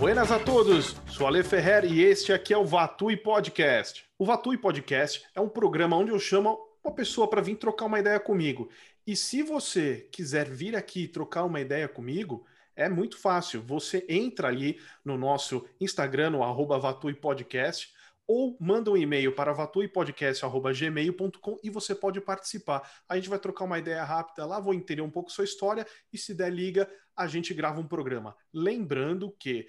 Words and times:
Buenas 0.00 0.32
a 0.32 0.38
todos, 0.38 0.96
sou 1.08 1.26
Ale 1.26 1.42
Ferrer 1.42 1.84
e 1.84 2.02
este 2.02 2.32
aqui 2.32 2.54
é 2.54 2.56
o 2.56 2.64
Vatui 2.64 3.18
Podcast. 3.18 4.06
O 4.18 4.24
Vatui 4.24 4.56
Podcast 4.56 5.22
é 5.34 5.40
um 5.42 5.48
programa 5.48 5.94
onde 5.94 6.10
eu 6.10 6.18
chamo 6.18 6.58
uma 6.82 6.94
pessoa 6.94 7.28
para 7.28 7.42
vir 7.42 7.56
trocar 7.56 7.84
uma 7.84 8.00
ideia 8.00 8.18
comigo. 8.18 8.70
E 9.06 9.14
se 9.14 9.42
você 9.42 10.08
quiser 10.10 10.48
vir 10.48 10.74
aqui 10.74 11.06
trocar 11.06 11.44
uma 11.44 11.60
ideia 11.60 11.86
comigo, 11.86 12.46
é 12.74 12.88
muito 12.88 13.18
fácil. 13.18 13.60
Você 13.60 14.06
entra 14.08 14.48
ali 14.48 14.80
no 15.04 15.18
nosso 15.18 15.66
Instagram, 15.78 16.30
no 16.30 16.42
arroba 16.42 16.78
Vatui 16.78 17.12
Podcast, 17.12 17.92
ou 18.26 18.56
manda 18.60 18.90
um 18.92 18.96
e-mail 18.96 19.34
para 19.34 19.52
vatuipodcast.gmail.com 19.52 21.56
e 21.64 21.68
você 21.68 21.94
pode 21.96 22.20
participar. 22.20 22.88
A 23.08 23.16
gente 23.16 23.28
vai 23.28 23.40
trocar 23.40 23.64
uma 23.64 23.78
ideia 23.78 24.04
rápida 24.04 24.46
lá, 24.46 24.60
vou 24.60 24.72
entender 24.72 25.02
um 25.02 25.10
pouco 25.10 25.32
sua 25.32 25.44
história 25.44 25.84
e 26.12 26.16
se 26.16 26.32
der 26.32 26.50
liga, 26.50 26.88
a 27.16 27.26
gente 27.26 27.52
grava 27.52 27.80
um 27.80 27.88
programa. 27.88 28.36
Lembrando 28.54 29.34
que 29.36 29.66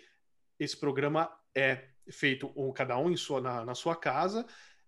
esse 0.63 0.77
programa 0.77 1.27
é 1.55 1.85
feito 2.07 2.51
um, 2.55 2.71
cada 2.71 2.95
um 2.97 3.09
em 3.09 3.17
sua, 3.17 3.41
na, 3.41 3.65
na 3.65 3.73
sua 3.73 3.95
casa, 3.95 4.45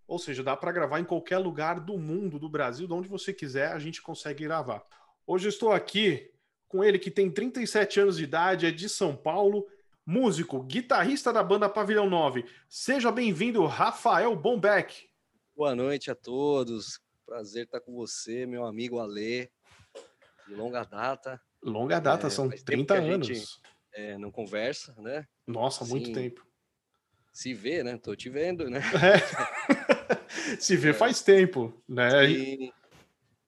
ou 0.08 0.20
seja, 0.20 0.44
dá 0.44 0.56
para 0.56 0.72
gravar 0.72 1.00
em 1.00 1.04
qualquer 1.04 1.40
lugar 1.40 1.80
do 1.80 1.98
mundo, 1.98 2.38
do 2.38 2.48
Brasil, 2.48 2.86
de 2.86 2.94
onde 2.94 3.10
você 3.10 3.34
quiser, 3.34 3.72
a 3.72 3.80
gente 3.80 4.00
consegue 4.00 4.44
gravar. 4.44 4.86
Hoje 5.26 5.48
eu 5.48 5.50
estou 5.50 5.72
aqui 5.72 6.32
com 6.68 6.84
ele 6.84 7.00
que 7.00 7.10
tem 7.10 7.32
37 7.32 8.02
anos 8.02 8.18
de 8.18 8.24
idade, 8.24 8.68
é 8.68 8.72
de 8.72 8.88
São 8.88 9.16
Paulo, 9.16 9.66
músico, 10.06 10.62
guitarrista 10.62 11.34
da 11.34 11.42
banda 11.42 11.68
Pavilhão 11.68 12.08
9. 12.08 12.46
Seja 12.70 13.12
bem-vindo, 13.12 13.66
Rafael 13.66 14.36
Bombeck. 14.36 15.10
Boa 15.56 15.74
noite 15.74 16.12
a 16.12 16.16
todos. 16.16 17.00
Prazer 17.26 17.66
estar 17.66 17.80
com 17.80 17.96
você, 17.96 18.46
meu 18.46 18.64
amigo 18.64 19.00
Alê, 19.00 19.50
de 20.48 20.54
longa 20.54 20.84
data. 20.84 21.42
Longa 21.64 22.00
data, 22.00 22.28
é, 22.28 22.30
são 22.30 22.48
30 22.48 22.94
anos. 22.94 23.28
Gente, 23.28 23.62
é, 23.94 24.18
não 24.18 24.32
conversa, 24.32 24.94
né? 25.00 25.26
Nossa, 25.48 25.86
muito 25.86 26.06
assim, 26.06 26.14
tempo. 26.14 26.46
Se 27.32 27.54
vê, 27.54 27.84
né? 27.84 27.98
Tô 27.98 28.16
te 28.16 28.30
vendo, 28.30 28.70
né? 28.70 28.80
É. 28.80 30.58
se 30.60 30.76
vê 30.76 30.90
é. 30.90 30.94
faz 30.94 31.22
tempo, 31.22 31.74
né? 31.88 32.30
E 32.30 32.74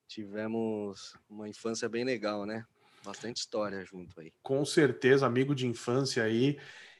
tivemos 0.08 1.14
uma 1.30 1.50
infância 1.50 1.90
bem 1.90 2.04
legal, 2.04 2.46
né? 2.46 2.66
Bastante 3.04 3.38
história 3.38 3.84
junto 3.86 4.20
aí. 4.20 4.32
Com 4.42 4.66
certeza, 4.66 5.26
amigo 5.26 5.54
de 5.54 5.68
infância 5.68 6.24
aí. 6.24 6.58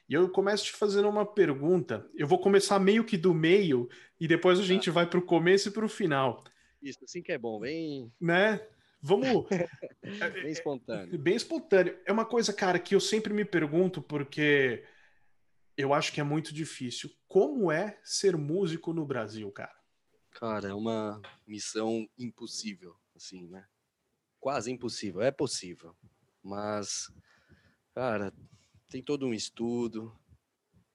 E 0.08 0.14
eu 0.14 0.28
começo 0.30 0.66
te 0.66 0.72
fazendo 0.72 1.08
uma 1.08 1.26
pergunta. 1.26 2.08
Eu 2.14 2.28
vou 2.28 2.38
começar 2.38 2.78
meio 2.78 3.04
que 3.04 3.16
do 3.16 3.34
meio 3.34 3.88
e 4.20 4.28
depois 4.28 4.58
a 4.58 4.62
tá. 4.62 4.68
gente 4.68 4.90
vai 4.90 5.08
para 5.08 5.18
o 5.18 5.26
começo 5.26 5.68
e 5.68 5.72
para 5.72 5.84
o 5.84 5.88
final. 5.88 6.44
Isso, 6.80 7.00
assim 7.02 7.22
que 7.22 7.32
é 7.32 7.38
bom, 7.38 7.58
bem. 7.58 8.12
Né? 8.20 8.60
Vamos. 9.06 9.46
bem 10.42 10.50
espontâneo. 10.50 11.16
Bem 11.16 11.36
espontâneo. 11.36 11.96
É 12.04 12.10
uma 12.10 12.24
coisa, 12.24 12.52
cara, 12.52 12.76
que 12.76 12.92
eu 12.92 13.00
sempre 13.00 13.32
me 13.32 13.44
pergunto, 13.44 14.02
porque 14.02 14.84
eu 15.76 15.94
acho 15.94 16.12
que 16.12 16.20
é 16.20 16.24
muito 16.24 16.52
difícil. 16.52 17.08
Como 17.28 17.70
é 17.70 18.00
ser 18.02 18.36
músico 18.36 18.92
no 18.92 19.06
Brasil, 19.06 19.48
cara? 19.52 19.76
Cara, 20.32 20.70
é 20.70 20.74
uma 20.74 21.22
missão 21.46 22.08
impossível, 22.18 22.96
assim, 23.14 23.46
né? 23.46 23.64
Quase 24.40 24.72
impossível. 24.72 25.22
É 25.22 25.30
possível. 25.30 25.94
Mas, 26.42 27.08
cara, 27.94 28.32
tem 28.90 29.00
todo 29.00 29.24
um 29.24 29.32
estudo, 29.32 30.12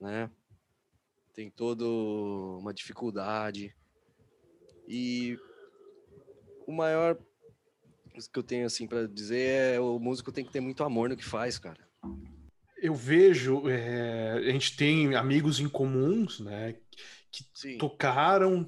né? 0.02 0.30
Tem 1.34 1.50
toda 1.50 1.86
uma 1.86 2.74
dificuldade. 2.74 3.74
E 4.86 5.40
o 6.68 6.74
maior 6.74 7.18
que 8.32 8.40
eu 8.40 8.44
tenho 8.44 8.66
assim 8.66 8.88
para 8.88 9.08
dizer 9.08 9.76
é 9.76 9.80
o 9.80 10.00
músico 10.00 10.32
tem 10.32 10.44
que 10.44 10.52
ter 10.52 10.60
muito 10.60 10.84
amor 10.84 11.10
no 11.10 11.18
que 11.18 11.26
faz, 11.26 11.58
cara. 11.58 11.80
Eu 12.78 12.96
vejo, 12.96 13.70
é, 13.70 14.32
a 14.32 14.52
gente 14.52 14.76
tem 14.76 15.16
amigos 15.16 15.60
em 15.60 15.70
comuns, 15.70 16.40
né, 16.40 16.76
que 17.32 17.46
Sim. 17.54 17.78
tocaram, 17.78 18.68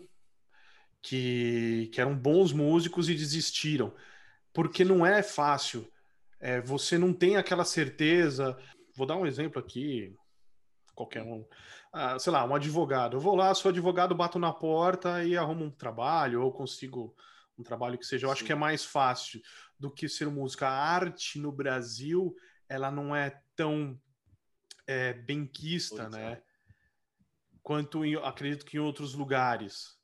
que, 1.02 1.90
que 1.92 2.00
eram 2.00 2.16
bons 2.16 2.54
músicos 2.54 3.10
e 3.10 3.16
desistiram, 3.16 3.94
porque 4.54 4.86
não 4.86 5.06
é 5.06 5.22
fácil. 5.24 5.92
É, 6.40 6.62
você 6.62 6.98
não 6.98 7.14
tem 7.14 7.38
aquela 7.38 7.66
certeza. 7.66 8.58
Vou 8.96 9.08
dar 9.08 9.18
um 9.18 9.26
exemplo 9.26 9.60
aqui, 9.60 10.16
qualquer 10.94 11.24
um. 11.24 11.46
Ah, 11.92 12.18
sei 12.20 12.32
lá, 12.32 12.46
um 12.46 12.56
advogado. 12.56 13.18
Eu 13.18 13.22
vou 13.22 13.36
lá, 13.36 13.54
sou 13.54 13.70
advogado, 13.70 14.16
bato 14.16 14.38
na 14.38 14.52
porta 14.52 15.24
e 15.24 15.38
arrumo 15.38 15.66
um 15.66 15.72
trabalho, 15.72 16.42
ou 16.42 16.52
consigo 16.52 17.16
um 17.58 17.64
trabalho 17.64 17.98
que 17.98 18.06
seja. 18.06 18.26
Eu 18.26 18.30
Sim. 18.30 18.34
acho 18.34 18.46
que 18.46 18.52
é 18.52 18.56
mais 18.56 18.84
fácil 18.84 19.42
do 19.80 19.92
que 19.92 20.08
ser 20.10 20.28
música. 20.28 20.68
A 20.68 20.72
arte 20.72 21.40
no 21.40 21.52
Brasil, 21.52 22.36
ela 22.68 22.92
não 22.92 23.16
é 23.16 23.42
tão 23.56 24.00
é, 24.88 25.14
benquista, 25.14 26.10
né? 26.10 26.34
É. 26.34 26.44
Quanto 27.62 28.04
em, 28.04 28.16
acredito 28.16 28.66
que 28.66 28.78
em 28.78 28.80
outros 28.80 29.14
lugares. 29.14 29.98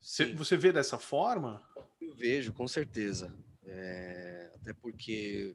Cê, 0.00 0.32
você 0.34 0.56
vê 0.56 0.72
dessa 0.72 0.98
forma? 0.98 1.62
Eu 2.00 2.14
vejo, 2.14 2.52
com 2.52 2.66
certeza. 2.66 3.36
É, 3.64 4.50
até 4.56 4.72
porque 4.72 5.54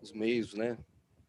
os 0.00 0.12
meios, 0.12 0.54
né, 0.54 0.78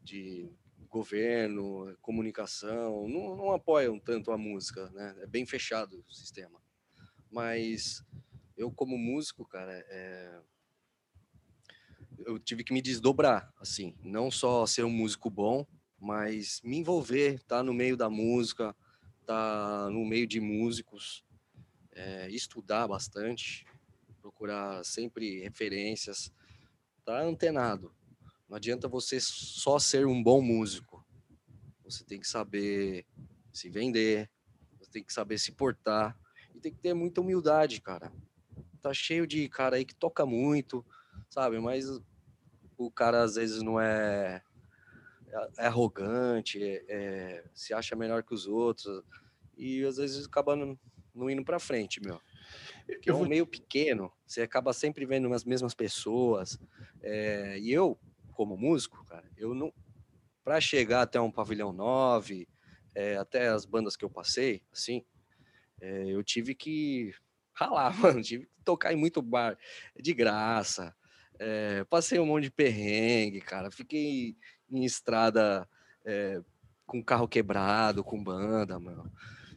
de 0.01 0.51
governo, 0.89 1.95
comunicação, 2.01 3.07
não, 3.07 3.35
não 3.35 3.51
apoiam 3.51 3.99
tanto 3.99 4.31
a 4.31 4.37
música, 4.37 4.89
né? 4.91 5.15
É 5.19 5.27
bem 5.27 5.45
fechado 5.45 6.03
o 6.07 6.13
sistema. 6.13 6.61
Mas 7.37 8.03
eu, 8.57 8.71
como 8.71 8.97
músico, 8.97 9.45
cara, 9.45 9.71
é... 9.71 10.41
eu 12.25 12.39
tive 12.39 12.63
que 12.63 12.73
me 12.73 12.81
desdobrar, 12.81 13.53
assim, 13.59 13.95
não 14.03 14.31
só 14.31 14.65
ser 14.65 14.83
um 14.83 14.89
músico 14.89 15.29
bom, 15.29 15.63
mas 15.99 16.59
me 16.63 16.77
envolver, 16.77 17.39
tá 17.43 17.61
no 17.61 17.75
meio 17.75 17.95
da 17.95 18.09
música, 18.09 18.75
tá 19.23 19.87
no 19.91 20.03
meio 20.03 20.25
de 20.25 20.39
músicos, 20.39 21.23
é, 21.91 22.27
estudar 22.31 22.87
bastante, 22.87 23.67
procurar 24.19 24.83
sempre 24.83 25.39
referências, 25.43 26.33
tá 27.05 27.21
antenado. 27.21 27.95
Não 28.49 28.57
adianta 28.57 28.87
você 28.87 29.19
só 29.19 29.77
ser 29.77 30.07
um 30.07 30.23
bom 30.23 30.41
músico. 30.41 31.05
Você 31.83 32.03
tem 32.03 32.19
que 32.19 32.27
saber 32.27 33.05
se 33.53 33.69
vender, 33.69 34.27
você 34.79 34.89
tem 34.89 35.03
que 35.03 35.13
saber 35.13 35.37
se 35.37 35.51
portar, 35.51 36.19
e 36.57 36.59
tem 36.59 36.73
que 36.73 36.79
ter 36.79 36.93
muita 36.93 37.21
humildade, 37.21 37.79
cara. 37.79 38.11
Tá 38.81 38.93
cheio 38.93 39.27
de 39.27 39.47
cara 39.47 39.75
aí 39.75 39.85
que 39.85 39.95
toca 39.95 40.25
muito, 40.25 40.85
sabe? 41.29 41.59
Mas 41.59 41.85
o 42.77 42.91
cara 42.91 43.23
às 43.23 43.35
vezes 43.35 43.61
não 43.61 43.79
é, 43.79 44.41
é 45.57 45.67
arrogante, 45.67 46.61
é, 46.61 46.85
é, 46.87 47.43
se 47.53 47.73
acha 47.73 47.95
melhor 47.95 48.23
que 48.23 48.33
os 48.33 48.47
outros 48.47 49.03
e 49.55 49.83
às 49.83 49.97
vezes 49.97 50.25
acaba 50.25 50.55
não, 50.55 50.77
não 51.13 51.29
indo 51.29 51.43
para 51.43 51.59
frente, 51.59 52.01
meu. 52.01 52.19
Porque 52.85 53.09
é 53.09 53.13
um 53.13 53.27
meio 53.27 53.45
pequeno, 53.45 54.11
você 54.25 54.41
acaba 54.41 54.73
sempre 54.73 55.05
vendo 55.05 55.31
as 55.33 55.43
mesmas 55.43 55.73
pessoas. 55.73 56.59
É, 57.01 57.59
e 57.59 57.71
eu, 57.71 57.99
como 58.33 58.57
músico, 58.57 59.03
cara, 59.05 59.29
eu 59.37 59.53
não. 59.53 59.73
Para 60.43 60.61
chegar 60.61 61.01
até 61.01 61.19
um 61.19 61.29
pavilhão 61.29 61.73
9, 61.73 62.47
é, 62.95 63.17
até 63.17 63.49
as 63.49 63.65
bandas 63.65 63.97
que 63.97 64.05
eu 64.05 64.09
passei, 64.09 64.63
assim, 64.71 65.03
é, 65.81 66.05
eu 66.07 66.23
tive 66.23 66.55
que 66.55 67.13
ralar, 67.53 67.95
mano, 67.99 68.21
tive 68.21 68.45
que 68.45 68.63
tocar 68.63 68.93
em 68.93 68.97
muito 68.97 69.21
bar 69.21 69.57
de 69.99 70.13
graça. 70.13 70.95
É, 71.39 71.83
passei 71.85 72.19
um 72.19 72.25
monte 72.25 72.43
de 72.43 72.51
perrengue, 72.51 73.41
cara. 73.41 73.69
Fiquei 73.69 74.35
em 74.69 74.83
estrada 74.83 75.67
é, 76.05 76.41
com 76.85 77.03
carro 77.03 77.27
quebrado, 77.27 78.03
com 78.03 78.23
banda, 78.23 78.79
mano. 78.79 79.11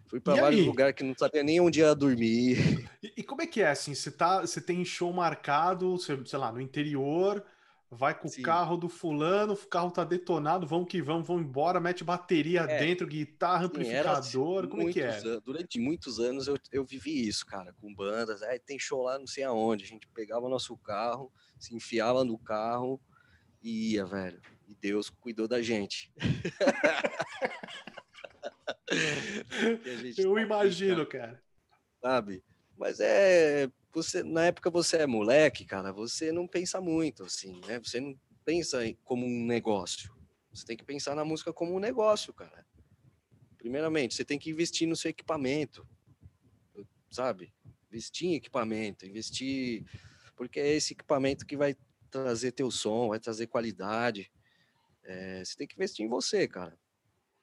Fui 0.09 0.21
para 0.21 0.41
vários 0.41 0.67
lugares 0.67 0.95
que 0.95 1.05
não 1.05 1.15
sabia 1.17 1.43
nem 1.45 1.61
onde 1.61 1.81
ia 1.81 1.95
dormir. 1.95 2.91
E, 3.01 3.13
e, 3.19 3.23
como 3.23 3.43
é 3.43 3.47
que 3.47 3.63
é 3.63 3.71
assim? 3.71 3.95
Você 3.95 4.11
tá, 4.11 4.41
você 4.41 4.61
tem 4.61 4.84
show 4.84 5.13
marcado, 5.13 5.97
sei 5.99 6.39
lá, 6.39 6.51
no 6.51 6.61
interior, 6.61 7.45
vai 7.91 8.16
com 8.16 8.28
Sim. 8.28 8.41
o 8.41 8.45
carro 8.45 8.77
do 8.77 8.89
fulano, 8.89 9.54
o 9.54 9.66
carro 9.66 9.91
tá 9.91 10.04
detonado, 10.04 10.65
vamos 10.65 10.89
que 10.89 11.03
vamos, 11.03 11.27
vamos 11.27 11.42
embora, 11.42 11.81
mete 11.81 12.04
bateria 12.04 12.60
é. 12.60 12.78
dentro, 12.78 13.07
guitarra, 13.07 13.63
Sim, 13.63 13.66
amplificador, 13.66 14.69
como 14.69 14.89
é 14.89 14.92
que 14.92 15.01
é? 15.01 15.21
Durante 15.41 15.81
muitos 15.81 16.21
anos 16.21 16.47
eu, 16.47 16.57
eu 16.71 16.84
vivi 16.84 17.27
isso, 17.27 17.45
cara, 17.45 17.75
com 17.81 17.92
bandas, 17.92 18.42
aí 18.42 18.60
tem 18.60 18.78
show 18.78 19.03
lá 19.03 19.19
não 19.19 19.27
sei 19.27 19.42
aonde, 19.42 19.84
a 19.84 19.89
gente 19.89 20.07
pegava 20.09 20.48
nosso 20.48 20.77
carro, 20.78 21.33
se 21.59 21.75
enfiava 21.75 22.22
no 22.22 22.39
carro 22.39 23.01
e 23.60 23.95
ia, 23.95 24.07
velho. 24.07 24.41
E 24.69 24.75
Deus 24.75 25.10
cuidou 25.10 25.48
da 25.48 25.60
gente. 25.60 26.13
gente 30.01 30.22
eu 30.22 30.34
tá 30.34 30.41
imagino, 30.41 31.03
aqui, 31.03 31.19
cara. 31.19 31.42
Sabe? 32.01 32.45
Mas 32.78 33.01
é 33.01 33.69
você 33.92 34.22
na 34.22 34.47
época 34.47 34.71
você 34.71 34.98
é 34.98 35.07
moleque, 35.07 35.65
cara, 35.65 35.92
você 35.92 36.31
não 36.33 36.47
pensa 36.47 36.81
muito 36.81 37.25
assim, 37.25 37.60
né? 37.66 37.78
Você 37.81 38.01
não 38.01 38.19
pensa 38.45 38.78
como 39.04 39.27
um 39.27 39.45
negócio. 39.45 40.15
Você 40.53 40.65
tem 40.65 40.77
que 40.77 40.84
pensar 40.84 41.15
na 41.15 41.25
música 41.25 41.53
como 41.53 41.75
um 41.75 41.81
negócio, 41.81 42.33
cara. 42.33 42.66
Primeiramente, 43.57 44.15
você 44.15 44.25
tem 44.25 44.39
que 44.39 44.51
investir 44.51 44.89
no 44.89 44.97
seu 44.97 45.10
equipamento, 45.10 45.87
sabe? 47.10 47.53
Investir 47.89 48.28
em 48.28 48.34
equipamento, 48.34 49.07
investir 49.07 49.84
porque 50.37 50.59
é 50.59 50.75
esse 50.75 50.95
equipamento 50.95 51.45
que 51.45 51.57
vai 51.57 51.77
trazer 52.10 52.53
teu 52.53 52.71
som, 52.71 53.10
vai 53.10 53.21
trazer 53.21 53.47
qualidade. 53.47 54.33
é, 55.04 55.45
você 55.45 55.57
tem 55.57 55.66
que 55.66 55.75
investir 55.75 56.04
em 56.04 56.09
você, 56.09 56.48
cara. 56.48 56.78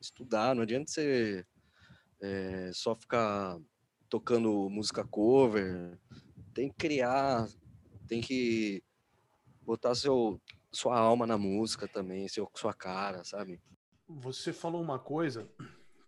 Estudar, 0.02 0.56
não 0.56 0.64
adianta 0.64 0.92
você 0.92 1.46
é, 2.22 2.72
só 2.74 2.96
ficar 2.96 3.60
tocando 4.10 4.70
música 4.70 5.06
cover. 5.06 6.00
Tem 6.58 6.70
que 6.70 6.76
criar, 6.76 7.48
tem 8.08 8.20
que 8.20 8.82
botar 9.62 9.94
seu, 9.94 10.42
sua 10.72 10.98
alma 10.98 11.28
na 11.28 11.38
música 11.38 11.88
também, 11.88 12.28
seu, 12.28 12.50
sua 12.56 12.74
cara, 12.74 13.24
sabe? 13.24 13.62
Você 14.08 14.52
falou 14.52 14.82
uma 14.82 14.98
coisa 14.98 15.48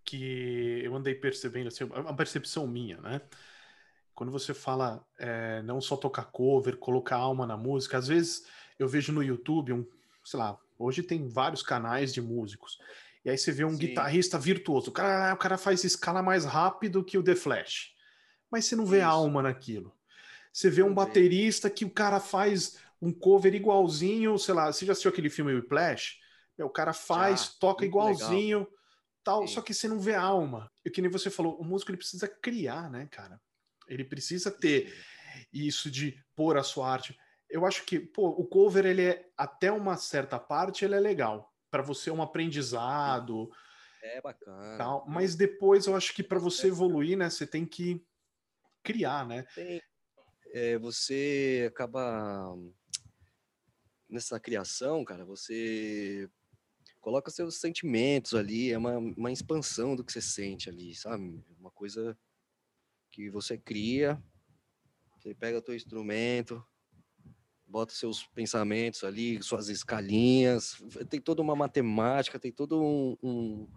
que 0.03 0.81
eu 0.83 0.95
andei 0.95 1.13
percebendo, 1.13 1.67
assim, 1.67 1.83
uma 1.83 2.15
percepção 2.15 2.65
minha, 2.65 2.99
né? 2.99 3.21
Quando 4.15 4.31
você 4.31 4.51
fala 4.51 5.05
é, 5.19 5.61
não 5.61 5.79
só 5.79 5.95
tocar 5.95 6.25
cover, 6.31 6.77
colocar 6.77 7.17
alma 7.17 7.45
na 7.45 7.55
música, 7.55 7.99
às 7.99 8.07
vezes 8.07 8.47
eu 8.79 8.87
vejo 8.87 9.13
no 9.13 9.21
YouTube 9.21 9.71
um, 9.71 9.85
sei 10.25 10.39
lá, 10.39 10.57
hoje 10.79 11.03
tem 11.03 11.27
vários 11.27 11.61
canais 11.61 12.11
de 12.11 12.23
músicos. 12.23 12.79
E 13.23 13.29
aí 13.29 13.37
você 13.37 13.51
vê 13.51 13.63
um 13.65 13.73
Sim. 13.73 13.77
guitarrista 13.77 14.39
virtuoso. 14.39 14.89
O 14.89 14.93
cara, 14.93 15.31
o 15.31 15.37
cara 15.37 15.59
faz 15.59 15.83
escala 15.83 16.23
mais 16.23 16.43
rápido 16.43 17.05
que 17.05 17.19
o 17.19 17.23
The 17.23 17.35
Flash. 17.35 17.93
Mas 18.49 18.65
você 18.65 18.75
não 18.75 18.87
vê 18.87 18.97
Isso. 18.97 19.05
alma 19.05 19.43
naquilo. 19.43 19.98
Você 20.51 20.69
vê 20.69 20.83
um 20.83 20.93
baterista 20.93 21.69
que 21.69 21.85
o 21.85 21.89
cara 21.89 22.19
faz 22.19 22.77
um 23.01 23.13
cover 23.13 23.53
igualzinho, 23.53 24.37
sei 24.37 24.53
lá, 24.53 24.71
você 24.71 24.85
já 24.85 24.91
assistiu 24.91 25.11
aquele 25.11 25.29
filme 25.29 25.53
Whiplash? 25.53 26.17
O 26.57 26.69
cara 26.69 26.91
faz, 26.91 27.45
já, 27.45 27.51
toca 27.59 27.85
igualzinho, 27.85 28.59
legal. 28.59 28.73
tal, 29.23 29.47
Sim. 29.47 29.53
só 29.53 29.61
que 29.61 29.73
você 29.73 29.87
não 29.87 29.99
vê 29.99 30.15
alma. 30.15 30.69
E 30.83 30.89
que 30.89 31.01
nem 31.01 31.09
você 31.09 31.29
falou, 31.29 31.57
o 31.59 31.63
músico 31.63 31.91
ele 31.91 31.97
precisa 31.97 32.27
criar, 32.27 32.89
né, 32.89 33.07
cara? 33.09 33.39
Ele 33.87 34.03
precisa 34.03 34.51
ter 34.51 34.93
isso 35.53 35.89
de 35.89 36.21
pôr 36.35 36.57
a 36.57 36.63
sua 36.63 36.91
arte. 36.91 37.17
Eu 37.49 37.65
acho 37.65 37.85
que, 37.85 37.99
pô, 37.99 38.27
o 38.27 38.45
cover 38.45 38.85
ele 38.85 39.03
é 39.03 39.29
até 39.37 39.71
uma 39.71 39.95
certa 39.95 40.37
parte 40.37 40.83
ele 40.83 40.95
é 40.95 40.99
legal 40.99 41.49
para 41.69 41.81
você 41.81 42.09
é 42.09 42.13
um 42.13 42.21
aprendizado. 42.21 43.49
É 44.01 44.21
bacana. 44.21 44.77
Tal, 44.77 45.05
mas 45.07 45.35
depois 45.35 45.85
eu 45.85 45.95
acho 45.95 46.13
que 46.13 46.23
para 46.23 46.39
você 46.39 46.67
evoluir, 46.67 47.17
né, 47.17 47.29
você 47.29 47.45
tem 47.45 47.65
que 47.65 48.03
criar, 48.83 49.25
né? 49.27 49.43
Tem, 49.53 49.81
é, 50.51 50.77
você 50.77 51.65
acaba 51.67 52.55
nessa 54.09 54.39
criação, 54.39 55.03
cara, 55.05 55.23
você 55.23 56.29
coloca 56.99 57.31
seus 57.31 57.59
sentimentos 57.59 58.33
ali, 58.33 58.71
é 58.71 58.77
uma, 58.77 58.97
uma 58.97 59.31
expansão 59.31 59.95
do 59.95 60.03
que 60.03 60.11
você 60.11 60.21
sente 60.21 60.69
ali, 60.69 60.95
sabe? 60.95 61.43
Uma 61.59 61.71
coisa 61.71 62.17
que 63.11 63.29
você 63.29 63.57
cria, 63.57 64.21
você 65.17 65.33
pega 65.33 65.59
o 65.59 65.61
teu 65.61 65.75
instrumento, 65.75 66.63
bota 67.67 67.93
seus 67.93 68.25
pensamentos 68.27 69.03
ali, 69.03 69.41
suas 69.43 69.69
escalinhas, 69.69 70.81
tem 71.09 71.21
toda 71.21 71.41
uma 71.41 71.55
matemática, 71.55 72.39
tem 72.39 72.51
todo 72.51 72.81
um, 72.81 73.15
um, 73.21 73.67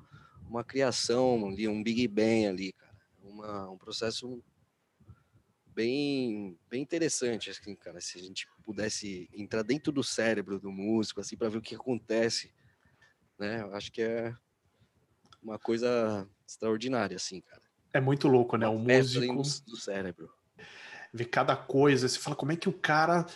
uma 0.47 0.65
criação 0.65 1.47
ali, 1.47 1.69
um 1.69 1.83
Big 1.83 2.09
Bang 2.09 2.47
ali, 2.47 2.73
cara. 2.73 2.93
Uma, 3.23 3.71
um 3.71 3.79
processo 3.79 4.43
bem, 5.75 6.59
bem 6.71 6.83
interessante, 6.83 7.51
assim, 7.51 7.75
cara. 7.75 8.01
Se 8.01 8.19
a 8.19 8.23
gente 8.23 8.47
pudesse 8.65 9.29
entrar 9.33 9.63
dentro 9.63 9.93
do 9.93 10.03
cérebro 10.03 10.59
do 10.59 10.71
músico, 10.71 11.21
assim, 11.21 11.37
para 11.37 11.49
ver 11.49 11.59
o 11.59 11.63
que 11.63 11.75
acontece, 11.75 12.53
né? 13.39 13.63
Eu 13.63 13.75
acho 13.75 13.91
que 13.91 14.03
é 14.03 14.35
uma 15.43 15.59
coisa 15.59 16.29
extraordinária, 16.47 17.17
assim, 17.17 17.41
cara. 17.41 17.63
É 17.93 18.01
muito 18.01 18.29
louco, 18.29 18.57
né? 18.57 18.67
O 18.69 18.79
músico 18.79 19.27
do, 19.27 19.43
do 19.73 19.77
cérebro. 19.77 20.31
Ver 21.13 21.27
cada 21.27 21.57
coisa, 21.57 22.09
você 22.09 22.19
fala 22.19 22.37
como 22.37 22.53
é 22.53 22.57
que 22.57 22.69
o 22.69 22.73
cara 22.73 23.27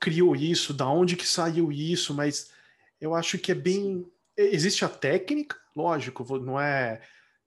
criou 0.00 0.34
isso, 0.34 0.74
da 0.74 0.88
onde 0.88 1.14
que 1.14 1.26
saiu 1.26 1.70
isso, 1.70 2.12
mas 2.12 2.50
eu 3.00 3.14
acho 3.14 3.38
que 3.38 3.52
é 3.52 3.54
bem. 3.54 4.10
Existe 4.36 4.84
a 4.84 4.88
técnica, 4.88 5.56
lógico, 5.76 6.38
não 6.38 6.60
é 6.60 7.02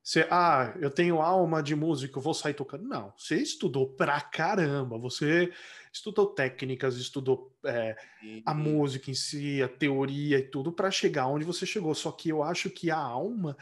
você, 0.06 0.24
ah, 0.30 0.72
eu 0.80 0.88
tenho 0.88 1.20
alma 1.20 1.60
de 1.60 1.74
músico, 1.74 2.20
vou 2.20 2.32
sair 2.32 2.54
tocando. 2.54 2.86
Não, 2.86 3.12
você 3.18 3.42
estudou 3.42 3.88
pra 3.88 4.20
caramba, 4.20 4.96
você 4.96 5.52
estudou 5.92 6.26
técnicas, 6.26 6.94
estudou 6.94 7.52
é, 7.64 7.96
a 8.44 8.54
música 8.54 9.10
em 9.10 9.14
si, 9.14 9.60
a 9.60 9.68
teoria 9.68 10.38
e 10.38 10.44
tudo 10.48 10.70
para 10.70 10.92
chegar 10.92 11.26
onde 11.26 11.44
você 11.44 11.66
chegou. 11.66 11.92
Só 11.92 12.12
que 12.12 12.28
eu 12.28 12.40
acho 12.44 12.70
que 12.70 12.88
a 12.88 12.96
alma, 12.96 13.56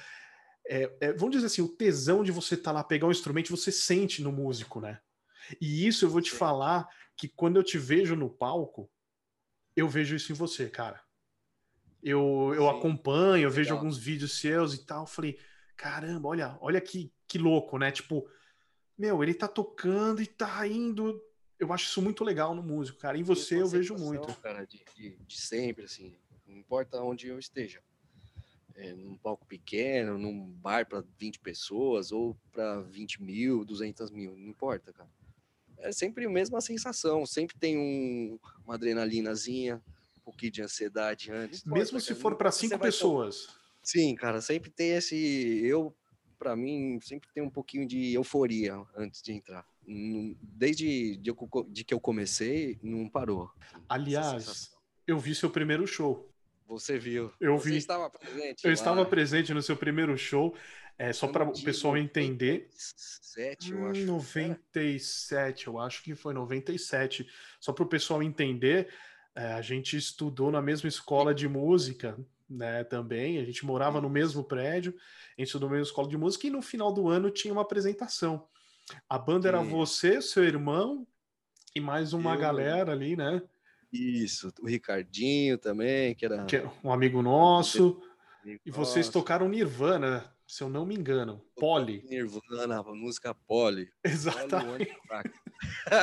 é, 0.68 0.94
é, 1.00 1.12
vamos 1.14 1.34
dizer 1.34 1.46
assim, 1.46 1.62
o 1.62 1.68
tesão 1.76 2.22
de 2.22 2.30
você 2.30 2.56
estar 2.56 2.72
tá 2.72 2.76
lá, 2.76 2.84
pegar 2.84 3.06
um 3.06 3.10
instrumento, 3.10 3.56
você 3.56 3.72
sente 3.72 4.20
no 4.20 4.30
músico, 4.30 4.82
né? 4.82 5.00
E 5.58 5.86
isso 5.86 6.04
eu 6.04 6.10
vou 6.10 6.20
te 6.20 6.30
falar 6.30 6.86
que 7.16 7.26
quando 7.26 7.56
eu 7.56 7.64
te 7.64 7.78
vejo 7.78 8.14
no 8.14 8.28
palco, 8.28 8.90
eu 9.74 9.88
vejo 9.88 10.14
isso 10.14 10.30
em 10.30 10.34
você, 10.34 10.68
cara. 10.68 11.00
Eu, 12.02 12.52
eu 12.54 12.68
acompanho, 12.68 13.44
eu 13.44 13.50
vejo 13.50 13.72
alguns 13.72 13.96
vídeos 13.96 14.38
seus 14.38 14.74
e 14.74 14.84
tal. 14.84 15.06
Falei, 15.06 15.38
caramba, 15.76 16.28
olha, 16.28 16.56
olha 16.60 16.80
que, 16.80 17.12
que 17.26 17.38
louco, 17.38 17.78
né? 17.78 17.90
Tipo, 17.90 18.28
meu, 18.96 19.22
ele 19.22 19.34
tá 19.34 19.48
tocando 19.48 20.22
e 20.22 20.26
tá 20.26 20.66
indo. 20.66 21.20
Eu 21.58 21.72
acho 21.72 21.86
isso 21.86 22.02
muito 22.02 22.24
legal 22.24 22.54
no 22.54 22.62
músico, 22.62 22.98
cara. 22.98 23.18
Em 23.18 23.22
você 23.22 23.60
eu 23.60 23.68
vejo 23.68 23.94
muito. 23.94 24.32
Cara, 24.40 24.64
de, 24.64 24.84
de, 24.96 25.16
de, 25.16 25.40
sempre, 25.40 25.84
assim, 25.84 26.16
não 26.46 26.56
importa 26.56 27.00
onde 27.00 27.28
eu 27.28 27.38
esteja. 27.38 27.82
É, 28.76 28.92
num 28.92 29.16
palco 29.16 29.46
pequeno, 29.46 30.18
num 30.18 30.50
bar 30.50 30.84
para 30.86 31.04
20 31.16 31.38
pessoas 31.38 32.10
ou 32.10 32.36
para 32.50 32.80
20 32.80 33.22
mil, 33.22 33.64
200 33.64 34.10
mil, 34.10 34.36
não 34.36 34.48
importa, 34.48 34.92
cara. 34.92 35.08
É 35.78 35.92
sempre 35.92 36.24
a 36.24 36.30
mesma 36.30 36.60
sensação, 36.60 37.24
sempre 37.26 37.56
tem 37.56 37.78
um, 37.78 38.38
uma 38.64 38.74
adrenalinazinha, 38.74 39.80
um 40.16 40.20
pouquinho 40.20 40.50
de 40.50 40.62
ansiedade 40.62 41.30
antes. 41.30 41.62
Mesmo 41.64 42.00
se 42.00 42.14
for 42.14 42.36
para 42.36 42.50
cinco 42.50 42.78
pessoas. 42.78 43.48
Sim, 43.84 44.14
cara, 44.14 44.40
sempre 44.40 44.70
tem 44.70 44.92
esse. 44.92 45.60
Eu, 45.62 45.94
para 46.38 46.56
mim, 46.56 46.98
sempre 47.02 47.28
tem 47.34 47.42
um 47.42 47.50
pouquinho 47.50 47.86
de 47.86 48.14
euforia 48.14 48.82
antes 48.96 49.22
de 49.22 49.32
entrar. 49.32 49.64
Desde 50.40 51.16
de, 51.18 51.84
que 51.84 51.92
eu 51.92 52.00
comecei, 52.00 52.78
não 52.82 53.08
parou. 53.08 53.50
Aliás, 53.86 54.74
eu 55.06 55.18
vi 55.18 55.34
seu 55.34 55.50
primeiro 55.50 55.86
show. 55.86 56.30
Você 56.66 56.98
viu? 56.98 57.30
Eu 57.38 57.58
Você 57.58 57.70
vi. 57.70 57.76
estava 57.76 58.08
presente? 58.08 58.64
Eu 58.64 58.70
lá. 58.70 58.74
estava 58.74 59.04
presente 59.04 59.52
no 59.52 59.62
seu 59.62 59.76
primeiro 59.76 60.16
show. 60.16 60.56
É, 60.96 61.12
só 61.12 61.28
para 61.28 61.44
o 61.44 61.52
pessoal 61.62 61.96
entender. 61.98 62.70
97, 62.70 63.72
eu 63.72 63.86
acho. 63.88 64.06
97, 64.06 65.66
eu 65.66 65.78
acho 65.78 66.02
que 66.02 66.14
foi 66.14 66.32
97. 66.32 67.26
Só 67.60 67.72
para 67.72 67.84
o 67.84 67.88
pessoal 67.88 68.22
entender, 68.22 68.88
é, 69.34 69.52
a 69.52 69.60
gente 69.60 69.96
estudou 69.96 70.50
na 70.50 70.62
mesma 70.62 70.88
escola 70.88 71.34
de 71.34 71.46
música 71.48 72.16
né, 72.48 72.84
também. 72.84 73.38
A 73.38 73.44
gente 73.44 73.64
morava 73.64 74.00
no 74.00 74.10
mesmo 74.10 74.44
prédio, 74.44 74.94
a 75.36 75.40
gente 75.40 75.48
estudou 75.48 75.68
na 75.68 75.76
mesma 75.76 75.88
escola 75.88 76.08
de 76.08 76.16
música 76.16 76.46
e 76.46 76.50
no 76.50 76.62
final 76.62 76.92
do 76.92 77.08
ano 77.08 77.30
tinha 77.30 77.52
uma 77.52 77.62
apresentação. 77.62 78.46
A 79.08 79.18
banda 79.18 79.48
era 79.48 79.62
você, 79.62 80.20
seu 80.20 80.44
irmão 80.44 81.06
e 81.74 81.80
mais 81.80 82.12
uma 82.12 82.34
Eu... 82.34 82.38
galera 82.38 82.92
ali, 82.92 83.16
né? 83.16 83.42
Isso, 83.92 84.52
o 84.60 84.66
Ricardinho 84.66 85.56
também, 85.56 86.14
que 86.14 86.24
era 86.24 86.44
que 86.44 86.56
é 86.56 86.70
um 86.82 86.92
amigo 86.92 87.22
nosso. 87.22 88.02
Amigo 88.42 88.60
e 88.66 88.70
vocês 88.70 89.06
nosso. 89.06 89.18
tocaram 89.18 89.48
Nirvana, 89.48 90.34
se 90.46 90.62
eu 90.62 90.68
não 90.68 90.84
me 90.84 90.96
engano. 90.96 91.40
Polly. 91.56 92.04
Nirvana, 92.08 92.80
a 92.80 92.82
música 92.82 93.32
Polly. 93.32 93.88
Exatamente. 94.04 94.92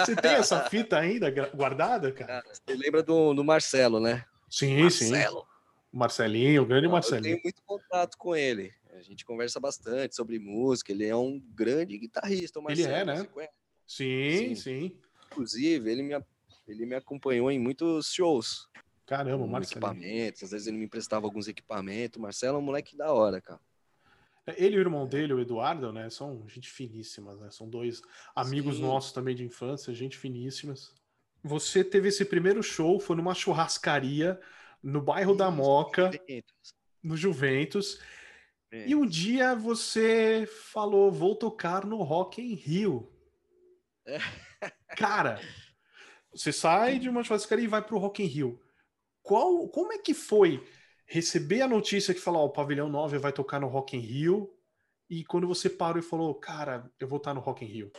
Você 0.05 0.15
tem 0.15 0.31
essa 0.31 0.61
fita 0.69 0.97
ainda 0.97 1.29
guardada, 1.53 2.11
cara? 2.11 2.41
cara 2.41 2.55
você 2.55 2.75
lembra 2.75 3.03
do, 3.03 3.33
do 3.33 3.43
Marcelo, 3.43 3.99
né? 3.99 4.25
Sim, 4.49 4.81
Marcelo. 4.81 5.41
sim. 5.41 5.50
Marcelinho, 5.91 6.63
o 6.63 6.65
grande 6.65 6.87
Marcelinho. 6.87 7.35
Eu 7.35 7.41
tenho 7.41 7.43
muito 7.43 7.61
contato 7.63 8.17
com 8.17 8.35
ele. 8.35 8.73
A 8.93 9.01
gente 9.01 9.25
conversa 9.25 9.59
bastante 9.59 10.15
sobre 10.15 10.39
música. 10.39 10.91
Ele 10.91 11.05
é 11.05 11.15
um 11.15 11.39
grande 11.53 11.97
guitarrista. 11.97 12.59
ele 12.69 12.83
é, 12.83 13.03
né? 13.03 13.27
Sim, 13.85 14.37
sim, 14.37 14.55
sim, 14.55 14.97
Inclusive, 15.27 15.91
ele 15.91 16.01
me, 16.01 16.23
ele 16.67 16.85
me 16.85 16.95
acompanhou 16.95 17.51
em 17.51 17.59
muitos 17.59 18.13
shows. 18.13 18.69
Caramba, 19.05 19.45
Marcelo. 19.45 19.85
Equipamentos. 19.85 20.43
Às 20.43 20.51
vezes 20.51 20.67
ele 20.67 20.77
me 20.77 20.85
emprestava 20.85 21.25
alguns 21.25 21.47
equipamentos. 21.47 22.21
Marcelo 22.21 22.57
é 22.57 22.59
um 22.59 22.63
moleque 22.63 22.95
da 22.95 23.11
hora, 23.11 23.41
cara. 23.41 23.59
É, 24.47 24.63
ele 24.63 24.75
e 24.75 24.79
o 24.79 24.81
irmão 24.81 25.05
dele, 25.05 25.33
o 25.33 25.39
Eduardo, 25.39 25.91
né? 25.91 26.09
São 26.09 26.47
gente 26.47 26.69
finíssimas, 26.69 27.39
né? 27.39 27.49
São 27.51 27.69
dois 27.69 28.01
amigos 28.33 28.77
sim. 28.77 28.81
nossos 28.81 29.11
também 29.11 29.35
de 29.35 29.43
infância, 29.43 29.93
gente 29.93 30.17
finíssimas. 30.17 30.93
Você 31.43 31.83
teve 31.83 32.09
esse 32.09 32.23
primeiro 32.23 32.63
show, 32.63 32.99
foi 32.99 33.15
numa 33.15 33.33
churrascaria 33.33 34.39
no 34.83 35.01
bairro 35.01 35.35
da 35.35 35.51
Moca, 35.51 36.11
no 37.03 37.15
Juventus. 37.15 37.99
É. 38.71 38.87
E 38.87 38.95
um 38.95 39.05
dia 39.05 39.53
você 39.55 40.47
falou, 40.71 41.11
vou 41.11 41.35
tocar 41.35 41.85
no 41.85 42.01
Rock 42.03 42.41
em 42.41 42.53
Rio. 42.53 43.11
É. 44.05 44.17
Cara, 44.97 45.39
você 46.33 46.51
sai 46.51 46.99
de 46.99 47.09
uma 47.09 47.23
churrascaria 47.23 47.65
e 47.65 47.67
vai 47.67 47.81
para 47.81 47.95
o 47.95 47.99
Rock 47.99 48.23
in 48.23 48.27
Rio. 48.27 48.61
Qual, 49.21 49.67
como 49.69 49.91
é 49.93 49.97
que 49.97 50.13
foi 50.13 50.65
receber 51.05 51.61
a 51.61 51.67
notícia 51.67 52.13
que 52.13 52.21
falou, 52.21 52.43
oh, 52.43 52.45
o 52.45 52.49
Pavilhão 52.51 52.89
9 52.89 53.17
vai 53.17 53.33
tocar 53.33 53.59
no 53.59 53.67
Rock 53.67 53.97
in 53.97 53.99
Rio 53.99 54.49
e 55.09 55.25
quando 55.25 55.45
você 55.45 55.69
parou 55.69 55.99
e 55.99 56.05
falou, 56.05 56.33
cara, 56.33 56.89
eu 56.97 57.07
vou 57.07 57.17
estar 57.17 57.33
no 57.33 57.41
Rock 57.41 57.65
in 57.65 57.67
Rio. 57.67 57.91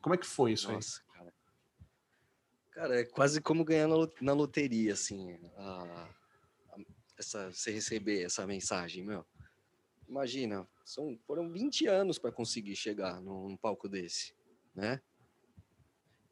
Como 0.00 0.14
é 0.14 0.18
que 0.18 0.26
foi 0.26 0.52
isso 0.52 0.72
Nossa, 0.72 1.00
aí? 1.00 1.05
Cara. 2.76 3.00
é 3.00 3.04
quase 3.04 3.40
como 3.40 3.64
ganhar 3.64 3.88
na 4.20 4.34
loteria, 4.34 4.92
assim. 4.92 5.38
A, 5.56 6.08
essa, 7.18 7.50
você 7.50 7.70
receber 7.70 8.22
essa 8.22 8.46
mensagem, 8.46 9.02
meu. 9.02 9.24
Imagina, 10.06 10.68
são, 10.84 11.18
foram 11.26 11.50
20 11.50 11.86
anos 11.86 12.18
para 12.18 12.30
conseguir 12.30 12.76
chegar 12.76 13.18
num, 13.22 13.48
num 13.48 13.56
palco 13.56 13.88
desse, 13.88 14.34
né? 14.74 15.00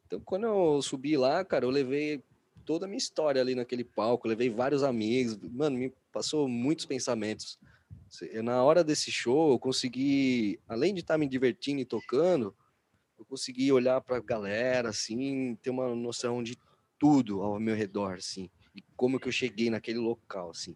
Então, 0.05 0.19
quando 0.19 0.45
eu 0.45 0.81
subi 0.83 1.17
lá, 1.17 1.43
cara, 1.43 1.65
eu 1.65 1.71
levei 1.71 2.23
toda 2.63 2.85
a 2.85 2.87
minha 2.87 2.99
história 2.99 3.41
ali 3.41 3.55
naquele 3.55 3.83
palco, 3.83 4.27
levei 4.27 4.51
vários 4.51 4.83
amigos, 4.83 5.37
mano, 5.51 5.79
me 5.79 5.91
passou 6.13 6.47
muitos 6.47 6.85
pensamentos. 6.85 7.57
Na 8.43 8.63
hora 8.63 8.83
desse 8.83 9.11
show, 9.11 9.51
eu 9.51 9.59
consegui, 9.59 10.59
além 10.67 10.93
de 10.93 10.99
estar 10.99 11.15
tá 11.15 11.17
me 11.17 11.27
divertindo 11.27 11.81
e 11.81 11.85
tocando, 11.85 12.55
eu 13.17 13.25
consegui 13.25 13.71
olhar 13.71 14.01
para 14.01 14.17
a 14.17 14.21
galera, 14.21 14.89
assim, 14.89 15.55
ter 15.57 15.69
uma 15.69 15.93
noção 15.95 16.43
de 16.43 16.57
tudo 16.99 17.41
ao 17.41 17.59
meu 17.59 17.75
redor, 17.75 18.15
assim, 18.15 18.49
e 18.73 18.83
como 18.95 19.19
que 19.19 19.27
eu 19.27 19.31
cheguei 19.31 19.69
naquele 19.69 19.99
local, 19.99 20.49
assim. 20.51 20.75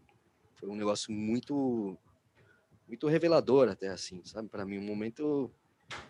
Foi 0.55 0.69
um 0.69 0.75
negócio 0.75 1.11
muito, 1.13 1.97
muito 2.87 3.07
revelador 3.07 3.69
até, 3.69 3.89
assim, 3.89 4.23
sabe? 4.25 4.49
Para 4.49 4.65
mim, 4.65 4.77
um 4.79 4.85
momento 4.85 5.53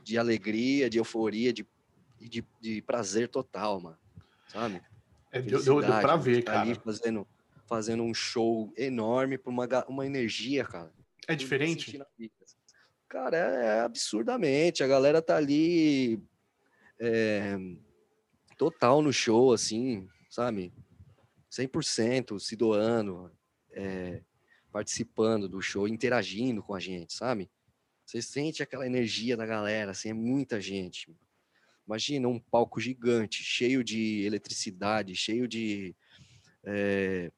de 0.01 0.17
alegria, 0.17 0.89
de 0.89 0.97
euforia, 0.97 1.53
de, 1.53 1.67
de, 2.19 2.47
de 2.59 2.81
prazer 2.83 3.29
total, 3.29 3.81
mano, 3.81 3.99
sabe? 4.47 4.81
É, 5.31 5.41
deu, 5.41 5.63
deu, 5.63 5.83
deu 5.83 5.99
pra 6.01 6.17
ver, 6.17 6.43
cara. 6.43 6.61
Ali 6.61 6.75
fazendo, 6.75 7.27
fazendo 7.67 8.03
um 8.03 8.13
show 8.13 8.73
enorme 8.77 9.37
por 9.37 9.51
uma, 9.51 9.67
uma 9.87 10.05
energia, 10.05 10.65
cara. 10.65 10.93
É 11.27 11.35
diferente? 11.35 11.99
Cara, 13.09 13.35
é, 13.35 13.65
é, 13.65 13.79
absurdamente. 13.79 14.83
A 14.83 14.87
galera 14.87 15.19
tá 15.19 15.35
ali 15.35 16.21
é, 16.99 17.57
total 18.55 19.01
no 19.01 19.11
show, 19.11 19.51
assim, 19.51 20.07
sabe? 20.29 20.71
100% 21.51 22.39
se 22.39 22.55
doando, 22.55 23.31
é, 23.71 24.21
participando 24.71 25.49
do 25.49 25.59
show, 25.59 25.87
interagindo 25.87 26.61
com 26.61 26.75
a 26.75 26.79
gente, 26.79 27.11
sabe? 27.11 27.49
Você 28.05 28.21
sente 28.21 28.61
aquela 28.61 28.85
energia 28.85 29.35
da 29.35 29.45
galera, 29.45 29.89
assim, 29.89 30.09
é 30.09 30.13
muita 30.13 30.61
gente. 30.61 31.11
Imagina 31.87 32.27
um 32.27 32.39
palco 32.39 32.79
gigante, 32.79 33.43
cheio 33.43 33.83
de 33.83 34.23
eletricidade, 34.23 35.15
cheio 35.15 35.47
de, 35.47 35.95
é, 36.63 37.31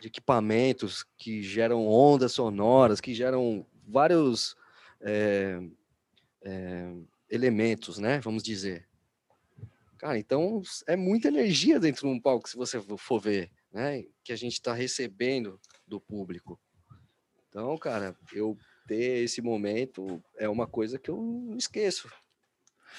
de 0.00 0.08
equipamentos 0.08 1.04
que 1.16 1.40
geram 1.40 1.86
ondas 1.86 2.32
sonoras, 2.32 3.00
que 3.00 3.14
geram 3.14 3.64
vários 3.86 4.56
é, 5.02 5.60
é, 6.42 6.94
elementos, 7.28 7.98
né? 7.98 8.20
Vamos 8.20 8.42
dizer. 8.42 8.88
Cara, 9.98 10.18
então 10.18 10.62
é 10.86 10.96
muita 10.96 11.28
energia 11.28 11.78
dentro 11.78 12.08
de 12.08 12.14
um 12.14 12.20
palco, 12.20 12.48
se 12.48 12.56
você 12.56 12.80
for 12.98 13.20
ver, 13.20 13.50
né? 13.72 14.04
Que 14.24 14.32
a 14.32 14.36
gente 14.36 14.54
está 14.54 14.72
recebendo 14.72 15.60
do 15.86 16.00
público. 16.00 16.60
Então, 17.48 17.76
cara, 17.78 18.16
eu 18.32 18.56
ter 18.86 19.22
esse 19.22 19.40
momento 19.40 20.22
é 20.36 20.48
uma 20.48 20.66
coisa 20.66 20.98
que 20.98 21.10
eu 21.10 21.16
não 21.16 21.56
esqueço. 21.56 22.10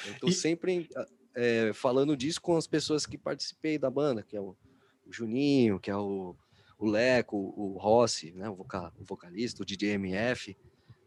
Eu 0.07 0.19
tô 0.19 0.27
e... 0.29 0.33
sempre 0.33 0.89
é, 1.35 1.73
falando 1.73 2.15
disso 2.15 2.41
com 2.41 2.55
as 2.55 2.67
pessoas 2.67 3.05
que 3.05 3.17
participei 3.17 3.77
da 3.77 3.89
banda, 3.89 4.23
que 4.23 4.35
é 4.35 4.41
o, 4.41 4.55
Juninho, 5.09 5.79
que 5.79 5.91
é 5.91 5.95
o, 5.95 6.35
o 6.77 6.85
Leco, 6.85 7.37
o 7.37 7.77
Rossi, 7.77 8.31
né, 8.31 8.49
o, 8.49 8.55
vocal, 8.55 8.91
o 8.97 9.03
vocalista, 9.03 9.61
o 9.61 9.65
DJ 9.65 9.91
MF, 9.91 10.57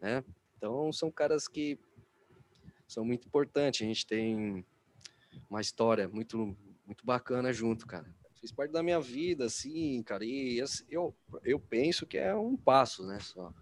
né? 0.01 0.23
Então 0.57 0.91
são 0.91 1.11
caras 1.11 1.47
que 1.47 1.79
são 2.87 3.05
muito 3.05 3.27
importantes. 3.27 3.81
A 3.81 3.85
gente 3.85 4.05
tem 4.05 4.65
uma 5.49 5.61
história 5.61 6.07
muito 6.07 6.57
muito 6.85 7.05
bacana 7.05 7.51
junto, 7.51 7.85
cara. 7.85 8.09
Fiz 8.39 8.51
parte 8.51 8.71
da 8.71 8.81
minha 8.81 8.99
vida, 8.99 9.45
assim, 9.45 10.01
cara. 10.03 10.23
E 10.23 10.63
eu, 10.89 11.13
eu 11.43 11.59
penso 11.59 12.05
que 12.05 12.17
é 12.17 12.33
um 12.33 12.55
passo, 12.55 13.05
né? 13.05 13.19
Só. 13.19 13.53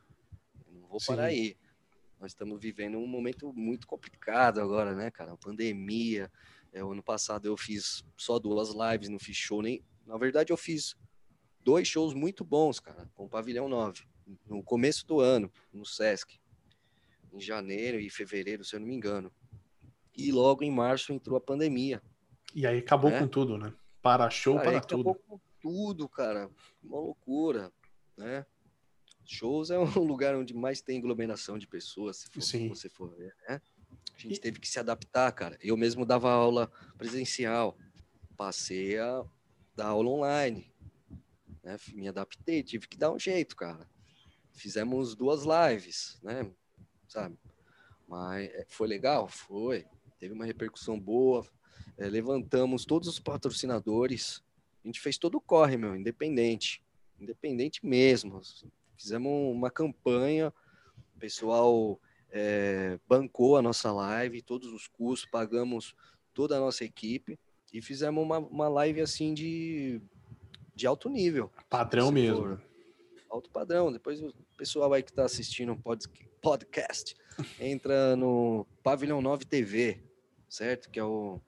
não 0.72 0.88
vou 0.88 1.00
parar 1.06 1.30
Sim. 1.30 1.36
aí. 1.36 1.58
Nós 2.20 2.32
estamos 2.32 2.60
vivendo 2.60 2.98
um 2.98 3.08
momento 3.08 3.52
muito 3.54 3.88
complicado 3.88 4.62
agora, 4.62 4.94
né, 4.94 5.10
cara? 5.10 5.36
Pandemia. 5.38 6.32
É, 6.72 6.84
o 6.84 6.92
ano 6.92 7.02
passado 7.02 7.48
eu 7.48 7.58
fiz 7.58 8.04
só 8.16 8.38
duas 8.38 8.70
lives, 8.70 9.10
não 9.10 9.18
fiz 9.18 9.36
show 9.36 9.62
nem. 9.62 9.84
Na 10.06 10.18
verdade, 10.18 10.52
eu 10.54 10.58
fiz 10.58 10.96
dois 11.62 11.88
shows 11.88 12.14
muito 12.14 12.44
bons, 12.44 12.80
cara, 12.80 13.10
com 13.16 13.26
o 13.26 13.30
Pavilhão 13.30 13.68
9, 13.68 14.04
no 14.46 14.62
começo 14.62 15.06
do 15.08 15.20
ano, 15.20 15.52
no 15.74 15.84
Sesc, 15.84 16.40
em 17.36 17.42
janeiro 17.42 18.00
e 18.00 18.10
fevereiro, 18.10 18.64
se 18.64 18.76
eu 18.76 18.80
não 18.80 18.88
me 18.88 18.96
engano. 18.96 19.32
E 20.16 20.32
logo 20.32 20.64
em 20.64 20.72
março 20.72 21.12
entrou 21.12 21.38
a 21.38 21.42
pandemia. 21.42 22.02
E 22.54 22.66
aí 22.66 22.80
acabou 22.80 23.12
né? 23.12 23.20
com 23.20 23.28
tudo, 23.28 23.58
né? 23.58 23.74
Para 24.02 24.30
show, 24.30 24.56
para 24.56 24.80
tudo. 24.80 25.10
Acabou 25.10 25.16
com 25.16 25.40
tudo, 25.60 26.08
cara. 26.08 26.50
Uma 26.82 27.00
loucura, 27.00 27.72
né? 28.18 28.46
Shows 29.26 29.72
é 29.72 29.80
um 30.00 30.04
lugar 30.04 30.36
onde 30.36 30.54
mais 30.54 30.82
tem 30.82 31.00
aglomeração 31.00 31.58
de 31.58 31.68
pessoas, 31.68 32.18
se, 32.18 32.30
for, 32.30 32.42
se 32.42 32.70
você 32.70 32.90
for 32.90 33.16
ver, 33.16 33.36
né? 33.50 33.62
A 34.16 34.20
gente 34.20 34.38
e... 34.38 34.40
teve 34.40 34.60
que 34.60 34.68
se 34.68 34.80
adaptar, 34.80 35.32
cara. 35.32 35.58
Eu 35.62 35.76
mesmo 35.76 36.06
dava 36.06 36.32
aula 36.32 36.72
presencial, 36.98 37.78
passei 38.38 38.98
a 38.98 39.26
dar 39.76 39.88
aula 39.88 40.10
online, 40.10 40.72
né? 41.64 41.78
Me 41.94 42.08
adaptei, 42.08 42.64
tive 42.64 42.88
que 42.88 42.98
dar 42.98 43.12
um 43.12 43.20
jeito, 43.20 43.56
cara. 43.56 43.90
Fizemos 44.54 45.16
duas 45.16 45.44
lives, 45.44 46.20
né? 46.24 46.50
Sabe? 47.08 47.38
Mas 48.08 48.50
é, 48.50 48.66
foi 48.70 48.88
legal? 48.88 49.28
Foi. 49.28 49.86
Teve 50.20 50.34
uma 50.34 50.46
repercussão 50.46 51.00
boa. 51.00 51.46
É, 51.98 52.08
levantamos 52.08 52.86
todos 52.86 53.08
os 53.08 53.20
patrocinadores. 53.20 54.44
A 54.84 54.88
gente 54.88 55.00
fez 55.00 55.18
todo 55.18 55.36
o 55.36 55.42
corre, 55.42 55.78
meu, 55.78 55.96
independente. 55.96 56.84
Independente 57.20 57.86
mesmo. 57.86 58.42
Fizemos 58.98 59.32
uma 59.56 59.70
campanha, 59.70 60.54
o 61.16 61.20
pessoal 61.20 62.00
é, 62.30 63.00
bancou 63.08 63.58
a 63.58 63.62
nossa 63.62 63.92
live, 63.92 64.42
todos 64.42 64.72
os 64.72 64.88
custos, 64.88 65.30
pagamos 65.30 65.96
toda 66.34 66.58
a 66.58 66.60
nossa 66.60 66.84
equipe 66.84 67.40
e 67.74 67.82
fizemos 67.82 68.24
uma, 68.24 68.40
uma 68.40 68.68
live 68.68 69.02
assim 69.02 69.34
de, 69.34 70.02
de 70.76 70.86
alto 70.86 71.10
nível. 71.10 71.52
Padrão 71.70 72.12
mesmo. 72.12 72.42
For. 72.42 72.62
Alto 73.30 73.50
padrão. 73.50 73.92
Depois 73.92 74.22
o 74.22 74.34
pessoal 74.58 74.94
aí 74.94 75.04
que 75.04 75.12
está 75.12 75.26
assistindo 75.26 75.74
um 75.74 75.82
podcast 76.46 77.16
entra 77.60 78.16
no 78.16 78.68
Pavilhão 78.84 79.20
9 79.20 79.46
TV, 79.46 80.04
certo? 80.48 80.92
Que 80.92 81.00
é 81.00 81.04
o 81.04 81.42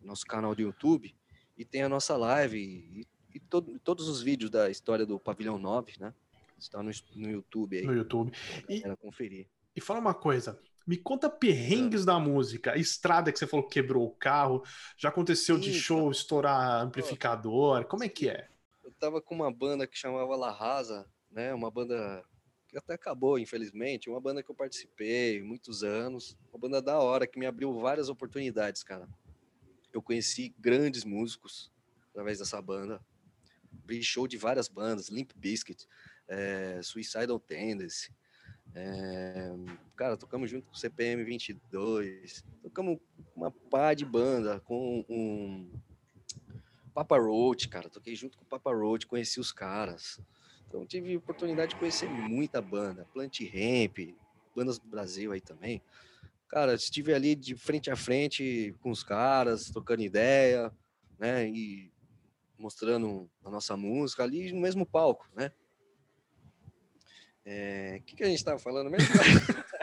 nosso 0.00 0.24
canal 0.24 0.54
do 0.54 0.62
YouTube. 0.62 1.12
E 1.58 1.64
tem 1.64 1.82
a 1.82 1.88
nossa 1.88 2.16
live 2.16 2.56
e, 2.56 3.04
e 3.34 3.40
todo, 3.40 3.76
todos 3.80 4.08
os 4.08 4.22
vídeos 4.22 4.52
da 4.52 4.70
história 4.70 5.04
do 5.04 5.18
Pavilhão 5.18 5.58
9, 5.58 5.94
né? 5.98 6.14
Está 6.56 6.80
no, 6.84 6.92
no 7.16 7.30
YouTube 7.30 7.78
aí. 7.78 7.84
No 7.84 7.94
YouTube. 7.94 8.32
E, 8.68 8.80
conferir. 8.96 9.48
E 9.74 9.80
fala 9.80 9.98
uma 9.98 10.14
coisa. 10.14 10.56
Me 10.86 10.96
conta 10.96 11.28
perrengues 11.28 12.02
é. 12.02 12.06
da 12.06 12.20
música. 12.20 12.78
Estrada 12.78 13.32
que 13.32 13.38
você 13.40 13.48
falou 13.48 13.66
que 13.66 13.80
quebrou 13.80 14.06
o 14.06 14.14
carro. 14.14 14.62
Já 14.96 15.08
aconteceu 15.08 15.56
Sim, 15.56 15.62
de 15.62 15.74
show 15.74 16.12
estourar 16.12 16.80
amplificador. 16.80 17.86
Como 17.86 18.04
é 18.04 18.08
que 18.08 18.28
é? 18.28 18.48
Eu 18.84 18.92
tava 18.92 19.20
com 19.20 19.34
uma 19.34 19.52
banda 19.52 19.84
que 19.84 19.98
chamava 19.98 20.36
La 20.36 20.52
Rasa, 20.52 21.10
né? 21.28 21.52
Uma 21.52 21.72
banda 21.72 22.24
que 22.74 22.78
até 22.78 22.94
acabou, 22.94 23.38
infelizmente. 23.38 24.10
Uma 24.10 24.20
banda 24.20 24.42
que 24.42 24.50
eu 24.50 24.54
participei 24.54 25.40
muitos 25.40 25.84
anos. 25.84 26.36
Uma 26.52 26.58
banda 26.58 26.82
da 26.82 26.98
hora 26.98 27.24
que 27.24 27.38
me 27.38 27.46
abriu 27.46 27.72
várias 27.72 28.08
oportunidades, 28.08 28.82
cara. 28.82 29.08
Eu 29.92 30.02
conheci 30.02 30.52
grandes 30.58 31.04
músicos 31.04 31.70
através 32.10 32.40
dessa 32.40 32.60
banda. 32.60 33.00
Vi 33.86 34.02
show 34.02 34.26
de 34.26 34.36
várias 34.36 34.66
bandas, 34.66 35.08
Limp 35.08 35.30
Bizkit, 35.36 35.86
é, 36.26 36.80
Suicidal 36.82 37.38
Tendency. 37.38 38.12
É, 38.74 39.52
cara, 39.94 40.16
tocamos 40.16 40.50
junto 40.50 40.66
com 40.66 40.72
o 40.72 40.76
CPM 40.76 41.22
22, 41.22 42.44
tocamos 42.60 42.98
uma 43.36 43.52
pá 43.52 43.94
de 43.94 44.04
banda 44.04 44.58
com 44.60 45.04
um 45.08 45.70
Papa 46.92 47.18
Roach, 47.18 47.68
cara, 47.68 47.88
toquei 47.88 48.16
junto 48.16 48.36
com 48.36 48.44
o 48.44 48.48
Papa 48.48 48.72
Roach, 48.72 49.06
conheci 49.06 49.38
os 49.38 49.52
caras. 49.52 50.18
Então 50.74 50.84
tive 50.84 51.16
oportunidade 51.16 51.70
de 51.70 51.76
conhecer 51.76 52.08
muita 52.08 52.60
banda, 52.60 53.06
Plant 53.12 53.38
Ramp, 53.42 54.12
bandas 54.56 54.76
do 54.76 54.88
Brasil 54.88 55.30
aí 55.30 55.40
também. 55.40 55.80
Cara, 56.48 56.74
estive 56.74 57.14
ali 57.14 57.36
de 57.36 57.54
frente 57.54 57.92
a 57.92 57.96
frente 57.96 58.74
com 58.80 58.90
os 58.90 59.04
caras, 59.04 59.70
trocando 59.70 60.02
ideia, 60.02 60.72
né, 61.16 61.48
e 61.48 61.92
mostrando 62.58 63.30
a 63.44 63.50
nossa 63.50 63.76
música 63.76 64.24
ali 64.24 64.52
no 64.52 64.60
mesmo 64.60 64.84
palco, 64.84 65.28
né? 65.36 65.52
O 66.66 66.70
é, 67.44 68.02
que, 68.04 68.16
que 68.16 68.24
a 68.24 68.26
gente 68.26 68.38
estava 68.38 68.58
falando 68.58 68.90
mesmo? 68.90 69.06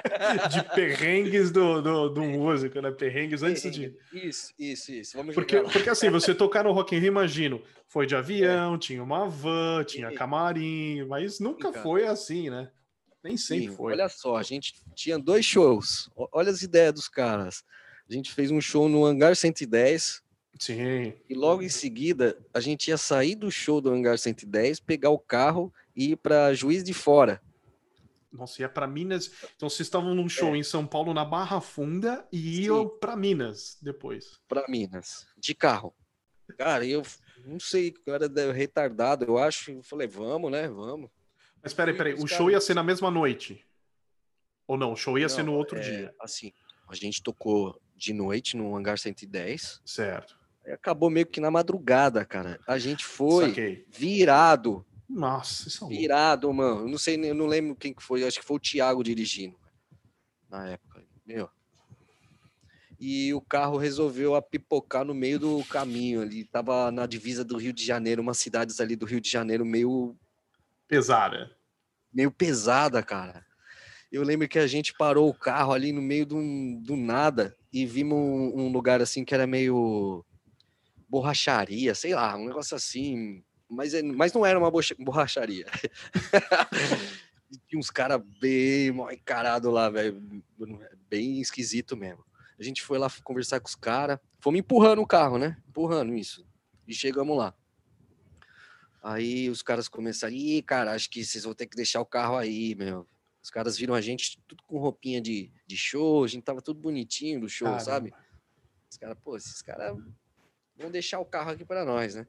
de 0.50 0.64
perrengues 0.76 1.52
do, 1.52 1.82
do, 1.82 2.10
do, 2.10 2.24
músico, 2.24 2.80
né? 2.82 2.92
Perrengues 2.92 3.44
antes 3.44 3.72
de. 3.72 3.96
Isso, 4.14 4.54
isso, 4.58 4.92
isso. 4.92 5.18
Vamos 5.18 5.34
porque, 5.36 5.60
porque 5.62 5.90
assim, 5.90 6.10
você 6.10 6.34
tocar 6.34 6.64
no 6.64 6.72
Rock 6.72 6.96
in 6.96 7.00
Rio, 7.00 7.08
imagino, 7.08 7.62
foi 7.88 8.06
de 8.06 8.16
avião, 8.16 8.76
é. 8.76 8.78
tinha 8.78 9.04
uma 9.04 9.28
van, 9.28 9.84
tinha 9.84 10.14
camarim, 10.14 11.06
mas 11.06 11.40
nunca 11.40 11.72
Sim, 11.72 11.80
foi 11.80 12.06
assim, 12.06 12.50
né? 12.50 12.70
Nem 13.24 13.38
sempre 13.38 13.70
Sim, 13.70 13.76
foi. 13.76 13.94
Olha 13.94 14.10
só, 14.10 14.38
a 14.38 14.44
gente 14.44 14.74
tinha 14.96 15.18
dois 15.18 15.46
shows. 15.46 16.10
Olha 16.16 16.50
as 16.50 16.62
ideias 16.62 16.94
dos 16.94 17.08
caras. 17.08 17.64
A 18.10 18.14
gente 18.14 18.32
fez 18.32 18.52
um 18.52 18.60
show 18.60 18.90
no 18.90 19.06
Hangar 19.06 19.36
110. 19.36 20.22
Sim. 20.60 21.14
E 21.30 21.34
logo 21.34 21.62
em 21.62 21.70
seguida, 21.70 22.38
a 22.54 22.60
gente 22.60 22.90
ia 22.90 22.98
sair 22.98 23.36
do 23.36 23.50
show 23.52 23.80
do 23.80 23.90
Hangar 23.90 24.18
110, 24.18 24.80
pegar 24.80 25.10
o 25.10 25.20
carro 25.20 25.74
ir 25.96 26.18
para 26.18 26.54
Juiz 26.54 26.84
de 26.84 26.94
Fora. 26.94 27.42
Nossa, 28.32 28.62
ia 28.62 28.70
para 28.70 28.88
Minas. 28.88 29.32
Então 29.56 29.70
vocês 29.70 29.88
estavam 29.88 30.16
num 30.16 30.30
show 30.30 30.56
é. 30.56 30.58
em 30.58 30.64
São 30.64 30.88
Paulo 30.88 31.14
na 31.14 31.26
Barra 31.26 31.60
Funda 31.60 32.26
e 32.32 32.62
iam 32.64 32.88
para 32.88 33.16
Minas 33.16 33.78
depois. 33.82 34.40
Para 34.48 34.66
Minas, 34.70 35.28
de 35.38 35.54
carro. 35.54 35.94
Cara, 36.58 36.86
eu 36.86 37.04
não 37.46 37.60
sei, 37.60 37.90
o 37.90 38.04
cara 38.04 38.26
é 38.26 38.52
retardado, 38.52 39.26
eu 39.26 39.38
acho. 39.38 39.72
Eu 39.72 39.84
falei, 39.84 40.08
vamos, 40.08 40.52
né? 40.52 40.68
Vamos. 40.68 41.10
Mas 41.62 41.74
peraí, 41.74 41.96
peraí, 41.96 42.14
o 42.14 42.28
show 42.28 42.50
ia 42.50 42.60
ser 42.60 42.74
na 42.74 42.84
mesma 42.84 43.12
noite? 43.12 43.66
Ou 44.68 44.78
não? 44.78 44.94
O 44.94 44.96
show 44.96 45.18
ia 45.18 45.28
não, 45.28 45.30
ser 45.36 45.44
no 45.44 45.54
outro 45.54 45.78
é, 45.78 45.82
dia? 45.82 46.16
Assim, 46.20 46.54
a 46.88 46.96
gente 46.96 47.22
tocou 47.22 47.80
de 47.96 48.14
noite 48.14 48.58
no 48.58 48.76
Hangar 48.76 48.98
110. 48.98 49.82
Certo. 49.86 50.40
Aí 50.66 50.74
acabou 50.74 51.10
meio 51.10 51.26
que 51.26 51.40
na 51.40 51.52
madrugada, 51.52 52.24
cara. 52.26 52.60
A 52.68 52.78
gente 52.78 53.06
foi 53.06 53.50
Saquei. 53.50 53.86
virado 53.90 54.86
nossa, 55.12 55.68
isso 55.68 55.86
é 55.86 55.88
Virado, 55.90 56.52
mano. 56.54 56.82
Eu 56.82 56.88
não 56.88 56.98
sei, 56.98 57.16
eu 57.30 57.36
não 57.36 57.46
lembro 57.46 57.76
quem 57.76 57.94
que 57.94 58.02
foi. 58.02 58.24
Acho 58.26 58.40
que 58.40 58.46
foi 58.46 58.58
o 58.58 58.60
Thiago 58.60 59.04
dirigindo 59.04 59.56
na 60.50 60.70
época. 60.70 61.04
Meu. 61.26 61.50
E 63.00 63.34
o 63.34 63.42
carro 63.42 63.78
resolveu 63.78 64.36
apipocar 64.36 65.04
no 65.04 65.14
meio 65.14 65.40
do 65.40 65.64
caminho 65.66 66.22
ali. 66.22 66.46
Tava 66.46 66.92
na 66.92 67.06
divisa 67.06 67.44
do 67.44 67.58
Rio 67.58 67.74
de 67.74 67.84
Janeiro, 67.84 68.22
umas 68.22 68.38
cidades 68.38 68.80
ali 68.80 68.96
do 68.96 69.06
Rio 69.06 69.20
de 69.20 69.30
Janeiro 69.30 69.66
meio. 69.66 70.16
Pesada. 70.88 71.56
Meio 72.14 72.32
pesada, 72.32 73.02
cara. 73.02 73.46
Eu 74.12 74.24
lembro 74.24 74.48
que 74.48 74.60
a 74.60 74.68
gente 74.68 74.94
parou 74.94 75.30
o 75.30 75.34
carro 75.34 75.72
ali 75.74 75.92
no 75.92 76.02
meio 76.02 76.26
do, 76.26 76.38
do 76.82 76.96
nada 76.96 77.56
e 77.72 77.86
vimos 77.86 78.18
um, 78.18 78.66
um 78.66 78.72
lugar 78.72 79.02
assim 79.02 79.24
que 79.24 79.34
era 79.34 79.48
meio 79.48 80.26
borracharia, 81.08 81.96
sei 81.96 82.14
lá, 82.14 82.36
um 82.38 82.46
negócio 82.46 82.76
assim, 82.76 83.44
mas, 83.72 83.94
é, 83.94 84.04
mas 84.04 84.34
não 84.34 84.46
era 84.46 84.60
uma 84.60 84.70
borracharia. 85.00 85.66
Tinha 87.68 87.80
uns 87.80 87.90
caras 87.90 88.22
bem 88.40 88.92
mal 88.92 89.12
encarados 89.12 89.72
lá, 89.72 89.90
velho. 89.90 90.22
Bem 91.10 91.40
esquisito 91.40 91.96
mesmo. 91.96 92.24
A 92.60 92.64
gente 92.64 92.82
foi 92.82 92.98
lá 92.98 93.10
conversar 93.24 93.62
com 93.62 93.68
os 93.68 93.76
caras. 93.76 94.20
Fomos 94.40 94.60
empurrando 94.60 95.02
o 95.02 95.08
carro, 95.08 95.38
né? 95.38 95.58
Empurrando 95.68 96.14
isso. 96.14 96.46
E 96.86 96.94
chegamos 96.94 97.38
lá. 97.38 97.56
Aí 99.02 99.50
os 99.50 99.64
caras 99.64 99.88
começaram, 99.88 100.34
ih, 100.34 100.62
cara, 100.62 100.94
acho 100.94 101.10
que 101.10 101.24
vocês 101.24 101.44
vão 101.44 101.54
ter 101.54 101.66
que 101.66 101.76
deixar 101.76 102.02
o 102.02 102.06
carro 102.06 102.38
aí, 102.38 102.76
meu. 102.76 103.08
Os 103.42 103.50
caras 103.50 103.78
viram 103.78 103.96
a 103.96 104.02
gente 104.02 104.40
tudo 104.48 104.62
com 104.68 104.78
roupinha 104.78 105.20
de, 105.20 105.52
de 105.66 105.76
show, 105.76 106.24
a 106.24 106.28
gente 106.28 106.44
tava 106.44 106.62
tudo 106.62 106.80
bonitinho 106.80 107.40
do 107.40 107.50
show, 107.50 107.66
Caramba. 107.66 107.84
sabe? 107.84 108.14
Os 108.92 108.98
caras, 108.98 109.18
pô, 109.24 109.36
esses 109.36 109.62
caras 109.62 109.98
vão 110.78 110.92
deixar 110.92 111.20
o 111.20 111.26
carro 111.26 111.52
aqui 111.52 111.66
para 111.66 111.84
nós, 111.84 112.14
né? 112.14 112.28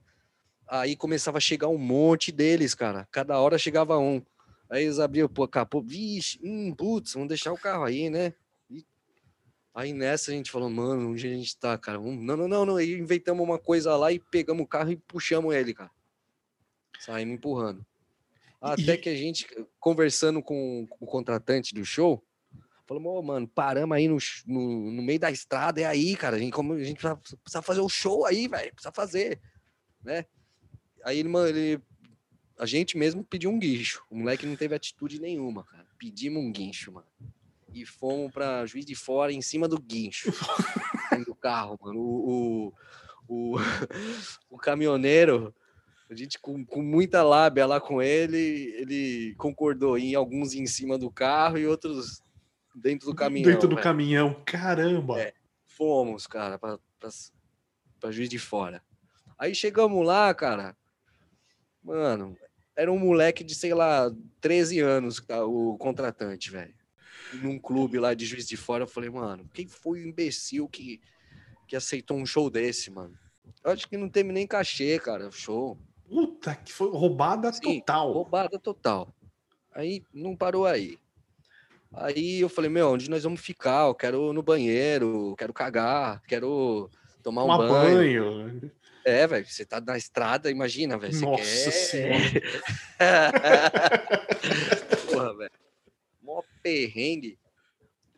Aí 0.69 0.97
começava 0.97 1.39
a 1.39 1.41
chegar 1.41 1.69
um 1.69 1.79
monte 1.79 2.33
deles, 2.33 2.75
cara. 2.75 3.07
Cada 3.11 3.39
hora 3.39 3.59
chegava 3.59 3.99
um. 3.99 4.23
Aí 4.71 4.85
eles 4.85 4.99
abriam 4.99 5.29
o 5.35 5.49
capô, 5.49 5.83
vixe, 5.83 6.41
hum, 6.43 6.75
putz, 6.75 7.13
vamos 7.13 7.29
deixar 7.29 7.53
o 7.53 7.59
carro 7.59 7.85
aí, 7.85 8.09
né? 8.09 8.33
E 8.71 8.87
aí 9.75 9.93
nessa 9.93 10.31
a 10.31 10.35
gente 10.35 10.51
falou, 10.51 10.71
mano, 10.71 11.11
onde 11.11 11.27
a 11.27 11.31
gente 11.31 11.55
tá, 11.59 11.77
cara? 11.77 11.99
Não, 11.99 12.37
não, 12.37 12.49
não, 12.49 12.65
não. 12.65 12.77
Aí 12.77 12.95
inventamos 12.95 13.45
uma 13.45 13.59
coisa 13.59 13.95
lá 13.97 14.11
e 14.11 14.19
pegamos 14.19 14.65
o 14.65 14.67
carro 14.67 14.91
e 14.91 14.97
puxamos 14.97 15.55
ele, 15.55 15.75
cara. 15.75 15.91
Saímos 16.99 17.35
empurrando. 17.35 17.85
Até 18.63 18.95
e... 18.95 18.99
que 18.99 19.09
a 19.09 19.15
gente, 19.15 19.47
conversando 19.79 20.43
com, 20.43 20.89
o 21.01 21.07
contratante 21.07 21.75
do 21.75 21.85
show, 21.85 22.25
falou, 22.87 23.19
oh, 23.19 23.23
mano, 23.23 23.47
paramos 23.49 23.97
aí 23.97 24.09
no, 24.09 24.17
no, 24.47 24.91
no, 24.91 25.03
meio 25.03 25.19
da 25.19 25.31
estrada, 25.31 25.81
é 25.81 25.85
aí, 25.85 26.17
cara. 26.17 26.37
A 26.37 26.39
gente, 26.39 26.53
como, 26.53 26.73
a 26.75 26.83
gente 26.83 26.97
precisa, 26.97 27.17
precisa 27.17 27.61
fazer 27.61 27.81
o 27.81 27.89
show 27.89 28.25
aí, 28.25 28.49
velho. 28.49 28.73
Precisa 28.73 28.93
fazer, 28.93 29.41
né? 30.03 30.25
Aí 31.05 31.19
ele, 31.19 31.31
ele, 31.49 31.83
a 32.59 32.67
gente 32.67 32.97
mesmo 32.97 33.25
pediu 33.25 33.51
um 33.51 33.59
guincho. 33.59 34.05
O 34.11 34.17
moleque 34.17 34.47
não 34.47 34.57
teve 34.57 34.75
atitude 34.75 35.21
nenhuma, 35.21 35.65
cara. 35.65 35.87
Pedimos 35.99 36.43
um 36.43 36.53
guincho, 36.53 36.93
mano. 36.93 37.07
E 37.73 37.87
fomos 37.87 38.31
pra 38.31 38.67
Juiz 38.67 38.85
de 38.85 38.95
Fora 38.95 39.33
em 39.33 39.41
cima 39.41 39.67
do 39.67 39.81
guincho. 39.81 40.31
do 41.27 41.35
carro, 41.35 41.79
mano. 41.83 41.99
O, 41.99 42.69
o, 42.69 42.73
o, 43.29 43.57
o, 44.51 44.59
caminhoneiro, 44.59 45.55
a 46.11 46.15
gente 46.15 46.39
com, 46.39 46.65
com 46.65 46.83
muita 46.83 47.23
lábia 47.23 47.67
lá 47.67 47.81
com 47.81 48.03
ele, 48.03 48.75
ele 48.77 49.35
concordou 49.37 49.97
em 49.97 50.15
alguns 50.15 50.55
em 50.55 50.67
cima 50.67 50.99
do 50.99 51.11
carro 51.11 51.59
e 51.59 51.67
outros 51.67 52.23
dentro 52.75 53.07
do 53.07 53.15
caminhão. 53.15 53.51
Dentro 53.51 53.69
do 53.69 53.77
véio. 53.77 53.85
caminhão, 53.85 54.43
caramba! 54.45 55.21
É, 55.21 55.35
fomos, 55.65 56.27
cara, 56.27 56.59
pra 56.59 58.11
Juiz 58.11 58.29
de 58.29 58.39
Fora. 58.39 58.83
Aí 59.39 59.55
chegamos 59.55 60.07
lá, 60.07 60.33
cara. 60.35 60.77
Mano, 61.83 62.37
era 62.77 62.93
um 62.93 62.99
moleque 62.99 63.43
de, 63.43 63.55
sei 63.55 63.75
lá, 63.75 64.11
13 64.41 64.81
anos, 64.81 65.21
tá, 65.21 65.45
o 65.45 65.77
contratante, 65.79 66.51
velho. 66.51 66.75
Num 67.35 67.59
clube 67.59 67.99
lá 67.99 68.15
de 68.15 68.25
Juiz 68.27 68.47
de 68.47 68.57
Fora, 68.57 68.85
eu 68.85 68.89
falei, 68.89 69.11
mano, 69.11 69.49
quem 69.53 69.67
foi 69.67 70.01
o 70.01 70.07
imbecil 70.07 70.69
que, 70.69 71.01
que 71.67 71.75
aceitou 71.75 72.17
um 72.17 72.27
show 72.27 72.51
desse, 72.51 72.91
mano? 72.91 73.19
Eu 73.65 73.73
acho 73.73 73.89
que 73.89 73.97
não 73.97 74.09
teve 74.09 74.33
nem 74.33 74.47
cachê, 74.47 74.99
cara, 74.99 75.31
show. 75.31 75.79
Puta, 76.09 76.55
que 76.55 76.73
foi 76.73 76.91
roubada 76.91 77.53
Sim, 77.53 77.81
total. 77.81 78.13
Roubada 78.13 78.59
total. 78.59 79.15
Aí 79.75 80.05
não 80.13 80.37
parou 80.37 80.67
aí. 80.67 80.99
Aí 81.95 82.41
eu 82.41 82.49
falei, 82.49 82.71
meu, 82.71 82.91
onde 82.91 83.11
nós 83.11 83.23
vamos 83.23 83.41
ficar? 83.41 83.87
Eu 83.87 83.95
quero 83.95 84.33
no 84.33 84.43
banheiro, 84.43 85.35
quero 85.37 85.53
cagar, 85.53 86.23
quero 86.27 86.91
tomar 87.23 87.45
um 87.45 87.57
banho. 87.57 88.23
banho. 88.23 88.73
É, 89.05 89.27
velho, 89.27 89.47
você 89.47 89.65
tá 89.65 89.81
na 89.81 89.97
estrada, 89.97 90.51
imagina, 90.51 90.99
velho. 90.99 91.19
Nossa 91.21 91.43
quer... 91.43 91.73
senhora. 91.73 92.43
Porra, 95.11 95.37
velho. 95.37 95.51
Mó 96.23 96.43
perrengue. 96.63 97.39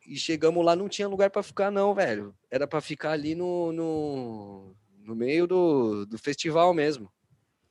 E 0.07 0.17
chegamos 0.17 0.65
lá, 0.65 0.77
não 0.77 0.89
tinha 0.89 1.09
lugar 1.09 1.31
para 1.31 1.43
ficar, 1.43 1.71
não, 1.71 1.95
velho. 1.95 2.35
Era 2.51 2.67
para 2.67 2.81
ficar 2.81 3.13
ali 3.13 3.35
no, 3.35 3.73
no, 3.73 4.77
no 4.99 5.15
meio 5.15 5.47
do, 5.47 6.05
do 6.05 6.19
festival 6.19 6.75
mesmo. 6.75 7.11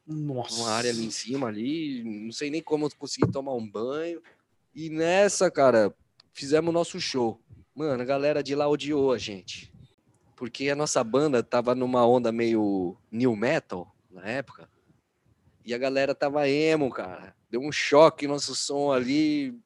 Nossa. 0.05 0.61
Uma 0.61 0.71
área 0.71 0.89
ali 0.89 1.05
em 1.05 1.11
cima, 1.11 1.47
ali. 1.47 2.03
Não 2.03 2.31
sei 2.31 2.49
nem 2.49 2.61
como 2.61 2.85
eu 2.85 2.91
consegui 2.97 3.31
tomar 3.31 3.53
um 3.53 3.69
banho. 3.69 4.21
E 4.73 4.89
nessa, 4.89 5.51
cara, 5.51 5.93
fizemos 6.33 6.73
nosso 6.73 6.99
show. 6.99 7.39
Mano, 7.75 8.01
a 8.01 8.05
galera 8.05 8.41
de 8.41 8.55
lá 8.55 8.67
odiou 8.67 9.11
a 9.11 9.17
gente 9.17 9.72
porque 10.43 10.69
a 10.69 10.75
nossa 10.75 11.01
banda 11.05 11.41
tava 11.41 11.73
numa 11.73 12.05
onda 12.05 12.29
meio 12.29 12.97
new 13.09 13.33
metal 13.33 13.95
na 14.11 14.27
época. 14.27 14.67
E 15.63 15.73
a 15.73 15.77
galera 15.77 16.13
tava 16.13 16.49
emo, 16.49 16.89
cara. 16.89 17.33
Deu 17.49 17.61
um 17.61 17.71
choque 17.71 18.27
nosso 18.27 18.53
som 18.53 18.91
ali. 18.91 19.57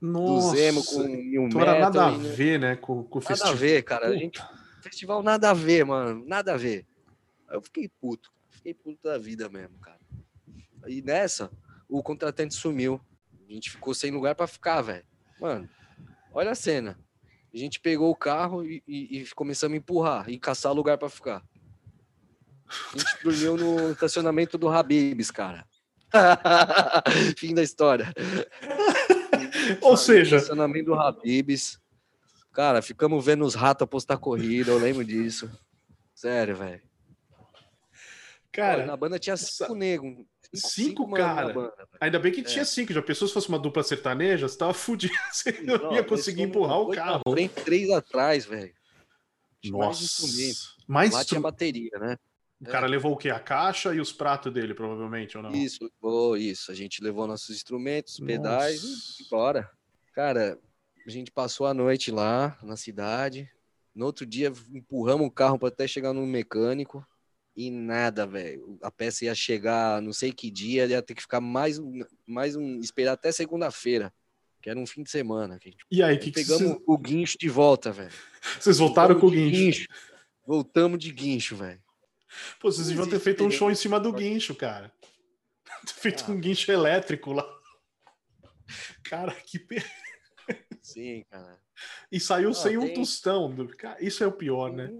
Nossa, 0.00 0.52
do 0.52 0.58
emo 0.58 0.82
com 0.86 1.02
new 1.02 1.42
então 1.48 1.60
metal. 1.60 1.74
Era 1.74 1.80
nada 1.80 2.06
a 2.06 2.10
ver, 2.12 2.58
né? 2.58 2.76
Com, 2.76 3.04
com 3.04 3.18
o 3.18 3.22
nada 3.22 3.28
festival. 3.28 3.52
Nada 3.52 3.58
a 3.58 3.60
ver, 3.60 3.82
cara. 3.82 4.06
A 4.06 4.16
gente, 4.16 4.42
festival 4.80 5.22
nada 5.22 5.50
a 5.50 5.52
ver, 5.52 5.84
mano. 5.84 6.24
Nada 6.26 6.54
a 6.54 6.56
ver. 6.56 6.86
Aí 7.46 7.58
eu 7.58 7.60
fiquei 7.60 7.86
puto. 7.86 8.32
Fiquei 8.48 8.72
puto 8.72 9.02
da 9.02 9.18
vida 9.18 9.50
mesmo, 9.50 9.78
cara. 9.80 10.00
E 10.86 11.02
nessa, 11.02 11.50
o 11.86 12.02
contratante 12.02 12.54
sumiu. 12.54 12.98
A 13.46 13.52
gente 13.52 13.70
ficou 13.70 13.92
sem 13.92 14.10
lugar 14.10 14.34
para 14.34 14.46
ficar, 14.46 14.80
velho. 14.80 15.04
Mano, 15.38 15.68
olha 16.32 16.52
a 16.52 16.54
cena. 16.54 16.98
A 17.52 17.56
gente 17.56 17.80
pegou 17.80 18.10
o 18.10 18.16
carro 18.16 18.64
e, 18.64 18.82
e, 18.86 19.18
e 19.18 19.26
começamos 19.34 19.74
a 19.74 19.78
empurrar 19.78 20.30
e 20.30 20.38
caçar 20.38 20.72
lugar 20.72 20.96
para 20.98 21.08
ficar. 21.08 21.42
A 22.94 22.98
gente 22.98 23.18
dormiu 23.24 23.56
no 23.56 23.90
estacionamento 23.92 24.56
do 24.56 24.68
Habibs, 24.68 25.30
cara. 25.30 25.66
Fim 27.36 27.54
da 27.54 27.62
história. 27.62 28.12
Ou 29.82 29.96
seja, 29.96 30.36
estacionamento 30.36 30.86
do 30.86 30.94
Habibs. 30.94 31.78
Cara, 32.52 32.82
ficamos 32.82 33.24
vendo 33.24 33.44
os 33.44 33.54
ratos 33.54 33.84
apostar 33.84 34.18
corrida, 34.18 34.70
eu 34.70 34.78
lembro 34.78 35.04
disso. 35.04 35.50
Sério, 36.14 36.56
velho. 36.56 36.82
Cara, 38.52 38.84
na 38.84 38.96
banda 38.96 39.18
tinha 39.18 39.36
cinco 39.36 39.74
negros. 39.74 40.26
Cinco, 40.52 41.04
cinco 41.04 41.10
cara. 41.12 41.52
Banda, 41.52 41.88
Ainda 42.00 42.18
bem 42.18 42.32
que 42.32 42.40
é. 42.40 42.44
tinha 42.44 42.64
cinco. 42.64 42.92
Já 42.92 43.02
pensou 43.02 43.28
se 43.28 43.34
fosse 43.34 43.48
uma 43.48 43.58
dupla 43.58 43.82
sertaneja? 43.82 44.48
Você 44.48 44.58
tava 44.58 44.74
fudido. 44.74 45.14
Você 45.32 45.52
não, 45.62 45.78
não 45.78 45.94
ia 45.94 46.02
conseguir 46.02 46.42
empurrar 46.42 46.80
o 46.80 46.90
carro. 46.90 47.22
Frente, 47.28 47.54
três 47.64 47.90
atrás, 47.90 48.44
velho. 48.44 48.72
Nossa. 49.66 50.22
Mais 50.88 51.12
Mais 51.14 51.32
Lá 51.32 51.40
bateria, 51.40 51.98
né? 52.00 52.16
O 52.60 52.68
é. 52.68 52.70
cara 52.70 52.86
levou 52.86 53.12
o 53.12 53.16
quê? 53.16 53.30
A 53.30 53.40
caixa 53.40 53.94
e 53.94 54.00
os 54.00 54.12
pratos 54.12 54.52
dele, 54.52 54.74
provavelmente, 54.74 55.36
ou 55.36 55.42
não? 55.42 55.52
Isso, 55.52 55.90
oh, 56.00 56.36
isso. 56.36 56.70
A 56.70 56.74
gente 56.74 57.02
levou 57.02 57.26
nossos 57.26 57.56
instrumentos, 57.56 58.18
pedais 58.20 59.18
e 59.18 59.28
bora. 59.30 59.70
Cara, 60.14 60.58
a 61.06 61.10
gente 61.10 61.30
passou 61.30 61.66
a 61.66 61.72
noite 61.72 62.10
lá 62.10 62.58
na 62.62 62.76
cidade. 62.76 63.48
No 63.94 64.06
outro 64.06 64.26
dia, 64.26 64.52
empurramos 64.72 65.26
o 65.26 65.30
carro 65.30 65.58
para 65.58 65.68
até 65.68 65.86
chegar 65.88 66.12
no 66.12 66.26
mecânico. 66.26 67.06
E 67.56 67.70
nada, 67.70 68.26
velho. 68.26 68.78
A 68.82 68.90
peça 68.90 69.24
ia 69.24 69.34
chegar 69.34 70.00
não 70.00 70.12
sei 70.12 70.32
que 70.32 70.50
dia, 70.50 70.86
ia 70.86 71.02
ter 71.02 71.14
que 71.14 71.22
ficar 71.22 71.40
mais, 71.40 71.78
mais 72.26 72.56
um. 72.56 72.78
esperar 72.78 73.12
até 73.12 73.32
segunda-feira, 73.32 74.12
que 74.62 74.70
era 74.70 74.78
um 74.78 74.86
fim 74.86 75.02
de 75.02 75.10
semana. 75.10 75.58
E 75.90 76.02
aí, 76.02 76.18
que 76.18 76.30
pegamos 76.30 76.78
que 76.78 76.82
o 76.86 76.98
guincho 76.98 77.36
de 77.38 77.48
volta, 77.48 77.92
velho. 77.92 78.12
Vocês 78.58 78.78
voltaram 78.78 79.14
Voltamos 79.14 79.20
com 79.20 79.26
o 79.26 79.50
guincho. 79.50 79.60
guincho. 79.60 79.88
Voltamos 80.46 80.98
de 80.98 81.12
guincho, 81.12 81.56
velho. 81.56 81.82
Pô, 82.60 82.70
vocês 82.70 82.86
deviam 82.86 83.08
ter 83.08 83.18
feito 83.18 83.44
um 83.44 83.50
show 83.50 83.70
em 83.70 83.74
cima 83.74 83.98
do 83.98 84.12
guincho, 84.12 84.54
cara. 84.54 84.92
Feito 85.86 86.24
ah, 86.28 86.30
um 86.30 86.40
guincho 86.40 86.70
elétrico 86.70 87.32
lá. 87.32 87.46
Cara, 89.04 89.32
que 89.32 89.58
per... 89.58 89.84
Sim, 90.80 91.24
cara. 91.30 91.58
E 92.10 92.20
saiu 92.20 92.52
sem 92.52 92.78
tem... 92.78 92.90
um 92.90 92.94
tostão. 92.94 93.54
Isso 94.00 94.22
é 94.22 94.26
o 94.26 94.32
pior, 94.32 94.72
né? 94.72 94.90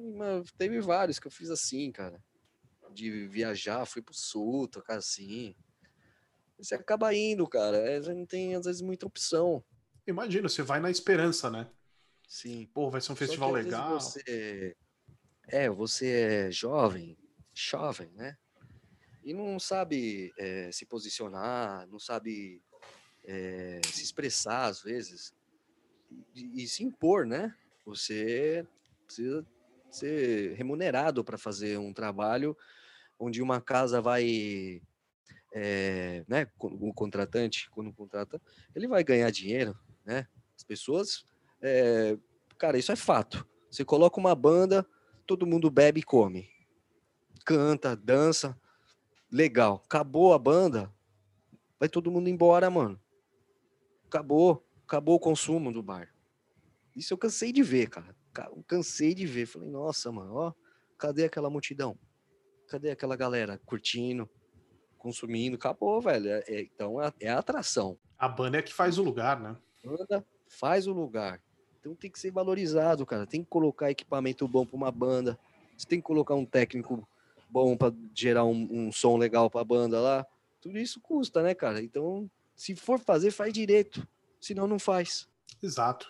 Teve 0.57 0.81
vários 0.81 1.19
que 1.19 1.27
eu 1.27 1.31
fiz 1.31 1.51
assim, 1.51 1.91
cara. 1.93 2.21
De 2.92 3.26
viajar, 3.29 3.87
fui 3.87 4.03
pro 4.03 4.14
sul, 4.14 4.68
tocar 4.68 4.98
assim. 4.98 5.55
Você 6.59 6.74
acaba 6.74 7.14
indo, 7.14 7.46
cara. 7.46 7.76
É, 7.79 8.00
você 8.00 8.12
não 8.12 8.26
tem, 8.26 8.55
às 8.55 8.66
vezes, 8.66 8.83
muita 8.83 9.07
opção. 9.07 9.64
Imagina, 10.07 10.48
você 10.48 10.62
vai 10.62 10.81
na 10.81 10.90
esperança, 10.90 11.50
né? 11.50 11.70
Sim. 12.29 12.68
Pô, 12.72 12.90
vai 12.90 13.00
ser 13.00 13.12
um 13.12 13.16
festival 13.16 13.50
que, 13.53 13.62
legal. 13.62 14.00
Você... 14.00 14.76
É, 15.48 15.68
você 15.68 16.11
é 16.11 16.50
jovem, 16.50 17.18
jovem, 17.53 18.12
né? 18.12 18.37
E 19.24 19.35
não 19.35 19.59
sabe 19.59 20.33
é, 20.38 20.70
se 20.72 20.87
posicionar, 20.87 21.87
não 21.88 21.98
sabe 21.98 22.62
é, 23.24 23.81
se 23.85 24.03
expressar 24.03 24.66
às 24.66 24.83
vezes 24.83 25.35
e, 26.35 26.62
e, 26.62 26.68
se 26.68 26.85
impor, 26.85 27.26
né? 27.26 27.55
Você 27.85 28.66
precisa 29.05 29.44
ser 29.90 30.55
remunerado 30.55 31.24
para 31.24 31.37
fazer 31.37 31.79
um 31.79 31.92
trabalho 31.92 32.57
onde 33.20 33.42
uma 33.42 33.61
casa 33.61 34.00
vai, 34.00 34.80
é, 35.52 36.24
né? 36.26 36.48
O 36.59 36.92
contratante, 36.94 37.68
quando 37.70 37.92
contrata, 37.92 38.40
ele 38.74 38.88
vai 38.88 39.04
ganhar 39.04 39.30
dinheiro, 39.30 39.78
né? 40.04 40.26
As 40.56 40.64
pessoas, 40.64 41.26
é, 41.61 42.16
cara, 42.59 42.78
isso 42.78 42.90
é 42.90 42.96
fato. 42.96 43.46
Você 43.70 43.85
coloca 43.85 44.18
uma 44.18 44.35
banda, 44.35 44.87
todo 45.26 45.46
mundo 45.46 45.70
bebe 45.70 46.00
e 46.00 46.02
come, 46.02 46.48
canta, 47.44 47.94
dança, 47.94 48.59
legal. 49.30 49.83
Acabou 49.85 50.33
a 50.33 50.38
banda, 50.38 50.92
vai 51.78 51.88
todo 51.88 52.11
mundo 52.11 52.28
embora, 52.28 52.70
mano. 52.70 52.98
Acabou, 54.06 54.66
acabou 54.85 55.16
o 55.16 55.20
consumo 55.20 55.72
do 55.72 55.83
bar. 55.83 56.12
Isso 56.96 57.12
eu 57.12 57.18
cansei 57.18 57.52
de 57.52 57.62
ver, 57.62 57.88
cara. 57.88 58.16
Cansei 58.66 59.14
de 59.14 59.26
ver. 59.26 59.46
Falei, 59.46 59.68
nossa, 59.68 60.11
mano, 60.11 60.35
ó, 60.35 60.54
cadê 60.98 61.24
aquela 61.24 61.48
multidão? 61.48 61.96
Cadê 62.70 62.92
aquela 62.92 63.16
galera 63.16 63.61
curtindo, 63.66 64.30
consumindo? 64.96 65.56
Acabou, 65.56 66.00
velho. 66.00 66.30
É, 66.30 66.44
é, 66.46 66.61
então 66.62 67.02
é, 67.02 67.12
é 67.18 67.28
a 67.28 67.40
atração. 67.40 67.98
A 68.16 68.28
banda 68.28 68.59
é 68.59 68.62
que 68.62 68.72
faz 68.72 68.96
o 68.96 69.02
lugar, 69.02 69.40
né? 69.40 69.56
A 69.85 69.88
banda 69.88 70.24
faz 70.48 70.87
o 70.87 70.92
lugar. 70.92 71.42
Então 71.80 71.96
tem 71.96 72.09
que 72.09 72.20
ser 72.20 72.30
valorizado, 72.30 73.04
cara. 73.04 73.26
Tem 73.26 73.42
que 73.42 73.50
colocar 73.50 73.90
equipamento 73.90 74.46
bom 74.46 74.64
para 74.64 74.76
uma 74.76 74.92
banda. 74.92 75.37
Você 75.76 75.85
tem 75.85 75.98
que 75.98 76.06
colocar 76.06 76.37
um 76.37 76.46
técnico 76.46 77.09
bom 77.48 77.76
para 77.76 77.92
gerar 78.14 78.44
um, 78.44 78.68
um, 78.70 78.92
som 78.92 79.16
legal 79.16 79.50
para 79.50 79.62
a 79.62 79.64
banda 79.64 79.98
lá. 79.98 80.24
Tudo 80.61 80.78
isso 80.78 81.00
custa, 81.00 81.42
né, 81.42 81.54
cara? 81.54 81.83
Então, 81.83 82.30
se 82.54 82.76
for 82.76 83.00
fazer, 83.00 83.33
faz 83.33 83.52
direito. 83.52 84.06
Senão, 84.40 84.68
não 84.68 84.78
faz. 84.78 85.28
Exato. 85.61 86.06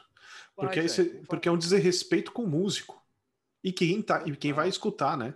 Porque, 0.54 0.80
é, 0.80 0.84
porque 1.26 1.48
é 1.48 1.52
um 1.52 1.56
desrespeito 1.56 2.32
com 2.32 2.42
o 2.42 2.48
músico. 2.48 3.00
E 3.64 3.72
quem, 3.72 4.02
tá, 4.02 4.24
e 4.26 4.36
quem 4.36 4.52
vai 4.52 4.68
escutar, 4.68 5.16
né? 5.16 5.34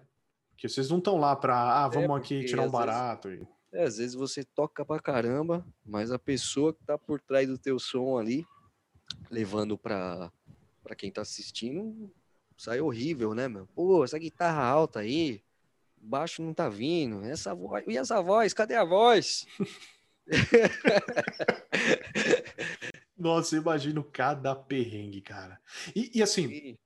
Que 0.65 0.69
vocês 0.71 0.89
não 0.89 0.97
estão 0.97 1.19
lá 1.19 1.37
para, 1.37 1.85
ah, 1.85 1.89
vamos 1.89 2.09
é 2.09 2.19
aqui 2.19 2.45
tirar 2.47 2.63
um 2.63 2.71
barato. 2.71 3.29
Vezes, 3.29 3.47
e... 3.71 3.77
é, 3.77 3.83
às 3.83 3.99
vezes 3.99 4.15
você 4.15 4.43
toca 4.43 4.83
pra 4.83 4.99
caramba, 4.99 5.63
mas 5.85 6.11
a 6.11 6.19
pessoa 6.19 6.73
que 6.73 6.83
tá 6.87 6.97
por 6.97 7.21
trás 7.21 7.47
do 7.47 7.59
teu 7.59 7.79
som 7.79 8.17
ali, 8.17 8.47
levando 9.31 9.77
pra, 9.77 10.33
pra 10.83 10.97
quem 10.97 11.13
tá 11.13 11.21
assistindo, 11.21 12.11
sai 12.57 12.81
horrível, 12.81 13.35
né, 13.35 13.47
meu? 13.47 13.67
Pô, 13.75 14.05
essa 14.05 14.19
guitarra 14.19 14.65
alta 14.65 15.01
aí, 15.01 15.43
baixo 15.99 16.41
não 16.41 16.55
tá 16.55 16.67
vindo. 16.67 17.23
Essa 17.27 17.55
voz, 17.55 17.85
e 17.87 17.99
essa 17.99 18.23
voz? 18.23 18.55
Cadê 18.55 18.75
a 18.75 18.85
voz? 18.85 19.47
Nossa, 23.19 23.55
eu 23.55 23.61
imagino 23.61 24.03
cada 24.03 24.57
perrengue, 24.57 25.21
cara. 25.21 25.61
E, 25.95 26.11
e 26.15 26.23
assim, 26.23 26.49
Sim. 26.49 26.79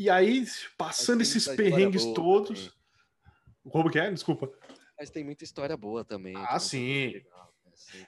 E 0.00 0.08
aí, 0.08 0.46
passando 0.78 1.20
esses 1.20 1.46
perrengues 1.46 2.06
todos. 2.14 2.68
Também. 2.68 3.70
Como 3.70 3.90
que 3.90 3.98
é? 3.98 4.10
Desculpa. 4.10 4.50
Mas 4.98 5.10
tem 5.10 5.22
muita 5.22 5.44
história 5.44 5.76
boa 5.76 6.02
também. 6.06 6.34
Ah, 6.38 6.58
sim. 6.58 7.08
Legal, 7.08 7.54
né? 7.66 8.06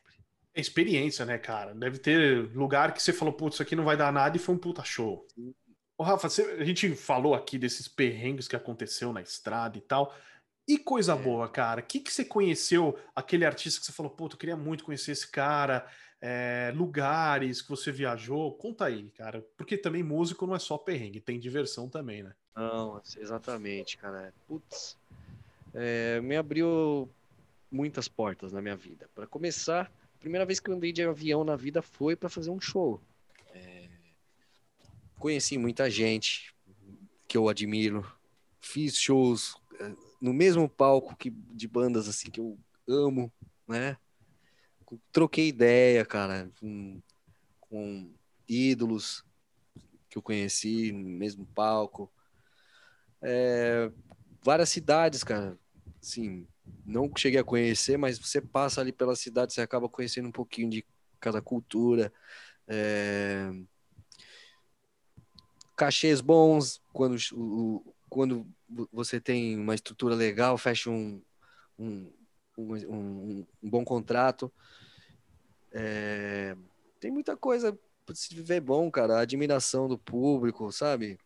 É 0.55 0.61
experiência, 0.61 1.27
né, 1.27 1.37
cara? 1.37 1.75
Deve 1.75 1.99
ter 1.99 2.51
lugar 2.57 2.95
que 2.95 3.03
você 3.03 3.13
falou, 3.13 3.35
putz, 3.35 3.57
isso 3.57 3.63
aqui 3.63 3.77
não 3.77 3.85
vai 3.85 3.95
dar 3.95 4.11
nada 4.11 4.35
e 4.35 4.41
foi 4.41 4.55
um 4.55 4.59
puta 4.59 4.83
show. 4.83 5.27
Sim. 5.35 5.55
Ô, 5.99 6.03
Rafa, 6.03 6.31
você, 6.31 6.43
a 6.59 6.65
gente 6.65 6.95
falou 6.95 7.35
aqui 7.35 7.59
desses 7.59 7.87
perrengues 7.87 8.49
que 8.49 8.57
aconteceu 8.57 9.13
na 9.13 9.21
estrada 9.21 9.77
e 9.77 9.83
tal. 9.83 10.15
E 10.67 10.79
coisa 10.79 11.13
é. 11.13 11.17
boa, 11.17 11.47
cara. 11.47 11.83
O 11.83 11.85
que, 11.85 12.01
que 12.01 12.11
você 12.11 12.25
conheceu 12.25 12.99
aquele 13.15 13.45
artista 13.45 13.81
que 13.81 13.85
você 13.85 13.93
falou, 13.93 14.11
pô, 14.11 14.29
eu 14.33 14.39
queria 14.39 14.57
muito 14.57 14.85
conhecer 14.85 15.13
esse 15.13 15.31
cara, 15.31 15.87
é, 16.23 16.73
lugares 16.75 17.61
que 17.61 17.69
você 17.69 17.93
viajou? 17.93 18.53
Conta 18.55 18.87
aí, 18.87 19.11
cara. 19.11 19.45
Porque 19.59 19.77
também 19.77 20.03
músico 20.03 20.47
não 20.47 20.55
é 20.55 20.59
só 20.59 20.79
perrengue, 20.79 21.21
tem 21.21 21.39
diversão 21.39 21.89
também, 21.89 22.23
né? 22.23 22.33
Não, 22.57 23.03
exatamente, 23.19 23.99
cara. 23.99 24.33
Putz, 24.49 24.97
é, 25.75 26.19
me 26.23 26.37
abriu 26.37 27.11
muitas 27.71 28.09
portas 28.09 28.53
na 28.53 28.63
minha 28.63 28.77
vida. 28.77 29.11
Para 29.15 29.27
começar, 29.27 29.93
a 30.15 30.19
primeira 30.19 30.47
vez 30.47 30.61
que 30.61 30.71
eu 30.71 30.75
andei 30.75 30.93
de 30.93 31.03
avião 31.03 31.45
na 31.45 31.57
vida 31.57 31.83
foi 31.83 32.17
para 32.17 32.31
fazer 32.31 32.51
um 32.51 32.61
show 32.61 32.99
conheci 35.23 35.57
muita 35.57 35.89
gente 35.89 36.53
que 37.29 37.39
eu 37.39 37.49
admiro, 37.49 38.05
fiz 38.61 38.99
shows 38.99 39.55
no 40.21 40.33
mesmo 40.35 40.69
palco 40.69 41.15
que 41.15 41.31
de 41.31 41.69
bandas 41.69 42.09
assim 42.09 42.29
que 42.29 42.41
eu 42.41 42.59
amo, 42.89 43.33
né? 43.69 43.97
Troquei 45.11 45.49
ideia, 45.49 46.05
cara, 46.05 46.51
com, 46.61 47.01
com 47.61 48.13
ídolos 48.49 49.25
que 50.09 50.19
eu 50.19 50.23
conheci 50.23 50.93
no 50.93 51.09
mesmo 51.09 51.47
palco. 51.47 52.13
É, 53.23 53.91
várias 54.43 54.69
cidades, 54.69 55.25
cara. 55.25 55.59
Assim, 56.01 56.47
não 56.85 57.11
cheguei 57.17 57.41
a 57.41 57.45
conhecer, 57.45 57.97
mas 57.97 58.19
você 58.19 58.41
passa 58.41 58.81
ali 58.81 58.93
pela 58.93 59.17
cidade, 59.17 59.55
você 59.55 59.61
acaba 59.61 59.89
conhecendo 59.89 60.29
um 60.29 60.33
pouquinho 60.33 60.69
de 60.69 60.85
cada 61.21 61.41
cultura. 61.41 62.13
É, 62.67 63.51
cachês 65.77 66.21
bons, 66.21 66.81
quando, 66.93 67.17
quando 68.09 68.47
você 68.93 69.21
tem 69.21 69.57
uma 69.59 69.75
estrutura 69.75 70.15
legal, 70.15 70.59
fecha 70.59 70.91
um, 70.91 71.23
um, 71.79 72.13
um, 72.59 72.75
um, 72.75 73.47
um 73.63 73.71
bom 73.71 73.85
contrato. 73.85 74.53
É, 75.73 76.57
tem 77.01 77.11
muita 77.11 77.37
coisa 77.37 77.79
para 78.05 78.15
se 78.15 78.35
viver 78.35 78.61
bom, 78.61 78.91
cara. 78.91 79.17
A 79.17 79.21
admiração 79.21 79.89
do 79.89 79.99
público, 79.99 80.71
sabe? 80.71 81.19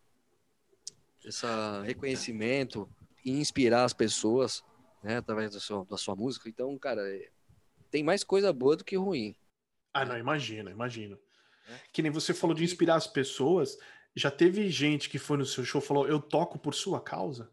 Esse 1.23 1.45
reconhecimento 1.85 2.89
e 3.23 3.39
inspirar 3.39 3.83
as 3.83 3.93
pessoas, 3.93 4.63
né, 5.03 5.17
através 5.17 5.51
da 5.51 5.59
sua, 5.59 5.85
da 5.85 5.97
sua 5.97 6.15
música. 6.15 6.47
Então, 6.47 6.77
cara, 6.77 7.01
é, 7.13 7.29
tem 7.91 8.03
mais 8.03 8.23
coisa 8.23 8.53
boa 8.53 8.77
do 8.77 8.85
que 8.85 8.95
ruim. 8.95 9.35
Ah, 9.93 10.05
não, 10.05 10.17
imagina, 10.17 10.71
imagina. 10.71 11.17
É. 11.67 11.79
Que 11.91 12.01
nem 12.01 12.11
você 12.11 12.33
falou 12.33 12.55
de 12.55 12.63
inspirar 12.63 12.95
as 12.95 13.07
pessoas. 13.07 13.77
Já 14.15 14.31
teve 14.31 14.69
gente 14.69 15.09
que 15.09 15.19
foi 15.19 15.37
no 15.37 15.45
seu 15.45 15.65
show 15.65 15.81
e 15.81 15.83
falou, 15.85 16.07
eu 16.07 16.21
toco 16.21 16.57
por 16.57 16.73
sua 16.73 17.01
causa? 17.01 17.51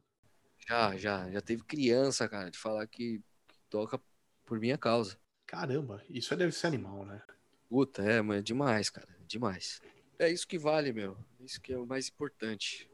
Já, 0.68 0.96
já. 0.96 1.30
Já 1.30 1.40
teve 1.40 1.64
criança, 1.64 2.28
cara, 2.28 2.50
de 2.50 2.59
falar 2.59 2.87
que 2.87 3.20
toca 3.68 4.00
por 4.44 4.61
minha 4.61 4.78
causa. 4.78 5.18
Caramba, 5.55 6.03
isso 6.11 6.35
deve 6.35 6.51
ser 6.51 6.67
animal, 6.67 7.07
né? 7.07 7.23
Puta, 7.69 8.03
é, 8.03 8.21
mas 8.21 8.40
é 8.40 8.43
demais, 8.43 8.90
cara. 8.90 9.07
Demais. 9.25 9.81
É 10.19 10.29
isso 10.29 10.49
que 10.49 10.59
vale, 10.59 10.93
meu. 10.93 11.17
Isso 11.38 11.61
que 11.61 11.73
é 11.73 11.79
o 11.79 11.87
mais 11.87 12.09
importante. 12.09 12.90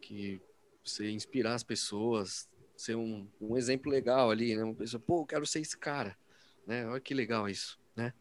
Que 0.00 0.40
você 0.82 1.10
inspirar 1.10 1.52
as 1.52 1.62
pessoas, 1.62 2.48
ser 2.74 2.94
um, 2.94 3.28
um 3.38 3.54
exemplo 3.54 3.92
legal 3.92 4.30
ali, 4.30 4.56
né? 4.56 4.64
Uma 4.64 4.74
pessoa, 4.74 4.98
pô, 4.98 5.20
eu 5.20 5.26
quero 5.26 5.46
ser 5.46 5.60
esse 5.60 5.76
cara. 5.76 6.16
Né? 6.66 6.86
Olha 6.88 7.00
que 7.02 7.12
legal 7.12 7.46
isso, 7.46 7.78
né? 7.94 8.14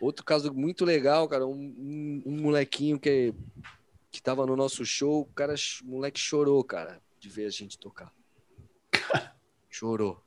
Outro 0.00 0.24
caso 0.24 0.54
muito 0.54 0.84
legal, 0.84 1.28
cara, 1.28 1.44
um, 1.44 1.52
um, 1.52 2.22
um, 2.26 2.42
molequinho 2.42 2.96
que, 2.96 3.34
que 4.12 4.22
tava 4.22 4.46
no 4.46 4.54
nosso 4.54 4.86
show, 4.86 5.22
o 5.22 5.34
cara, 5.34 5.56
o 5.82 5.86
moleque 5.88 6.20
chorou, 6.20 6.62
cara, 6.62 7.02
de 7.18 7.28
ver 7.28 7.46
a 7.46 7.50
gente 7.50 7.76
tocar. 7.76 8.14
chorou. 9.68 10.23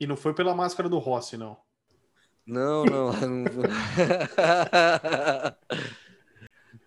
E 0.00 0.06
não 0.06 0.16
foi 0.16 0.32
pela 0.32 0.54
máscara 0.54 0.88
do 0.88 0.98
Rossi, 0.98 1.36
não? 1.36 1.58
Não, 2.46 2.86
não. 2.86 3.12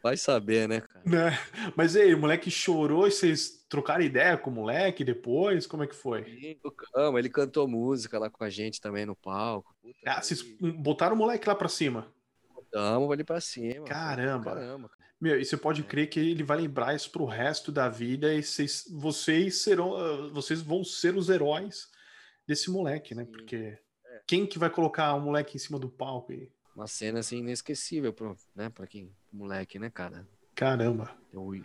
Vai 0.01 0.17
saber, 0.17 0.67
né, 0.67 0.81
cara? 0.81 1.01
Né? 1.05 1.37
Mas 1.77 1.95
aí, 1.95 2.11
o 2.13 2.17
moleque 2.17 2.51
chorou 2.51 3.07
e 3.07 3.11
vocês 3.11 3.65
trocaram 3.69 4.03
ideia 4.03 4.35
com 4.35 4.49
o 4.49 4.53
moleque 4.53 5.03
depois? 5.03 5.67
Como 5.67 5.83
é 5.83 5.87
que 5.87 5.95
foi? 5.95 6.25
Sim, 6.25 6.57
tocamos. 6.61 7.19
Ele 7.19 7.29
cantou 7.29 7.67
música 7.67 8.19
lá 8.19 8.29
com 8.29 8.43
a 8.43 8.49
gente 8.49 8.81
também 8.81 9.05
no 9.05 9.15
palco. 9.15 9.73
Puta, 9.81 9.97
ah, 10.05 10.21
vocês 10.21 10.41
botaram 10.59 11.15
o 11.15 11.17
moleque 11.17 11.47
lá 11.47 11.55
pra 11.55 11.69
cima? 11.69 12.11
Botamos 12.53 13.09
ele 13.13 13.23
pra 13.23 13.39
cima. 13.39 13.85
Caramba. 13.85 14.55
Caramba. 14.55 14.91
Meu, 15.21 15.39
e 15.39 15.45
você 15.45 15.55
pode 15.55 15.81
é. 15.81 15.85
crer 15.85 16.09
que 16.09 16.19
ele 16.19 16.43
vai 16.43 16.57
lembrar 16.57 16.93
isso 16.93 17.09
pro 17.09 17.23
resto 17.23 17.71
da 17.71 17.87
vida 17.87 18.33
e 18.33 18.43
vocês, 18.43 18.85
vocês 18.91 19.61
serão, 19.61 19.95
ah, 19.95 20.27
vocês 20.33 20.61
vão 20.61 20.83
ser 20.83 21.15
os 21.15 21.29
heróis 21.29 21.92
desse 22.47 22.69
moleque, 22.69 23.15
né? 23.15 23.25
Sim. 23.25 23.31
Porque 23.31 23.55
É. 24.05 24.21
quem 24.27 24.45
que 24.45 24.59
vai 24.59 24.69
colocar 24.69 25.13
o 25.13 25.21
moleque 25.21 25.55
em 25.55 25.59
cima 25.59 25.79
do 25.79 25.89
palco? 25.89 26.31
aí? 26.31 26.51
Uma 26.75 26.87
cena 26.87 27.19
assim 27.19 27.37
inesquecível 27.37 28.11
pro, 28.11 28.35
né, 28.55 28.69
pra 28.69 28.87
quem, 28.87 29.11
moleque, 29.31 29.77
né, 29.77 29.89
cara? 29.89 30.27
Caramba. 30.55 31.15
Eu... 31.31 31.63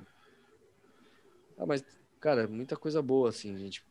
Ah, 1.57 1.67
mas, 1.67 1.85
cara, 2.21 2.47
muita 2.47 2.77
coisa 2.77 3.01
boa, 3.01 3.31
assim, 3.31 3.55
a 3.55 3.59
gente 3.59 3.85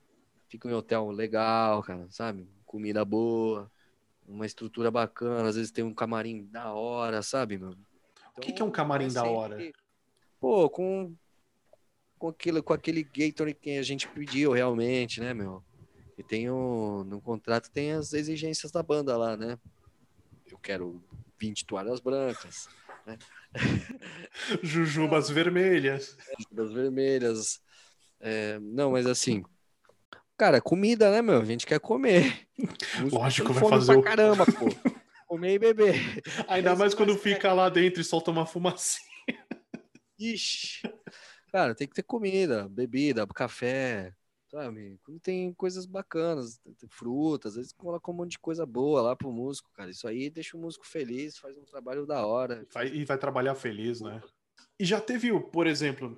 fica 0.47 0.69
em 0.69 0.73
hotel 0.73 1.09
legal, 1.09 1.81
cara, 1.83 2.07
sabe? 2.09 2.47
Comida 2.65 3.03
boa, 3.03 3.71
uma 4.27 4.45
estrutura 4.45 4.91
bacana, 4.91 5.49
às 5.49 5.55
vezes 5.55 5.71
tem 5.71 5.83
um 5.83 5.93
camarim 5.93 6.45
da 6.45 6.71
hora, 6.73 7.21
sabe, 7.21 7.57
meu? 7.57 7.75
O 8.35 8.39
que 8.39 8.53
que 8.53 8.61
é 8.61 8.65
um 8.65 8.71
camarim 8.71 9.11
da 9.11 9.23
hora? 9.23 9.57
Pô, 10.39 10.69
com, 10.69 11.15
com, 12.19 12.29
aquilo, 12.29 12.61
com 12.61 12.73
aquele 12.73 13.03
Gator 13.03 13.53
que 13.55 13.77
a 13.77 13.83
gente 13.83 14.07
pediu 14.07 14.51
realmente, 14.51 15.19
né, 15.19 15.33
meu? 15.33 15.63
E 16.17 16.23
tem 16.23 16.49
o, 16.49 17.03
no 17.05 17.21
contrato 17.21 17.69
tem 17.69 17.91
as 17.91 18.11
exigências 18.13 18.71
da 18.71 18.81
banda 18.81 19.15
lá, 19.15 19.37
né? 19.37 19.57
Eu 20.49 20.57
quero 20.57 21.03
20 21.39 21.65
toalhas 21.65 21.99
brancas, 21.99 22.67
Jujubas 24.63 25.29
vermelhas. 25.29 26.17
das 26.51 26.71
vermelhas. 26.71 27.61
É, 28.19 28.57
não, 28.59 28.91
mas 28.91 29.05
assim, 29.05 29.43
cara, 30.37 30.59
comida, 30.61 31.11
né, 31.11 31.21
meu? 31.21 31.39
A 31.41 31.45
gente 31.45 31.65
quer 31.65 31.79
comer. 31.79 32.47
Lógico, 33.11 33.53
vai 33.53 33.69
fazer 33.69 33.93
pra 33.93 33.99
o- 33.99 34.03
caramba, 34.03 34.45
pô. 34.45 34.65
Comer 35.27 35.53
e 35.55 35.59
beber. 35.59 35.95
Ainda 36.47 36.75
mais 36.75 36.93
quando 36.93 37.17
fica 37.17 37.51
lá 37.53 37.69
dentro 37.69 38.01
e 38.01 38.03
solta 38.03 38.31
uma 38.31 38.45
fumacinha. 38.45 39.05
Ixi. 40.17 40.81
Cara, 41.51 41.75
tem 41.75 41.87
que 41.87 41.93
ter 41.95 42.03
comida, 42.03 42.67
bebida, 42.69 43.25
café, 43.27 44.13
sabe? 44.49 44.99
Quando 45.03 45.19
tem 45.19 45.53
coisas 45.53 45.85
bacanas, 45.85 46.59
frutas, 46.89 47.53
às 47.53 47.57
vezes 47.57 47.73
coloca 47.73 48.09
um 48.11 48.13
monte 48.13 48.31
de 48.31 48.39
coisa 48.39 48.65
boa 48.65 49.01
lá 49.01 49.15
pro 49.15 49.31
músico, 49.31 49.69
cara. 49.73 49.89
Isso 49.89 50.07
aí 50.07 50.29
deixa 50.29 50.57
o 50.57 50.59
músico 50.59 50.85
feliz, 50.85 51.37
faz 51.37 51.57
um 51.57 51.63
trabalho 51.65 52.05
da 52.05 52.25
hora. 52.25 52.65
Vai- 52.73 52.87
e 52.87 53.05
vai 53.05 53.17
trabalhar 53.17 53.55
feliz, 53.55 54.01
né? 54.01 54.21
E 54.79 54.85
já 54.85 55.01
teve, 55.01 55.37
por 55.39 55.67
exemplo, 55.67 56.17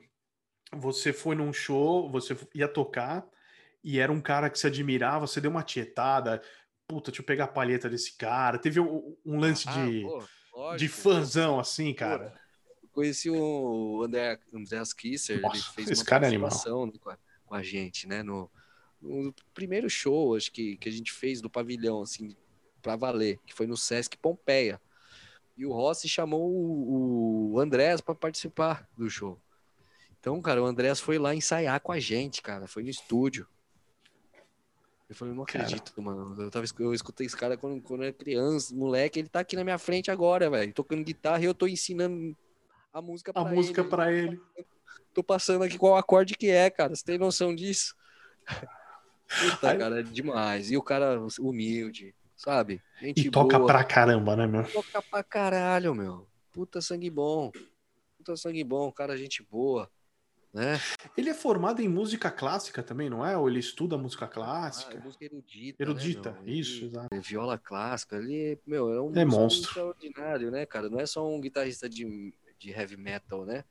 você 0.75 1.11
foi 1.11 1.35
num 1.35 1.51
show, 1.51 2.09
você 2.09 2.37
ia 2.53 2.67
tocar 2.67 3.27
e 3.83 3.99
era 3.99 4.11
um 4.11 4.21
cara 4.21 4.49
que 4.49 4.59
se 4.59 4.67
admirava, 4.67 5.25
você 5.25 5.39
deu 5.41 5.49
uma 5.51 5.63
tietada, 5.63 6.41
puta, 6.87 7.11
deixa 7.11 7.21
eu 7.21 7.25
pegar 7.25 7.45
a 7.45 7.47
palheta 7.47 7.89
desse 7.89 8.15
cara. 8.17 8.57
Teve 8.59 8.79
um, 8.79 9.15
um 9.25 9.39
lance 9.39 9.67
Ah, 9.67 9.85
de, 9.85 10.01
pô, 10.01 10.75
de 10.75 10.87
fãzão 10.87 11.59
assim, 11.59 11.93
cara. 11.93 12.33
Conheci 12.91 13.29
o 13.29 14.03
André, 14.03 14.37
Andreas 14.53 14.91
Kisser, 14.93 15.41
Nossa, 15.41 15.55
ele 15.55 15.63
fez 15.73 15.91
esse 15.91 16.01
uma 16.01 16.05
cara 16.05 16.25
é 16.25 16.27
animal. 16.27 16.49
participação 16.49 16.85
né, 16.85 16.93
com, 16.99 17.09
a, 17.09 17.17
com 17.49 17.55
a 17.55 17.63
gente, 17.63 18.07
né? 18.07 18.21
No, 18.21 18.49
no 19.01 19.33
primeiro 19.53 19.89
show, 19.89 20.35
acho 20.35 20.51
que, 20.51 20.77
que 20.77 20.87
a 20.87 20.91
gente 20.91 21.11
fez 21.11 21.41
do 21.41 21.49
pavilhão, 21.49 22.01
assim, 22.01 22.35
pra 22.81 22.95
valer, 22.95 23.39
que 23.45 23.53
foi 23.53 23.65
no 23.65 23.75
Sesc 23.75 24.15
Pompeia. 24.17 24.79
E 25.57 25.65
o 25.65 25.73
Rossi 25.73 26.07
chamou 26.07 26.49
o, 26.49 27.51
o 27.53 27.59
Andrés 27.59 27.99
para 27.99 28.15
participar 28.15 28.87
do 28.95 29.09
show. 29.09 29.37
Então, 30.19 30.39
cara, 30.41 30.61
o 30.61 30.65
Andrés 30.65 30.99
foi 30.99 31.17
lá 31.17 31.33
ensaiar 31.33 31.81
com 31.81 31.91
a 31.91 31.99
gente, 31.99 32.41
cara. 32.41 32.67
Foi 32.67 32.83
no 32.83 32.89
estúdio. 32.89 33.47
Eu 35.09 35.15
falei, 35.15 35.33
não 35.33 35.43
Cara. 35.43 35.65
acredito, 35.65 35.99
mano. 36.01 36.39
Eu, 36.39 36.51
tava, 36.51 36.65
eu 36.79 36.93
escutei 36.93 37.25
esse 37.25 37.35
cara 37.35 37.57
quando, 37.57 37.81
quando 37.81 38.03
era 38.03 38.13
criança, 38.13 38.75
moleque. 38.75 39.17
Ele 39.19 39.27
tá 39.27 39.39
aqui 39.39 39.55
na 39.55 39.63
minha 39.63 39.79
frente 39.79 40.11
agora, 40.11 40.49
velho. 40.51 40.71
Tocando 40.71 41.03
guitarra 41.03 41.41
e 41.41 41.45
eu 41.45 41.53
tô 41.53 41.67
ensinando 41.67 42.37
a 42.93 43.01
música 43.01 43.31
A 43.31 43.43
pra 43.43 43.51
música 43.51 43.81
ele. 43.81 43.89
pra 43.89 44.13
ele. 44.13 44.41
Tô 45.13 45.23
passando 45.23 45.63
aqui 45.63 45.77
qual 45.77 45.95
acorde 45.97 46.35
que 46.35 46.49
é, 46.49 46.69
cara. 46.69 46.95
Você 46.95 47.03
tem 47.03 47.17
noção 47.17 47.53
disso? 47.55 47.95
Puta, 49.39 49.77
cara, 49.77 49.99
é 49.99 50.03
demais. 50.03 50.71
E 50.71 50.77
o 50.77 50.81
cara 50.81 51.19
humilde, 51.39 52.15
sabe? 52.35 52.81
Gente 52.99 53.27
E 53.27 53.31
toca 53.31 53.57
boa. 53.57 53.67
pra 53.67 53.83
caramba, 53.83 54.35
né, 54.35 54.47
meu? 54.47 54.63
Toca 54.71 55.01
pra 55.01 55.23
caralho, 55.23 55.93
meu. 55.93 56.27
Puta 56.51 56.81
sangue 56.81 57.09
bom. 57.09 57.51
Puta 58.17 58.35
sangue 58.35 58.63
bom, 58.63 58.91
cara, 58.91 59.15
gente 59.17 59.43
boa. 59.43 59.89
Né? 60.51 60.79
Ele 61.15 61.29
é 61.29 61.33
formado 61.33 61.79
em 61.79 61.87
música 61.87 62.31
clássica 62.31 62.81
também, 62.81 63.07
não 63.07 63.23
é? 63.23 63.37
Ou 63.37 63.47
ele 63.47 63.59
estuda 63.59 63.97
música 63.99 64.25
Ah, 64.25 64.29
clássica? 64.29 64.99
música 64.99 65.25
erudita. 65.25 65.83
Erudita, 65.83 66.31
né, 66.31 66.39
isso, 66.51 66.85
exato. 66.85 67.07
ele- 67.11 67.21
Viola 67.21 67.57
clássica, 67.57 68.15
ele, 68.17 68.59
meu, 68.65 68.91
é 68.91 68.99
um 68.99 69.15
É 69.15 69.23
monstro. 69.23 69.69
extraordinário, 69.69 70.49
né, 70.49 70.65
cara? 70.65 70.89
Não 70.89 70.99
é 70.99 71.05
só 71.05 71.25
um 71.27 71.39
guitarrista 71.39 71.87
de, 71.87 72.33
de 72.57 72.71
heavy 72.71 72.97
metal, 72.97 73.45
né? 73.45 73.63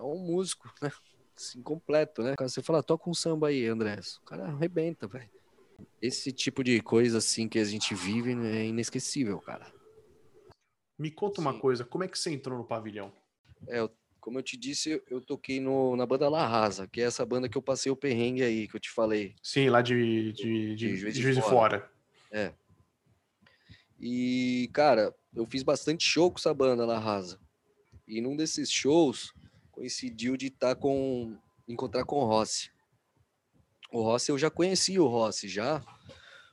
É 0.00 0.02
um 0.02 0.16
músico, 0.18 0.72
né? 0.80 0.90
Assim, 1.36 1.62
completo, 1.62 2.22
né? 2.22 2.34
Você 2.40 2.62
fala, 2.62 2.82
toca 2.82 3.08
um 3.10 3.14
samba 3.14 3.48
aí, 3.48 3.66
Andrés. 3.66 4.16
O 4.16 4.22
cara 4.22 4.46
arrebenta, 4.46 5.06
velho. 5.06 5.28
Esse 6.00 6.32
tipo 6.32 6.64
de 6.64 6.80
coisa, 6.80 7.18
assim, 7.18 7.46
que 7.46 7.58
a 7.58 7.64
gente 7.64 7.94
vive 7.94 8.32
é 8.32 8.64
inesquecível, 8.64 9.38
cara. 9.40 9.70
Me 10.98 11.10
conta 11.10 11.40
uma 11.42 11.52
Sim. 11.52 11.58
coisa, 11.58 11.84
como 11.84 12.02
é 12.04 12.08
que 12.08 12.18
você 12.18 12.30
entrou 12.30 12.56
no 12.56 12.64
pavilhão? 12.64 13.12
É, 13.68 13.78
eu- 13.80 13.90
como 14.20 14.38
eu 14.38 14.42
te 14.42 14.56
disse, 14.56 15.02
eu- 15.08 15.20
toquei 15.20 15.60
no, 15.60 15.96
na 15.96 16.06
banda 16.06 16.28
La 16.30 16.46
Rasa, 16.46 16.86
que 16.86 17.00
é 17.00 17.04
essa 17.04 17.24
banda 17.26 17.48
que 17.48 17.56
eu 17.58 17.62
passei 17.62 17.92
o 17.92 17.96
perrengue 17.96 18.42
aí, 18.42 18.66
que 18.68 18.76
eu 18.76 18.80
te 18.80 18.90
falei. 18.90 19.34
Sim, 19.42 19.68
lá 19.68 19.82
de, 19.82 20.32
de, 20.32 20.32
de, 20.32 20.74
De 20.76 20.96
Juiz 20.96 21.12
de 21.14 21.20
de 21.20 21.22
Juiz 21.22 21.36
de 21.36 21.42
Fora. 21.42 21.90
Fora. 22.30 22.60
E, 23.98 24.70
cara, 24.72 25.14
eu 25.34 25.46
fiz 25.46 25.62
bastante 25.62 26.04
show 26.04 26.30
com 26.30 26.38
essa 26.38 26.52
banda 26.54 26.86
La 26.86 26.98
Rasa. 26.98 27.38
E 28.08 28.20
num 28.20 28.34
desses 28.36 28.70
shows 28.70 29.32
coincidiu 29.80 30.36
de 30.36 30.48
estar 30.48 30.74
com. 30.74 31.38
encontrar 31.66 32.04
com 32.04 32.16
o 32.16 32.26
Rossi. 32.26 32.70
O 33.90 34.02
Rossi, 34.02 34.30
eu 34.30 34.36
já 34.36 34.50
conhecia 34.50 35.02
o 35.02 35.08
Rossi 35.08 35.48
já, 35.48 35.82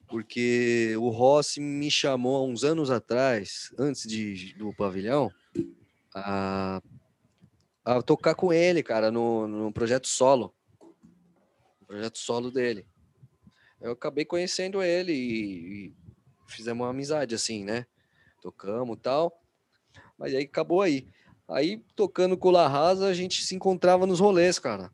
porque 0.08 0.96
o 0.98 1.10
Rossi 1.10 1.60
me 1.60 1.92
chamou 1.92 2.38
há 2.38 2.44
uns 2.44 2.64
anos 2.64 2.90
atrás, 2.90 3.70
antes 3.78 4.08
de, 4.08 4.54
do 4.54 4.74
pavilhão, 4.74 5.30
a, 6.16 6.82
a 7.84 8.02
tocar 8.02 8.34
com 8.34 8.54
ele, 8.54 8.82
cara, 8.82 9.12
no, 9.12 9.46
no 9.46 9.74
projeto 9.74 10.08
solo. 10.08 10.56
Projeto 11.86 12.18
solo 12.18 12.50
dele. 12.50 12.88
Eu 13.82 13.92
acabei 13.92 14.24
conhecendo 14.24 14.82
ele 14.82 15.12
e, 15.12 15.88
e 15.88 15.94
fizemos 16.48 16.86
uma 16.86 16.92
amizade, 16.92 17.36
assim, 17.36 17.66
né? 17.66 17.86
Tocamos 18.42 18.98
tal. 19.02 19.38
Mas 20.18 20.34
aí 20.34 20.46
acabou 20.46 20.82
aí. 20.82 21.06
Aí, 21.48 21.82
tocando 21.96 22.38
com 22.38 22.50
o 22.50 22.52
La 22.52 22.68
Rasa, 22.68 23.08
a 23.08 23.14
gente 23.14 23.42
se 23.44 23.56
encontrava 23.56 24.06
nos 24.06 24.20
rolês, 24.20 24.60
cara. 24.60 24.92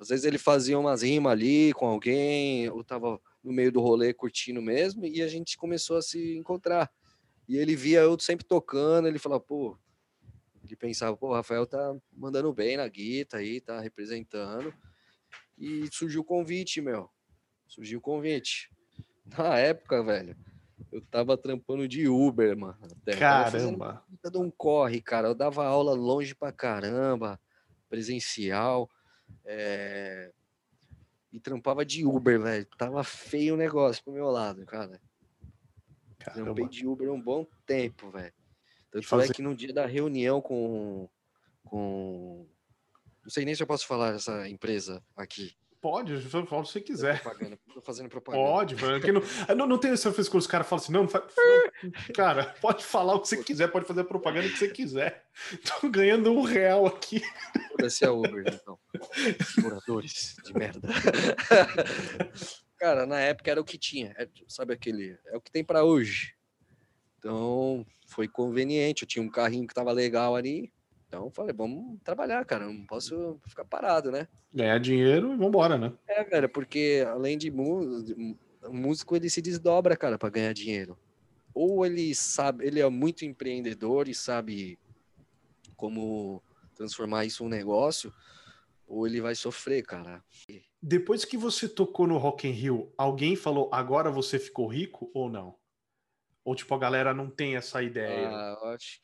Às 0.00 0.08
vezes 0.08 0.24
ele 0.24 0.38
fazia 0.38 0.78
umas 0.78 1.02
rimas 1.02 1.32
ali 1.32 1.72
com 1.72 1.86
alguém, 1.86 2.64
eu 2.64 2.84
tava 2.84 3.20
no 3.42 3.52
meio 3.52 3.72
do 3.72 3.80
rolê 3.80 4.14
curtindo 4.14 4.62
mesmo, 4.62 5.04
e 5.04 5.20
a 5.20 5.26
gente 5.26 5.56
começou 5.56 5.96
a 5.96 6.02
se 6.02 6.36
encontrar. 6.36 6.90
E 7.48 7.56
ele 7.56 7.74
via 7.74 8.00
eu 8.00 8.18
sempre 8.20 8.46
tocando, 8.46 9.08
ele 9.08 9.18
falava, 9.18 9.40
pô, 9.40 9.76
ele 10.64 10.76
pensava, 10.76 11.16
pô, 11.16 11.30
o 11.30 11.34
Rafael 11.34 11.66
tá 11.66 11.96
mandando 12.12 12.52
bem 12.52 12.76
na 12.76 12.86
guita 12.86 13.38
aí, 13.38 13.60
tá 13.60 13.80
representando. 13.80 14.72
E 15.56 15.88
surgiu 15.90 16.20
o 16.20 16.24
convite, 16.24 16.80
meu. 16.80 17.10
Surgiu 17.66 17.98
o 17.98 18.02
convite. 18.02 18.70
Na 19.26 19.58
época, 19.58 20.02
velho, 20.04 20.36
eu 20.92 21.00
tava 21.02 21.36
trampando 21.36 21.86
de 21.88 22.08
Uber, 22.08 22.56
mano. 22.56 22.78
até. 23.00 23.16
Caramba. 23.16 24.04
de 24.30 24.38
um 24.38 24.50
corre, 24.50 25.00
cara. 25.00 25.28
Eu 25.28 25.34
dava 25.34 25.64
aula 25.66 25.92
longe 25.94 26.34
pra 26.34 26.52
caramba, 26.52 27.40
presencial. 27.88 28.88
é, 29.44 30.32
E 31.32 31.38
trampava 31.40 31.84
de 31.84 32.06
Uber, 32.06 32.40
velho. 32.40 32.66
Tava 32.78 33.02
feio 33.04 33.54
o 33.54 33.56
negócio 33.58 34.02
pro 34.02 34.12
meu 34.12 34.30
lado, 34.30 34.64
cara. 34.64 35.00
Trampei 36.18 36.44
Caramba. 36.44 36.68
de 36.68 36.86
Uber 36.86 37.10
um 37.12 37.20
bom 37.20 37.46
tempo, 37.66 38.10
velho. 38.10 38.32
Tanto 38.90 39.06
fazer- 39.06 39.30
é 39.30 39.34
que 39.34 39.42
no 39.42 39.54
dia 39.54 39.72
da 39.72 39.86
reunião 39.86 40.40
com. 40.40 41.08
com... 41.64 42.46
Não 43.22 43.30
sei 43.30 43.44
nem 43.44 43.54
se 43.54 43.62
eu 43.62 43.66
posso 43.66 43.86
falar 43.86 44.14
essa 44.14 44.48
empresa 44.48 45.02
aqui. 45.16 45.54
Pode, 45.80 46.20
fala 46.20 46.42
o 46.42 46.64
que 46.64 46.72
você 46.72 46.80
quiser. 46.80 47.22
Propaganda. 47.22 47.58
Tô 47.72 47.80
fazendo 47.80 48.08
propaganda. 48.08 48.44
Pode, 48.44 48.74
porque 48.74 49.12
não, 49.12 49.22
não, 49.56 49.66
não 49.66 49.78
tem 49.78 49.92
essa 49.92 50.12
frescura. 50.12 50.38
Os 50.38 50.46
caras 50.46 50.66
falam 50.68 50.82
assim, 50.82 50.92
não, 50.92 51.02
não 51.02 51.08
faz, 51.08 51.24
cara, 52.14 52.54
pode 52.60 52.84
falar 52.84 53.14
o 53.14 53.20
que 53.20 53.28
você 53.28 53.44
quiser, 53.44 53.68
pode 53.68 53.86
fazer 53.86 54.00
a 54.00 54.04
propaganda 54.04 54.48
que 54.48 54.56
você 54.56 54.68
quiser. 54.68 55.24
Tô 55.80 55.88
ganhando 55.88 56.32
um 56.32 56.42
real 56.42 56.84
aqui. 56.86 57.22
Foda-se 57.70 58.04
a 58.04 58.12
Uber, 58.12 58.44
então. 58.46 58.76
Moradores 59.58 60.36
de 60.44 60.52
merda. 60.52 60.88
Cara, 62.76 63.06
na 63.06 63.18
época 63.20 63.50
era 63.50 63.60
o 63.60 63.64
que 63.64 63.76
tinha. 63.76 64.14
é, 64.16 64.28
sabe 64.46 64.72
aquele. 64.72 65.18
É 65.26 65.36
o 65.36 65.40
que 65.40 65.50
tem 65.50 65.64
pra 65.64 65.84
hoje. 65.84 66.34
Então, 67.18 67.84
foi 68.06 68.28
conveniente. 68.28 69.02
Eu 69.02 69.08
tinha 69.08 69.22
um 69.22 69.30
carrinho 69.30 69.66
que 69.66 69.74
tava 69.74 69.92
legal 69.92 70.36
ali. 70.36 70.72
Então, 71.08 71.24
eu 71.24 71.30
falei, 71.30 71.54
vamos 71.54 71.98
trabalhar, 72.04 72.44
cara. 72.44 72.66
Não 72.66 72.84
posso 72.86 73.40
ficar 73.48 73.64
parado, 73.64 74.10
né? 74.12 74.28
Ganhar 74.52 74.78
dinheiro 74.78 75.32
e 75.32 75.36
vambora, 75.36 75.78
né? 75.78 75.92
É, 76.06 76.22
velho, 76.22 76.48
porque 76.50 77.02
além 77.08 77.38
de 77.38 77.50
mu- 77.50 78.02
de- 78.02 78.36
o 78.62 78.72
músico, 78.72 79.16
ele 79.16 79.30
se 79.30 79.40
desdobra, 79.40 79.96
cara, 79.96 80.18
pra 80.18 80.28
ganhar 80.28 80.52
dinheiro. 80.52 80.98
Ou 81.54 81.84
ele 81.86 82.14
sabe, 82.14 82.66
ele 82.66 82.78
é 82.80 82.88
muito 82.90 83.24
empreendedor 83.24 84.06
e 84.06 84.14
sabe 84.14 84.78
como 85.76 86.42
transformar 86.74 87.24
isso 87.24 87.42
em 87.42 87.46
um 87.46 87.48
negócio, 87.50 88.12
ou 88.86 89.06
ele 89.06 89.20
vai 89.20 89.34
sofrer, 89.34 89.82
cara. 89.84 90.22
Depois 90.82 91.24
que 91.24 91.36
você 91.36 91.68
tocou 91.68 92.06
no 92.06 92.18
Rock 92.18 92.46
in 92.46 92.52
Rio, 92.52 92.92
alguém 92.98 93.34
falou 93.34 93.68
agora 93.72 94.10
você 94.10 94.38
ficou 94.38 94.66
rico 94.68 95.10
ou 95.14 95.28
não? 95.30 95.56
Ou 96.44 96.54
tipo 96.54 96.74
a 96.74 96.78
galera 96.78 97.12
não 97.14 97.28
tem 97.30 97.56
essa 97.56 97.82
ideia? 97.82 98.28
Ah, 98.30 98.56
eu 98.62 98.68
acho, 98.70 99.00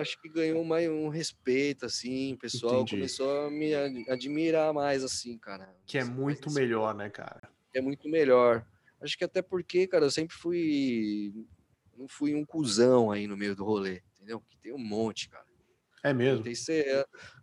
acho 0.00 0.20
que 0.20 0.28
ganhou 0.28 0.64
mais 0.64 0.88
um 0.88 1.08
respeito 1.08 1.86
assim, 1.86 2.34
o 2.34 2.38
pessoal 2.38 2.74
Entendi. 2.82 2.96
começou 2.96 3.46
a 3.46 3.50
me 3.50 3.74
ad- 3.74 4.10
admirar 4.10 4.72
mais 4.72 5.04
assim, 5.04 5.38
cara. 5.38 5.74
Que 5.86 5.98
é 5.98 6.04
Mais 6.04 6.16
muito 6.16 6.50
melhor, 6.52 6.94
né, 6.94 7.08
cara? 7.10 7.40
é 7.72 7.80
muito 7.80 8.08
melhor. 8.08 8.66
Acho 9.00 9.18
que 9.18 9.24
até 9.24 9.42
porque, 9.42 9.86
cara, 9.86 10.04
eu 10.04 10.10
sempre 10.10 10.34
fui. 10.36 11.32
Não 11.96 12.08
fui 12.08 12.34
um 12.34 12.44
cuzão 12.44 13.10
aí 13.10 13.26
no 13.26 13.36
meio 13.36 13.54
do 13.54 13.64
rolê, 13.64 14.02
entendeu? 14.16 14.40
Que 14.48 14.58
tem 14.58 14.72
um 14.72 14.78
monte, 14.78 15.28
cara. 15.28 15.44
É 16.02 16.12
mesmo. 16.12 16.38
Tentei 16.38 16.54
ser, 16.54 16.86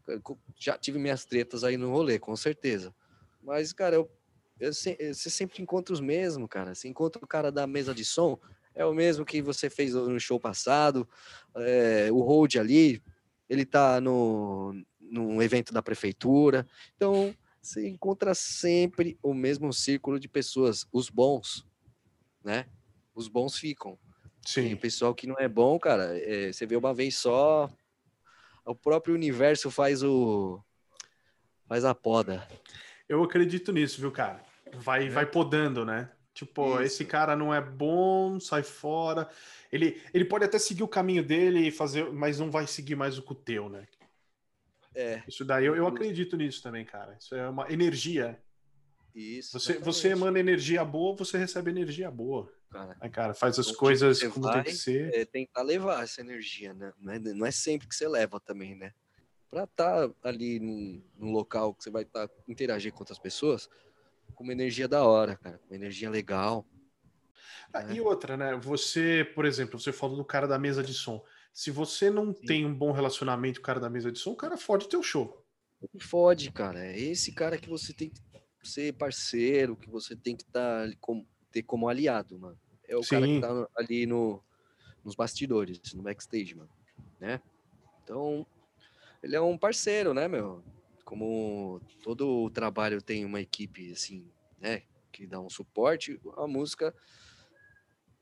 é, 0.08 0.20
co- 0.22 0.40
já 0.58 0.78
tive 0.78 1.00
minhas 1.00 1.26
tretas 1.26 1.64
aí 1.64 1.78
no 1.78 1.90
rolê, 1.92 2.20
com 2.20 2.36
certeza. 2.36 2.94
Mas, 3.42 3.72
cara, 3.74 3.96
eu, 3.96 4.12
eu 4.60 4.70
eh, 4.70 5.14
você 5.14 5.30
sempre 5.30 5.62
encontra 5.62 5.94
os 5.94 6.00
mesmos, 6.02 6.48
cara. 6.50 6.76
Você 6.76 6.88
encontra 6.88 7.24
o 7.24 7.28
cara 7.28 7.52
da 7.52 7.66
mesa 7.66 7.94
de 7.94 8.04
som, 8.06 8.40
é 8.76 8.86
o 8.86 8.94
mesmo 8.94 9.26
que 9.26 9.42
você 9.42 9.70
fez 9.70 9.94
no 9.94 10.20
show 10.20 10.40
passado. 10.40 11.08
é, 11.56 12.10
o 12.12 12.22
Hold 12.22 12.56
ali, 12.56 13.02
ele 13.50 13.66
tá 13.66 14.00
no, 14.00 14.74
num 15.00 15.42
evento 15.42 15.74
da 15.74 15.82
prefeitura. 15.82 16.66
Então, 16.96 17.36
você 17.62 17.88
encontra 17.88 18.34
sempre 18.34 19.18
o 19.22 19.34
mesmo 19.34 19.72
círculo 19.74 20.20
de 20.20 20.28
pessoas, 20.28 20.88
os 20.92 21.10
bons, 21.10 21.66
né? 22.44 22.66
Os 23.14 23.28
bons 23.28 23.58
ficam. 23.58 24.00
E 24.48 24.50
Sim. 24.50 24.74
o 24.74 24.78
pessoal 24.78 25.14
que 25.14 25.28
não 25.28 25.36
é 25.38 25.48
bom, 25.48 25.78
cara, 25.78 26.18
é, 26.18 26.52
você 26.52 26.66
vê 26.66 26.76
uma 26.76 26.94
vez 26.94 27.18
só, 27.18 27.70
o 28.66 28.74
próprio 28.74 29.14
universo 29.14 29.70
faz 29.70 30.02
o 30.02 30.60
faz 31.68 31.86
a 31.86 31.94
poda. 31.94 32.48
Eu 33.08 33.24
acredito 33.24 33.72
nisso, 33.72 34.02
viu, 34.02 34.12
cara? 34.12 34.44
Vai, 34.74 35.10
vai 35.10 35.26
podando, 35.26 35.86
né? 35.86 36.10
Tipo, 36.46 36.74
Isso. 36.74 36.82
esse 36.82 37.06
cara 37.06 37.36
não 37.36 37.54
é 37.54 37.62
bom, 37.62 38.40
sai 38.40 38.64
fora. 38.64 39.30
Ele, 39.72 40.02
ele 40.12 40.26
pode 40.26 40.44
até 40.44 40.58
seguir 40.58 40.82
o 40.82 40.88
caminho 40.88 41.24
dele 41.24 41.68
e 41.68 41.72
fazer, 41.72 42.12
mas 42.12 42.40
não 42.40 42.50
vai 42.50 42.66
seguir 42.66 42.96
mais 42.96 43.16
o 43.16 43.22
que 43.22 43.32
o 43.32 43.36
teu, 43.36 43.70
né? 43.70 43.88
É, 44.96 45.22
Isso 45.28 45.46
daí 45.46 45.66
eu, 45.66 45.76
eu 45.76 45.86
acredito 45.86 46.36
nisso 46.36 46.64
também, 46.64 46.84
cara. 46.84 47.16
Isso 47.20 47.36
é 47.36 47.48
uma 47.48 47.72
energia. 47.72 48.42
isso. 49.14 49.60
Você, 49.60 49.78
você 49.78 50.08
emana 50.10 50.40
energia 50.40 50.84
boa, 50.84 51.16
você 51.16 51.38
recebe 51.38 51.70
energia 51.70 52.10
boa. 52.10 52.52
cara. 52.72 52.98
Né, 53.00 53.10
cara? 53.10 53.34
Faz 53.36 53.60
as 53.60 53.68
Onde 53.68 53.78
coisas 53.78 54.18
você 54.18 54.30
como 54.30 54.48
vai, 54.48 54.64
tem 54.64 54.74
que 54.74 54.80
ser. 54.80 55.14
É 55.14 55.24
tentar 55.24 55.62
levar 55.62 56.04
essa 56.04 56.22
energia, 56.22 56.74
né? 56.74 56.92
Não 56.98 57.14
é, 57.14 57.20
não 57.20 57.46
é 57.46 57.52
sempre 57.52 57.88
que 57.88 57.96
você 57.96 58.08
leva 58.08 58.40
também, 58.40 58.74
né? 58.74 58.92
Pra 59.52 59.66
estar 59.66 60.10
ali 60.24 60.60
num, 60.60 61.04
num 61.20 61.32
local 61.32 61.76
que 61.76 61.84
você 61.84 61.92
vai 61.92 62.02
estar 62.02 62.28
interagir 62.48 62.92
com 62.92 63.02
outras 63.02 63.20
pessoas 63.20 63.70
com 64.42 64.44
uma 64.44 64.54
energia 64.54 64.88
da 64.88 65.06
hora, 65.06 65.36
cara, 65.36 65.60
com 65.60 65.68
uma 65.68 65.76
energia 65.76 66.10
legal. 66.10 66.66
Ah, 67.72 67.84
né? 67.84 67.94
E 67.94 68.02
outra, 68.02 68.36
né? 68.36 68.56
Você, 68.56 69.24
por 69.36 69.46
exemplo, 69.46 69.80
você 69.80 69.94
falou 69.94 70.18
do 70.18 70.26
cara 70.26 70.48
da 70.48 70.58
mesa 70.58 70.84
de 70.84 70.96
som. 70.96 71.24
Se 71.54 71.70
você 71.70 72.10
não 72.10 72.34
tem 72.34 72.66
um 72.66 72.74
bom 72.74 72.92
relacionamento 72.92 73.60
com 73.60 73.64
o 73.64 73.66
cara 73.66 73.80
da 73.80 73.90
mesa 73.90 74.12
de 74.12 74.18
som, 74.18 74.32
o 74.32 74.36
cara 74.36 74.58
fode 74.58 74.86
o 74.86 74.90
teu 74.90 75.04
show. 75.04 75.46
Fode, 76.00 76.52
cara. 76.52 76.84
É 76.84 77.00
esse 77.00 77.32
cara 77.32 77.56
que 77.58 77.70
você 77.70 77.94
tem 77.94 78.10
que 78.10 78.20
ser 78.68 78.94
parceiro, 78.94 79.76
que 79.76 79.90
você 79.90 80.16
tem 80.16 80.36
que 80.36 80.46
tá 80.46 80.88
ter 81.52 81.62
como 81.62 81.88
aliado, 81.88 82.40
mano. 82.40 82.58
É 82.88 82.98
o 82.98 83.02
cara 83.02 83.26
Sim. 83.26 83.36
que 83.36 83.42
tá 83.42 83.68
ali 83.76 84.08
no, 84.08 84.44
nos 85.04 85.14
bastidores, 85.14 85.80
no 85.94 86.02
backstage, 86.02 86.56
mano. 86.56 86.70
Né? 87.20 87.40
Então, 88.04 88.46
ele 89.22 89.36
é 89.36 89.42
um 89.42 89.58
parceiro, 89.58 90.16
né, 90.16 90.28
meu? 90.28 90.64
Como 91.12 91.82
todo 92.02 92.26
o 92.46 92.50
trabalho 92.50 93.02
tem 93.02 93.26
uma 93.26 93.42
equipe, 93.42 93.92
assim, 93.92 94.32
né? 94.58 94.84
Que 95.12 95.28
dá 95.28 95.42
um 95.42 95.50
suporte, 95.50 96.18
a 96.38 96.48
música, 96.48 96.96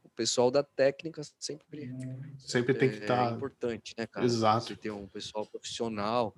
o 0.03 0.09
pessoal 0.09 0.49
da 0.49 0.63
técnica 0.63 1.21
sempre 1.37 1.91
Sempre 2.39 2.73
tem 2.73 2.89
que 2.89 2.95
é 2.95 2.99
estar. 3.01 3.31
importante, 3.35 3.93
né, 3.95 4.07
cara? 4.07 4.25
Exato. 4.25 4.65
Você 4.69 4.75
ter 4.75 4.89
um 4.89 5.05
pessoal 5.07 5.45
profissional 5.45 6.35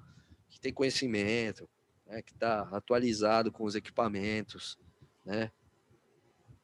que 0.49 0.59
tem 0.59 0.73
conhecimento, 0.73 1.69
né, 2.05 2.21
que 2.21 2.33
está 2.33 2.63
atualizado 2.73 3.49
com 3.49 3.63
os 3.63 3.73
equipamentos, 3.73 4.77
né? 5.25 5.53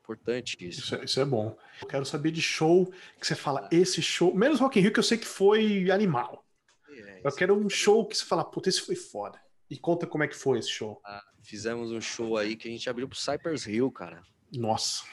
Importante 0.02 0.58
isso. 0.68 0.82
Isso, 0.82 0.96
é- 0.96 1.06
isso 1.06 1.20
é 1.22 1.26
bom. 1.26 1.58
Eu 1.82 1.88
quero 1.88 2.06
saber 2.06 2.32
de 2.32 2.42
show 2.42 2.92
que 3.22 3.26
você 3.26 3.36
fala, 3.36 3.70
esse 3.72 4.02
show. 4.02 4.36
Menos 4.36 4.60
Rock 4.60 4.80
in 4.80 4.82
Rio, 4.82 4.92
que 4.92 5.00
eu 5.00 5.04
sei 5.04 5.18
que 5.18 5.26
foi 5.26 5.90
animal. 5.90 6.46
É, 6.90 7.22
Eu 7.24 7.32
quero 7.32 7.56
um 7.58 7.70
show 7.70 8.06
que 8.06 8.18
você 8.18 8.26
fala, 8.26 8.44
puta, 8.44 8.68
esse 8.68 8.82
foi 8.82 8.96
foda. 8.98 9.42
E 9.70 9.78
conta 9.78 10.08
como 10.08 10.24
é 10.24 10.28
que 10.28 10.36
foi 10.36 10.60
esse 10.60 10.70
show. 10.70 11.02
Fizemos 11.42 11.92
um 11.92 12.02
show 12.02 12.38
aí 12.38 12.56
que 12.56 12.68
a 12.68 12.72
gente 12.72 12.90
abriu 12.90 13.08
pro 13.08 13.18
Cypress 13.18 13.68
Hill, 13.68 13.92
cara. 13.92 14.24
Nossa. 14.52 15.04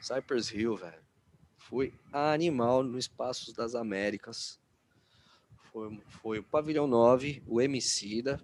Cypress 0.00 0.52
Hill, 0.54 0.76
velho. 0.76 1.02
Foi 1.56 1.92
animal 2.12 2.82
no 2.82 2.98
Espaços 2.98 3.52
das 3.52 3.74
Américas. 3.74 4.58
Foi, 5.72 6.00
foi 6.22 6.38
o 6.38 6.44
Pavilhão 6.44 6.86
9, 6.86 7.42
o 7.46 7.60
Emicida 7.60 8.40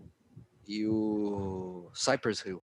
e 0.66 0.87
o 0.87 1.90
Cypress 1.94 2.44
Hill. 2.44 2.62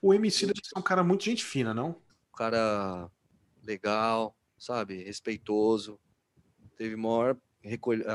O 0.00 0.12
deve 0.12 0.60
ser 0.62 0.78
um 0.78 0.82
cara 0.82 1.02
muito 1.02 1.24
gente 1.24 1.44
fina, 1.44 1.72
não? 1.72 2.00
um 2.32 2.36
cara 2.36 3.10
legal, 3.62 4.36
sabe? 4.58 5.04
Respeitoso. 5.04 6.00
Teve 6.76 6.96
maior. 6.96 7.36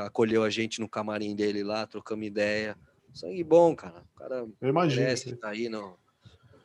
acolheu 0.06 0.42
a 0.42 0.50
gente 0.50 0.80
no 0.80 0.88
camarim 0.88 1.34
dele 1.34 1.62
lá, 1.62 1.86
trocamos 1.86 2.26
ideia. 2.26 2.76
Sangue 3.18 3.42
bom, 3.42 3.74
cara. 3.74 4.04
O 4.14 4.18
cara 4.18 4.46
Eu 4.60 4.68
imagino. 4.68 5.02
merece 5.02 5.30
estar 5.30 5.48
aí 5.48 5.68
no, 5.68 5.98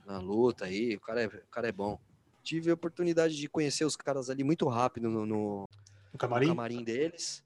na 0.05 0.19
luta 0.19 0.65
aí. 0.65 0.95
O 0.95 0.99
cara, 0.99 1.23
é, 1.23 1.25
o 1.25 1.47
cara 1.49 1.67
é 1.67 1.71
bom. 1.71 1.99
Tive 2.43 2.69
a 2.69 2.75
oportunidade 2.75 3.35
de 3.35 3.49
conhecer 3.49 3.85
os 3.85 3.95
caras 3.95 4.29
ali 4.29 4.43
muito 4.43 4.67
rápido 4.67 5.09
no, 5.09 5.25
no- 5.25 5.27
No 5.61 5.67
no 6.13 6.19
camarim? 6.19 6.47
camarim 6.49 6.83
deles. 6.83 7.43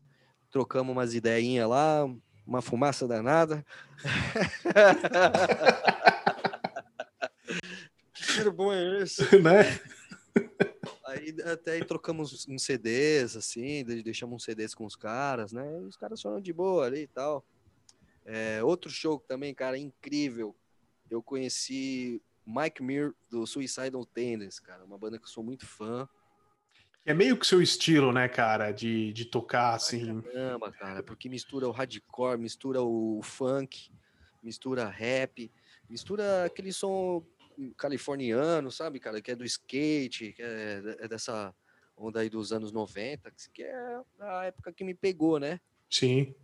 Trocamos 0.51 0.91
umas 0.91 1.13
ideinhas 1.13 1.69
lá, 1.69 2.05
uma 2.45 2.61
fumaça 2.61 3.07
danada. 3.07 3.65
que 8.13 8.23
cheiro 8.25 8.51
bom 8.51 8.73
é 8.73 9.03
esse? 9.03 9.21
né? 9.39 9.79
Aí 11.05 11.33
até 11.45 11.71
aí 11.73 11.85
trocamos 11.85 12.45
uns 12.45 12.63
CDs, 12.63 13.37
assim, 13.37 13.85
de- 13.85 14.03
deixamos 14.03 14.35
uns 14.35 14.43
CDs 14.43 14.75
com 14.75 14.85
os 14.85 14.97
caras, 14.97 15.53
né? 15.53 15.65
E 15.79 15.83
os 15.85 15.95
caras 15.95 16.21
foram 16.21 16.41
de 16.41 16.51
boa 16.51 16.85
ali 16.85 17.03
e 17.03 17.07
tal. 17.07 17.45
É, 18.27 18.61
outro 18.61 18.91
show 18.91 19.17
também, 19.19 19.55
cara, 19.55 19.77
incrível. 19.77 20.53
Eu 21.09 21.23
conheci 21.23 22.21
Mike 22.45 22.83
Muir 22.83 23.15
do 23.31 23.47
Suicidal 23.47 24.05
Tendencies, 24.05 24.59
cara, 24.59 24.83
uma 24.83 24.97
banda 24.97 25.17
que 25.17 25.23
eu 25.23 25.29
sou 25.29 25.41
muito 25.41 25.65
fã. 25.65 26.07
É 27.05 27.13
meio 27.13 27.37
que 27.37 27.47
seu 27.47 27.61
estilo, 27.61 28.11
né, 28.11 28.27
cara? 28.27 28.73
De, 28.73 29.13
de 29.13 29.23
tocar 29.23 29.75
assim. 29.75 30.21
Caramba, 30.21 30.73
cara, 30.73 31.01
porque 31.01 31.29
mistura 31.29 31.69
o 31.69 31.71
hardcore, 31.71 32.37
mistura 32.37 32.81
o 32.81 33.21
funk, 33.23 33.89
mistura 34.43 34.89
rap, 34.89 35.49
mistura 35.89 36.43
aquele 36.43 36.73
som 36.73 37.25
californiano, 37.77 38.69
sabe, 38.69 38.99
cara, 38.99 39.21
que 39.21 39.31
é 39.31 39.35
do 39.35 39.45
skate, 39.45 40.33
que 40.33 40.43
é, 40.43 40.97
é 40.99 41.07
dessa 41.07 41.55
onda 41.95 42.19
aí 42.19 42.29
dos 42.29 42.51
anos 42.51 42.73
90, 42.73 43.31
que 43.53 43.63
é 43.63 44.01
a 44.19 44.43
época 44.45 44.73
que 44.73 44.83
me 44.83 44.93
pegou, 44.93 45.39
né, 45.39 45.59
Sim. 45.89 46.35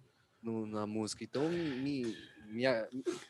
No- 0.43 0.65
na 0.67 0.85
música. 0.85 1.23
Então, 1.23 1.49
me, 1.49 2.15
me, 2.51 2.63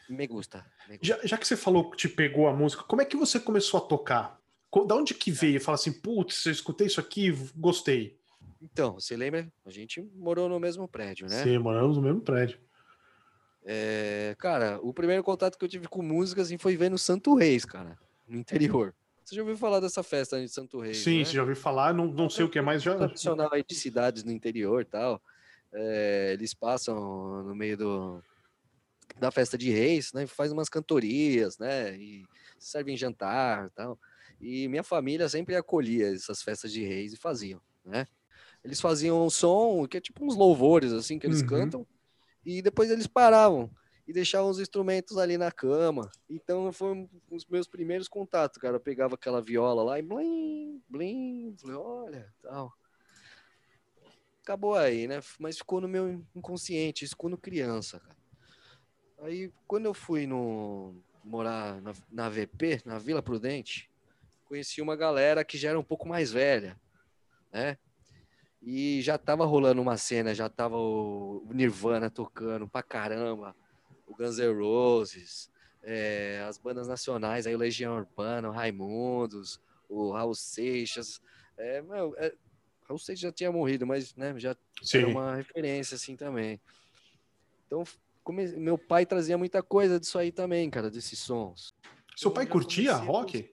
me 0.10 0.28
gusta. 0.28 0.66
me 0.90 0.98
gusta. 0.98 1.06
Já, 1.06 1.20
já 1.24 1.38
que 1.38 1.48
você 1.48 1.56
falou 1.56 1.90
que 1.92 1.98
te 1.98 2.10
pegou 2.10 2.48
a 2.48 2.54
música, 2.54 2.84
como 2.84 3.02
é 3.02 3.06
que 3.06 3.16
você 3.16 3.40
começou 3.40 3.78
a 3.80 3.82
tocar? 3.82 4.40
Da 4.88 4.96
onde 4.96 5.14
que 5.14 5.30
veio? 5.32 5.62
Fala 5.62 5.76
assim, 5.76 5.94
putz, 5.94 6.46
eu 6.48 6.52
escutei 6.52 6.88
isso 6.88 7.00
aqui, 7.00 7.32
gostei. 7.56 8.18
Então, 8.60 8.94
você 8.94 9.16
lembra? 9.16 9.48
A 9.66 9.70
gente 9.70 10.02
morou 10.16 10.50
no 10.50 10.60
mesmo 10.60 10.88
prédio, 10.88 11.28
né? 11.28 11.44
Sim, 11.44 11.60
moramos 11.60 11.98
no 11.98 12.04
mesmo 12.04 12.22
prédio. 12.22 12.60
É, 13.66 14.36
cara, 14.40 14.80
o 14.82 14.94
primeiro 14.94 15.24
contato 15.24 15.58
que 15.58 15.64
eu 15.64 15.70
tive 15.70 15.88
com 15.88 16.02
música 16.02 16.42
assim, 16.42 16.58
foi 16.58 16.76
vendo 16.76 16.98
Santo 16.98 17.36
Reis, 17.36 17.64
cara, 17.66 17.98
no 18.28 18.38
interior. 18.38 18.94
Você 19.24 19.36
já 19.36 19.42
ouviu 19.42 19.58
falar 19.58 19.80
dessa 19.80 20.04
festa 20.04 20.40
de 20.42 20.50
Santo 20.50 20.80
Reis? 20.82 20.98
Sim, 20.98 21.20
né? 21.20 21.26
você 21.26 21.34
já 21.34 21.42
ouviu 21.42 21.56
falar, 21.56 21.94
não, 21.94 22.08
não 22.08 22.30
sei 22.30 22.44
o 22.44 22.50
que 22.50 22.60
mais, 22.62 22.84
já. 22.84 22.96
tradicional 22.98 23.50
aí 23.54 23.64
de 23.64 23.74
cidades 23.76 24.24
no 24.24 24.32
interior 24.32 24.82
e 24.82 24.86
tal. 24.86 25.22
É, 25.74 26.34
eles 26.34 26.54
passam 26.54 27.44
no 27.44 27.56
meio 27.56 27.78
do, 27.78 28.24
da 29.20 29.32
festa 29.32 29.58
de 29.58 29.72
reis, 29.72 30.14
né? 30.14 30.28
Faz 30.28 30.52
umas 30.52 30.70
cantorias, 30.70 31.58
né? 31.58 31.96
E 31.98 32.24
servem 32.60 32.96
jantar 32.98 33.68
e 33.68 33.70
tal. 33.72 34.00
E 34.40 34.68
minha 34.68 34.84
família 34.84 35.28
sempre 35.30 35.56
acolhia 35.56 36.14
essas 36.14 36.42
festas 36.42 36.72
de 36.72 36.84
reis 36.84 37.14
e 37.14 37.18
faziam, 37.18 37.62
né? 37.86 38.08
Eles 38.64 38.80
faziam 38.80 39.26
um 39.26 39.30
som 39.30 39.86
que 39.88 39.98
é 39.98 40.02
tipo 40.02 40.24
uns 40.26 40.36
louvores, 40.36 40.92
assim, 40.94 41.20
que 41.20 41.26
eles 41.28 41.42
Uhum. 41.42 41.48
cantam. 41.48 41.88
E 42.46 42.62
depois 42.62 42.90
eles 42.90 43.08
paravam 43.08 43.70
e 44.08 44.12
deixavam 44.14 44.50
os 44.50 44.60
instrumentos 44.60 45.18
ali 45.18 45.38
na 45.38 45.52
cama. 45.52 46.10
Então 46.30 46.72
foi 46.74 46.92
um- 46.94 47.10
os 47.32 47.46
meus 47.46 47.68
primeiros 47.68 48.08
contatos, 48.08 48.58
cara. 48.58 48.76
Eu 48.76 48.80
pegava 48.82 49.16
aquela 49.16 49.42
viola 49.42 49.82
lá 49.84 50.00
e 50.00 50.02
blim, 50.02 50.82
blim, 50.90 51.56
falei, 51.60 51.76
olha, 51.78 52.34
tal. 52.42 52.72
Acabou 54.44 54.76
aí, 54.76 55.08
né? 55.08 55.22
Mas 55.40 55.58
ficou 55.58 55.80
no 55.80 55.88
meu 55.88 56.22
inconsciente, 56.36 57.06
isso 57.06 57.16
quando 57.16 57.38
criança, 57.38 58.00
cara. 58.00 58.18
Aí, 59.20 59.50
quando 59.66 59.86
eu 59.86 59.94
fui 59.94 60.28
no, 60.28 61.02
morar 61.24 61.82
na, 61.82 61.94
na 62.12 62.30
VP, 62.30 62.82
na 62.86 63.00
Vila 63.00 63.22
Prudente, 63.24 63.90
conheci 64.44 64.82
uma 64.82 64.98
galera 64.98 65.46
que 65.46 65.58
já 65.58 65.70
era 65.70 65.80
um 65.80 65.84
pouco 65.84 66.10
mais 66.10 66.30
velha, 66.30 66.78
né? 67.54 67.78
E 68.62 69.02
já 69.02 69.18
tava 69.18 69.46
rolando 69.46 69.82
uma 69.82 69.96
cena, 69.96 70.36
já 70.36 70.50
tava 70.50 70.76
o 70.78 71.50
Nirvana 71.54 72.10
tocando 72.10 72.68
pra 72.68 72.84
caramba, 72.84 73.56
o 74.06 74.14
Guns 74.14 74.38
N' 74.38 74.54
Roses, 74.54 75.50
é, 75.82 76.44
as 76.48 76.58
bandas 76.58 76.88
nacionais, 76.90 77.48
aí 77.48 77.56
o 77.56 77.58
Legião 77.58 77.96
Urbana, 77.96 78.50
o 78.50 78.54
Raimundos, 78.54 79.60
o 79.88 80.12
Raul 80.12 80.36
Seixas. 80.36 81.22
É, 81.58 81.82
meu, 81.82 82.14
é, 82.18 82.34
Raul 82.88 83.00
Seixas 83.00 83.22
já 83.22 83.32
tinha 83.32 83.52
morrido, 83.52 83.86
mas 83.86 84.16
né, 84.16 84.34
já 84.38 84.56
Sim. 84.82 85.00
era 85.00 85.08
uma 85.08 85.36
referência 85.36 85.96
assim 85.96 86.16
também. 86.16 86.60
Então, 87.66 87.84
come... 88.24 88.48
meu 88.58 88.78
pai 88.78 89.06
trazia 89.06 89.38
muita 89.38 89.64
coisa 89.64 90.00
disso 90.00 90.18
aí 90.18 90.32
também, 90.32 90.70
cara, 90.70 90.90
desses 90.90 91.20
sons. 91.20 91.74
Seu 92.16 92.32
pai 92.32 92.46
curtia 92.46 92.96
rock? 92.96 93.52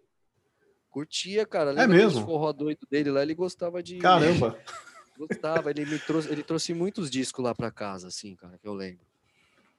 Curtia, 0.91 1.47
cara. 1.47 1.71
É 1.71 1.75
Lembra 1.75 1.97
é 1.97 2.05
mesmo? 2.05 2.23
O 2.23 2.25
forró 2.27 2.53
doido 2.53 2.87
dele 2.91 3.11
lá, 3.11 3.23
ele 3.23 3.35
gostava 3.35 3.83
de. 3.83 3.99
Caramba! 3.99 4.59
gostava, 5.17 5.71
ele 5.71 5.85
me 5.85 5.99
trouxe, 5.99 6.31
ele 6.31 6.43
trouxe 6.43 6.73
muitos 6.73 7.11
discos 7.11 7.45
lá 7.45 7.55
para 7.55 7.71
casa, 7.71 8.09
assim, 8.09 8.35
cara, 8.35 8.57
que 8.59 8.67
eu 8.67 8.73
lembro, 8.73 9.05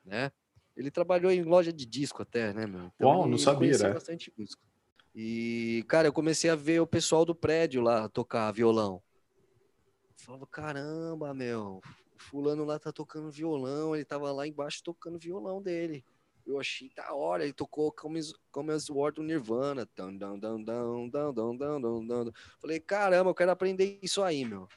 né? 0.05 0.31
Ele 0.77 0.91
trabalhou 0.91 1.31
em 1.31 1.41
loja 1.41 1.73
de 1.73 1.85
disco 1.85 2.21
até, 2.21 2.53
né, 2.53 2.65
meu? 2.65 2.91
Então, 2.95 3.09
Uau, 3.09 3.27
não 3.27 3.37
sabia, 3.37 3.77
né? 3.77 3.89
bastante 3.89 4.31
música. 4.37 4.61
E, 5.13 5.83
cara, 5.87 6.07
eu 6.07 6.13
comecei 6.13 6.49
a 6.49 6.55
ver 6.55 6.79
o 6.79 6.87
pessoal 6.87 7.25
do 7.25 7.35
prédio 7.35 7.81
lá 7.81 8.07
tocar 8.07 8.51
violão. 8.51 9.01
Falava, 10.21 10.45
caramba, 10.45 11.33
meu, 11.33 11.81
fulano 12.15 12.63
lá 12.63 12.77
tá 12.77 12.91
tocando 12.91 13.31
violão, 13.31 13.95
ele 13.95 14.05
tava 14.05 14.31
lá 14.31 14.45
embaixo 14.45 14.83
tocando 14.83 15.17
violão 15.17 15.59
dele. 15.59 16.05
Eu 16.45 16.59
achei 16.59 16.91
da 16.95 17.11
hora, 17.13 17.43
ele 17.43 17.53
tocou 17.53 17.91
como 17.91 18.71
as 18.71 18.89
Word 18.89 19.15
do 19.15 19.23
Nirvana. 19.23 19.87
Falei, 22.59 22.79
caramba, 22.79 23.31
eu 23.31 23.35
quero 23.35 23.51
aprender 23.51 23.99
isso 24.03 24.21
aí, 24.21 24.45
meu. 24.45 24.67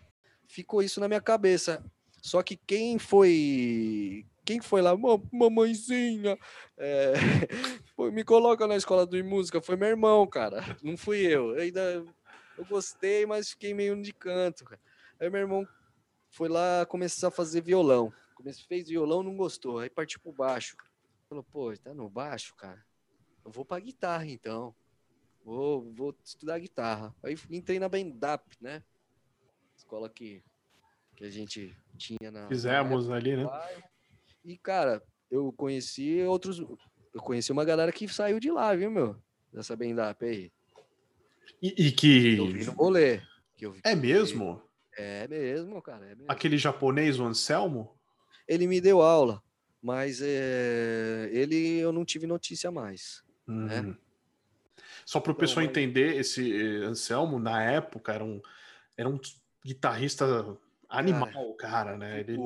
Ficou 0.49 0.83
isso 0.83 0.99
na 0.99 1.09
minha 1.09 1.21
cabeça. 1.21 1.85
Só 2.23 2.43
que 2.43 2.57
quem 2.57 2.99
foi 2.99 4.27
quem 4.47 4.63
foi 4.63 4.81
lá? 4.81 4.93
Mamãezinha, 5.31 6.39
é, 6.79 7.13
me 8.13 8.25
coloca 8.25 8.67
na 8.67 8.77
escola 8.77 9.07
de 9.07 9.23
música. 9.23 9.61
Foi 9.61 9.77
meu 9.77 9.89
irmão, 9.89 10.27
cara. 10.27 10.77
Não 10.83 10.97
fui 10.97 11.21
eu. 11.21 11.55
eu 11.55 11.63
ainda 11.63 12.05
eu 12.57 12.65
gostei, 12.65 13.27
mas 13.27 13.51
fiquei 13.51 13.75
meio 13.75 14.01
de 14.01 14.13
canto. 14.13 14.65
Cara. 14.65 14.81
Aí 15.25 15.31
meu 15.31 15.41
irmão 15.41 15.67
foi 16.29 16.51
lá 16.51 16.85
começar 16.85 17.29
a 17.29 17.31
fazer 17.31 17.63
violão. 17.63 18.13
Comecei, 18.35 18.63
fez 18.67 18.89
violão, 18.89 19.23
não 19.23 19.35
gostou. 19.35 19.79
Aí 19.79 19.89
partiu 19.89 20.21
pro 20.21 20.33
baixo. 20.33 20.77
Falou, 21.27 21.43
pô, 21.43 21.75
tá 21.79 21.95
no 21.95 22.11
baixo, 22.11 22.55
cara. 22.55 22.85
Eu 23.43 23.51
vou 23.51 23.65
pra 23.65 23.81
guitarra, 23.81 24.27
então. 24.27 24.75
Vou, 25.43 25.91
vou 25.95 26.15
estudar 26.23 26.59
guitarra. 26.59 27.15
Aí 27.23 27.39
entrei 27.51 27.79
na 27.79 27.89
Bendap, 27.89 28.45
né? 28.61 28.83
Escola 29.75 30.11
que, 30.11 30.43
que 31.17 31.25
a 31.25 31.31
gente 31.31 31.75
tinha 31.97 32.31
na. 32.31 32.47
Fizemos 32.47 33.09
na 33.09 33.15
ali, 33.15 33.35
né? 33.35 33.47
E, 34.45 34.59
cara, 34.59 35.03
eu 35.31 35.51
conheci 35.55 36.23
outros. 36.25 36.59
Eu 37.15 37.23
conheci 37.23 37.51
uma 37.51 37.65
galera 37.65 37.91
que 37.91 38.07
saiu 38.09 38.39
de 38.39 38.51
lá, 38.51 38.75
viu, 38.77 38.91
meu? 38.91 39.17
Dessa 39.51 39.75
Bendap 39.75 40.23
aí. 40.23 40.53
E, 41.63 41.87
e 41.87 41.93
que. 41.93 42.37
Eu 42.37 42.47
vi 42.49 42.67
no 42.67 42.73
rolê. 42.73 43.23
Que 43.57 43.67
vi, 43.71 43.81
é 43.83 43.95
mesmo? 43.95 44.63
É 44.97 45.27
mesmo, 45.29 45.81
cara. 45.83 46.05
É 46.07 46.15
mesmo. 46.15 46.25
Aquele 46.29 46.59
japonês, 46.59 47.19
o 47.19 47.25
Anselmo? 47.25 47.97
Ele 48.47 48.67
me 48.67 48.81
deu 48.81 49.01
aula, 49.01 49.43
mas 49.83 50.21
é, 50.23 51.29
ele 51.33 51.79
eu 51.79 51.93
não 51.93 52.05
tive 52.05 52.27
notícia 52.27 52.71
mais. 52.71 53.23
Né? 53.47 53.81
Uhum. 53.81 53.89
Né? 53.91 53.97
Só 55.05 55.21
para 55.21 55.31
o 55.31 55.33
então, 55.33 55.41
pessoal 55.41 55.67
mas... 55.67 55.71
entender, 55.71 56.17
esse 56.17 56.53
eh, 56.53 56.85
Anselmo, 56.87 57.39
na 57.39 57.63
época, 57.63 58.13
era 58.13 58.25
um, 58.25 58.41
era 58.97 59.09
um 59.09 59.21
guitarrista 59.65 60.57
animal, 60.89 61.55
cara, 61.55 61.91
cara 61.93 61.99
né? 61.99 62.21
Ele, 62.21 62.39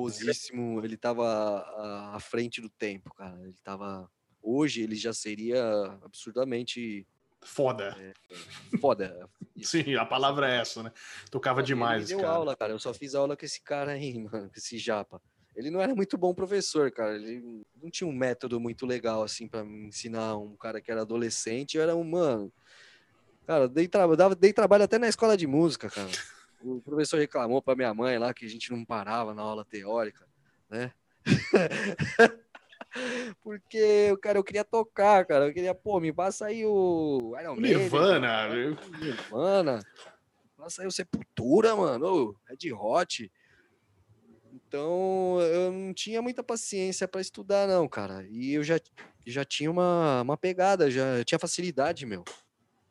ele, 0.83 0.97
tava 0.97 1.25
à, 1.25 2.17
à 2.17 2.21
frente 2.21 2.61
do 2.61 2.69
tempo, 2.69 3.13
cara. 3.15 3.39
Ele 3.43 3.57
tava. 3.63 4.11
Hoje 4.43 4.83
ele 4.83 4.95
já 4.97 5.13
seria 5.13 5.63
absurdamente 6.03 7.07
Foda. 7.49 7.97
É, 7.99 8.77
foda. 8.79 9.29
Sim, 9.63 9.95
a 9.97 10.05
palavra 10.05 10.49
é 10.49 10.61
essa, 10.61 10.83
né? 10.83 10.93
Tocava 11.31 11.63
demais. 11.63 12.03
Ele 12.03 12.09
deu 12.09 12.21
cara. 12.21 12.33
aula, 12.33 12.55
cara. 12.55 12.73
Eu 12.73 12.79
só 12.79 12.93
fiz 12.93 13.15
aula 13.15 13.37
com 13.37 13.45
esse 13.45 13.61
cara 13.63 13.93
aí, 13.93 14.13
mano, 14.21 14.49
com 14.49 14.57
esse 14.57 14.79
japa. 14.79 15.21
Ele 15.57 15.71
não 15.71 15.81
era 15.81 15.95
muito 15.95 16.17
bom 16.17 16.35
professor, 16.35 16.91
cara. 16.93 17.17
Ele 17.17 17.65
não 17.83 17.91
tinha 17.91 18.07
um 18.07 18.13
método 18.13 18.61
muito 18.61 18.87
legal, 18.87 19.23
assim, 19.23 19.49
para 19.49 19.65
ensinar 19.65 20.37
um 20.37 20.55
cara 20.57 20.81
que 20.81 20.91
era 20.91 21.01
adolescente. 21.01 21.77
Eu 21.77 21.83
era 21.83 21.97
um, 21.97 22.05
mano. 22.05 22.53
Cara, 23.47 23.67
dei, 23.67 23.89
tra... 23.89 24.07
dei 24.39 24.53
trabalho 24.53 24.85
até 24.85 24.99
na 24.99 25.09
escola 25.09 25.37
de 25.37 25.47
música, 25.47 25.89
cara. 25.89 26.11
O 26.61 26.81
professor 26.83 27.19
reclamou 27.19 27.63
para 27.63 27.75
minha 27.75 27.95
mãe 27.95 28.19
lá 28.19 28.33
que 28.35 28.45
a 28.45 28.49
gente 28.49 28.71
não 28.71 28.85
parava 28.85 29.35
na 29.35 29.43
aula 29.43 29.65
teórica, 29.65 30.29
né? 30.69 30.93
Porque, 33.43 34.17
cara, 34.23 34.39
eu 34.39 34.45
queria 34.45 34.65
tocar, 34.65 35.25
cara. 35.27 35.47
Eu 35.47 35.55
queria, 35.55 35.75
pô, 35.75 36.01
me 36.01 36.13
passa 36.13 36.47
aí 36.47 36.65
o 36.65 37.35
Iron 37.41 37.57
Nirvana. 37.57 38.49
Nirvana. 39.01 39.83
Passa 40.57 40.83
aí 40.83 40.89
o 40.89 40.93
Sepultura, 40.93 41.77
mano. 41.77 42.35
Red 42.47 42.73
Hot. 42.73 43.31
Então, 44.53 45.39
eu 45.41 45.73
não 45.73 45.95
tinha 45.95 46.21
muita 46.21 46.43
paciência 46.43 47.07
para 47.07 47.21
estudar, 47.21 47.67
não, 47.67 47.89
cara. 47.89 48.27
E 48.29 48.53
eu 48.53 48.65
já, 48.65 48.79
já 49.27 49.45
tinha 49.45 49.71
uma, 49.71 50.23
uma 50.23 50.37
pegada, 50.37 50.91
já 50.91 51.25
tinha 51.25 51.39
facilidade, 51.39 52.05
meu. 52.05 52.25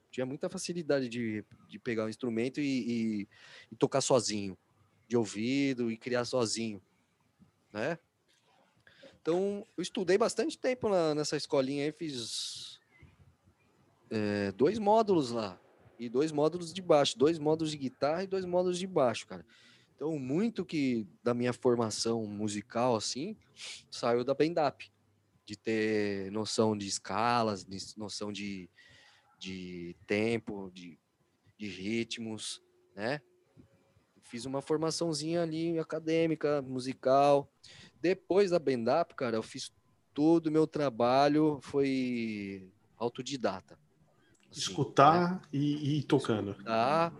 Tinha 0.09 0.25
muita 0.25 0.49
facilidade 0.49 1.09
de, 1.09 1.45
de 1.67 1.77
pegar 1.77 2.03
o 2.03 2.05
um 2.07 2.09
instrumento 2.09 2.59
e, 2.59 2.63
e, 2.63 3.27
e 3.71 3.75
tocar 3.75 4.01
sozinho, 4.01 4.57
de 5.07 5.15
ouvido 5.15 5.91
e 5.91 5.97
criar 5.97 6.25
sozinho, 6.25 6.81
né? 7.71 7.99
Então, 9.27 9.67
eu 9.75 9.81
estudei 9.81 10.17
bastante 10.17 10.57
tempo 10.57 10.87
na, 10.87 11.13
nessa 11.13 11.35
escolinha 11.35 11.83
aí, 11.83 11.91
fiz 11.91 12.79
é, 14.09 14.53
dois 14.53 14.79
módulos 14.79 15.31
lá. 15.31 15.59
E 15.99 16.07
dois 16.07 16.31
módulos 16.31 16.71
de 16.71 16.81
baixo, 16.81 17.19
dois 17.19 17.37
módulos 17.37 17.71
de 17.71 17.77
guitarra 17.77 18.23
e 18.23 18.27
dois 18.27 18.45
módulos 18.45 18.79
de 18.79 18.87
baixo, 18.87 19.27
cara. 19.27 19.45
Então, 19.93 20.17
muito 20.17 20.63
que 20.63 21.05
da 21.21 21.33
minha 21.33 21.51
formação 21.51 22.25
musical, 22.25 22.95
assim, 22.95 23.35
saiu 23.91 24.23
da 24.23 24.33
Bendap. 24.33 24.89
De 25.43 25.57
ter 25.57 26.31
noção 26.31 26.77
de 26.77 26.87
escalas, 26.87 27.65
de 27.65 27.77
noção 27.97 28.31
de, 28.31 28.69
de 29.37 29.93
tempo, 30.07 30.71
de, 30.73 30.97
de 31.57 31.67
ritmos, 31.67 32.61
né? 32.95 33.21
Fiz 34.23 34.45
uma 34.45 34.61
formaçãozinha 34.61 35.41
ali 35.41 35.77
acadêmica, 35.79 36.61
musical. 36.61 37.49
Depois 38.01 38.51
da 38.51 38.59
Bendap, 38.59 39.13
cara, 39.15 39.37
eu 39.37 39.43
fiz 39.43 39.71
todo 40.13 40.47
o 40.47 40.51
meu 40.51 40.65
trabalho, 40.65 41.59
foi 41.61 42.71
autodidata. 42.97 43.77
Assim, 44.49 44.59
Escutar 44.59 45.35
né? 45.35 45.41
e, 45.53 45.75
e 45.75 45.97
ir 45.99 46.03
tocando. 46.03 46.51
Escutar, 46.51 47.13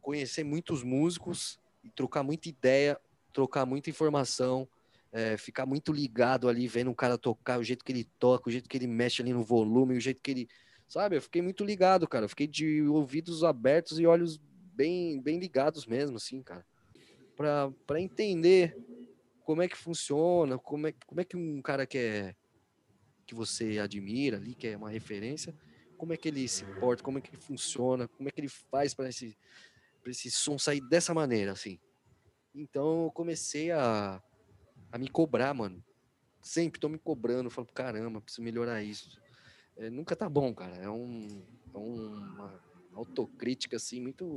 conhecer 0.00 0.44
muitos 0.44 0.82
músicos, 0.82 1.58
trocar 1.94 2.22
muita 2.22 2.48
ideia, 2.48 3.00
trocar 3.32 3.64
muita 3.66 3.90
informação, 3.90 4.68
é, 5.12 5.36
ficar 5.36 5.66
muito 5.66 5.92
ligado 5.92 6.48
ali, 6.48 6.68
vendo 6.68 6.90
o 6.90 6.94
cara 6.94 7.16
tocar, 7.16 7.58
o 7.58 7.64
jeito 7.64 7.84
que 7.84 7.92
ele 7.92 8.04
toca, 8.18 8.48
o 8.48 8.52
jeito 8.52 8.68
que 8.68 8.76
ele 8.76 8.86
mexe 8.86 9.22
ali 9.22 9.32
no 9.32 9.42
volume, 9.42 9.96
o 9.96 10.00
jeito 10.00 10.20
que 10.22 10.30
ele. 10.30 10.48
Sabe? 10.88 11.16
Eu 11.16 11.22
fiquei 11.22 11.42
muito 11.42 11.64
ligado, 11.64 12.06
cara. 12.06 12.26
Eu 12.26 12.28
fiquei 12.28 12.46
de 12.46 12.82
ouvidos 12.82 13.42
abertos 13.42 13.98
e 13.98 14.06
olhos 14.06 14.38
bem, 14.74 15.20
bem 15.20 15.38
ligados 15.38 15.86
mesmo, 15.86 16.16
assim, 16.16 16.42
cara. 16.42 16.64
Pra, 17.34 17.72
pra 17.86 18.00
entender 18.00 18.76
como 19.46 19.62
é 19.62 19.68
que 19.68 19.76
funciona, 19.76 20.58
como 20.58 20.88
é, 20.88 20.94
como 21.06 21.20
é 21.20 21.24
que 21.24 21.36
um 21.36 21.62
cara 21.62 21.86
que 21.86 21.96
é 21.96 22.34
que 23.24 23.32
você 23.32 23.78
admira 23.78 24.38
ali, 24.38 24.56
que 24.56 24.66
é 24.66 24.76
uma 24.76 24.90
referência, 24.90 25.54
como 25.96 26.12
é 26.12 26.16
que 26.16 26.26
ele 26.26 26.48
se 26.48 26.64
porta, 26.80 27.02
como 27.02 27.18
é 27.18 27.20
que 27.20 27.30
ele 27.30 27.40
funciona, 27.40 28.08
como 28.08 28.28
é 28.28 28.32
que 28.32 28.40
ele 28.40 28.48
faz 28.48 28.92
para 28.92 29.08
esse, 29.08 29.38
esse 30.04 30.32
som 30.32 30.58
sair 30.58 30.80
dessa 30.88 31.14
maneira, 31.14 31.52
assim. 31.52 31.78
Então 32.52 33.04
eu 33.04 33.12
comecei 33.12 33.70
a, 33.70 34.20
a 34.90 34.98
me 34.98 35.08
cobrar, 35.08 35.54
mano. 35.54 35.82
Sempre 36.42 36.80
tô 36.80 36.88
me 36.88 36.98
cobrando, 36.98 37.48
falo, 37.48 37.68
caramba, 37.72 38.20
preciso 38.20 38.42
melhorar 38.42 38.82
isso. 38.82 39.08
É, 39.76 39.88
nunca 39.90 40.16
tá 40.16 40.28
bom, 40.28 40.52
cara. 40.52 40.76
É, 40.76 40.90
um, 40.90 41.46
é 41.72 41.78
uma 41.78 42.60
autocrítica, 42.94 43.76
assim, 43.76 44.00
muito 44.00 44.36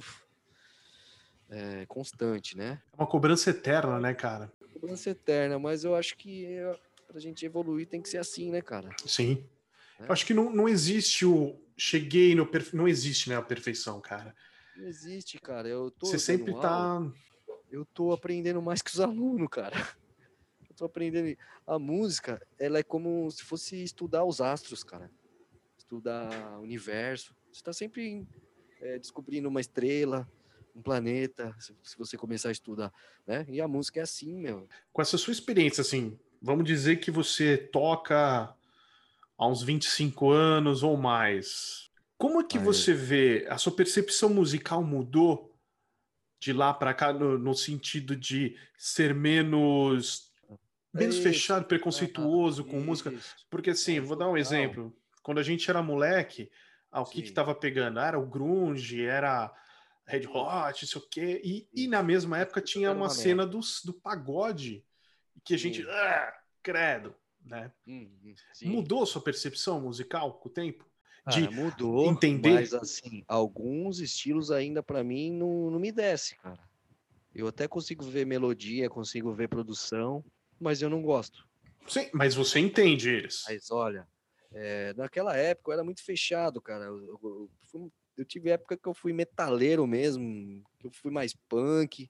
é, 1.49 1.85
constante, 1.87 2.55
né? 2.55 2.79
É 2.93 2.95
uma 2.95 3.07
cobrança 3.07 3.49
eterna, 3.49 3.99
né, 3.99 4.13
cara? 4.13 4.51
Cobrança 4.79 5.09
eterna, 5.09 5.59
mas 5.59 5.83
eu 5.83 5.95
acho 5.95 6.17
que 6.17 6.45
é, 6.45 6.79
pra 7.07 7.19
gente 7.19 7.45
evoluir 7.45 7.87
tem 7.87 8.01
que 8.01 8.09
ser 8.09 8.17
assim, 8.17 8.51
né, 8.51 8.61
cara? 8.61 8.89
Sim. 9.05 9.43
É. 9.99 10.03
Eu 10.03 10.11
acho 10.11 10.25
que 10.25 10.33
não, 10.33 10.51
não 10.51 10.67
existe 10.67 11.25
o 11.25 11.59
cheguei 11.77 12.35
no 12.35 12.45
perfe... 12.45 12.75
não 12.75 12.87
existe, 12.87 13.29
né, 13.29 13.35
a 13.35 13.41
perfeição, 13.41 14.01
cara. 14.01 14.35
Não 14.75 14.85
existe, 14.85 15.39
cara. 15.39 15.67
Eu 15.67 15.89
tô 15.91 16.07
Você 16.07 16.19
sempre 16.19 16.53
tá 16.53 16.69
aula, 16.69 17.13
eu 17.71 17.85
tô 17.85 18.11
aprendendo 18.11 18.61
mais 18.61 18.81
que 18.81 18.91
os 18.91 18.99
alunos, 18.99 19.47
cara. 19.49 19.75
Eu 20.69 20.75
tô 20.75 20.85
aprendendo 20.85 21.37
a 21.67 21.77
música, 21.77 22.41
ela 22.57 22.79
é 22.79 22.83
como 22.83 23.29
se 23.31 23.43
fosse 23.43 23.83
estudar 23.83 24.23
os 24.23 24.39
astros, 24.39 24.81
cara. 24.81 25.11
estudar 25.77 26.57
universo. 26.59 27.35
Você 27.51 27.59
está 27.59 27.73
sempre 27.73 28.25
é, 28.79 28.97
descobrindo 28.97 29.49
uma 29.49 29.59
estrela, 29.59 30.25
um 30.79 30.81
planeta, 30.81 31.53
se, 31.59 31.97
você 31.97 32.17
começar 32.17 32.49
a 32.49 32.53
estudar, 32.53 32.91
né? 33.27 33.45
E 33.49 33.59
a 33.61 33.67
música 33.67 33.99
é 33.99 34.03
assim, 34.03 34.39
meu. 34.39 34.67
Com 34.91 35.01
essa 35.01 35.17
sua 35.17 35.33
experiência, 35.33 35.81
assim, 35.81 36.17
vamos 36.41 36.65
dizer 36.65 36.97
que 36.97 37.11
você 37.11 37.57
toca 37.57 38.55
há 39.37 39.47
uns 39.47 39.61
25 39.61 40.31
anos 40.31 40.81
ou 40.81 40.95
mais. 40.97 41.91
Como 42.17 42.39
é 42.39 42.43
que 42.43 42.57
Aí. 42.57 42.63
você 42.63 42.93
vê 42.93 43.45
a 43.49 43.57
sua 43.57 43.75
percepção 43.75 44.29
musical 44.29 44.83
mudou 44.83 45.53
de 46.39 46.53
lá 46.53 46.73
para 46.73 46.93
cá 46.93 47.11
no, 47.11 47.37
no, 47.37 47.53
sentido 47.53 48.15
de 48.15 48.55
ser 48.77 49.13
menos 49.13 50.31
menos 50.93 51.17
é 51.17 51.21
fechado, 51.21 51.65
preconceituoso 51.65 52.63
com 52.63 52.79
música? 52.79 53.13
Porque 53.49 53.71
assim, 53.71 53.99
vou 53.99 54.17
dar 54.17 54.29
um 54.29 54.37
exemplo. 54.37 54.95
Quando 55.21 55.39
a 55.39 55.43
gente 55.43 55.69
era 55.69 55.83
moleque, 55.83 56.49
ah, 56.91 57.01
o 57.01 57.05
que 57.05 57.21
estava 57.21 57.53
pegando? 57.53 57.99
Era 57.99 58.17
o 58.17 58.25
grunge, 58.25 59.05
era 59.05 59.53
Red 60.09 60.25
Hot, 60.27 60.81
não 60.81 60.87
sei 60.89 61.01
o 61.01 61.07
quê. 61.07 61.41
E, 61.43 61.69
e 61.71 61.87
na 61.87 62.01
mesma 62.01 62.39
época 62.39 62.61
tinha 62.61 62.91
uma 62.91 63.09
cena 63.09 63.45
do, 63.45 63.59
do 63.85 63.93
pagode 63.93 64.83
que 65.43 65.53
a 65.53 65.57
gente. 65.57 65.87
Ah, 65.87 66.33
credo, 66.63 67.15
né? 67.45 67.71
Hum, 67.87 68.09
hum, 68.23 68.33
Mudou 68.63 69.05
sua 69.05 69.21
percepção 69.21 69.79
musical 69.81 70.33
com 70.39 70.49
o 70.49 70.51
tempo? 70.51 70.85
De 71.27 71.45
ah, 71.45 71.51
mudou, 71.51 72.11
entender. 72.11 72.49
Mas 72.49 72.73
assim, 72.73 73.23
alguns 73.27 73.99
estilos 73.99 74.49
ainda 74.49 74.81
para 74.81 75.03
mim 75.03 75.31
não, 75.31 75.69
não 75.69 75.79
me 75.79 75.91
desce, 75.91 76.35
cara. 76.37 76.59
Eu 77.35 77.47
até 77.47 77.67
consigo 77.67 78.03
ver 78.03 78.25
melodia, 78.25 78.89
consigo 78.89 79.31
ver 79.31 79.47
produção, 79.47 80.25
mas 80.59 80.81
eu 80.81 80.89
não 80.89 81.03
gosto. 81.03 81.47
Sim, 81.87 82.09
mas 82.13 82.33
você 82.33 82.59
entende 82.59 83.09
eles. 83.09 83.43
Mas 83.47 83.69
olha, 83.69 84.07
é, 84.51 84.93
naquela 84.95 85.35
época 85.37 85.69
eu 85.69 85.73
era 85.73 85.83
muito 85.83 86.03
fechado, 86.03 86.59
cara. 86.59 86.85
Eu, 86.85 86.97
eu, 86.97 87.51
eu, 87.73 87.91
eu, 88.19 88.25
tive 88.25 88.49
época 88.49 88.77
que 88.77 88.87
eu 88.87 88.93
fui 88.93 89.13
metaleiro 89.13 89.87
mesmo, 89.87 90.63
que 90.79 90.87
eu 90.87 90.91
fui 90.91 91.11
mais 91.11 91.33
punk, 91.33 92.09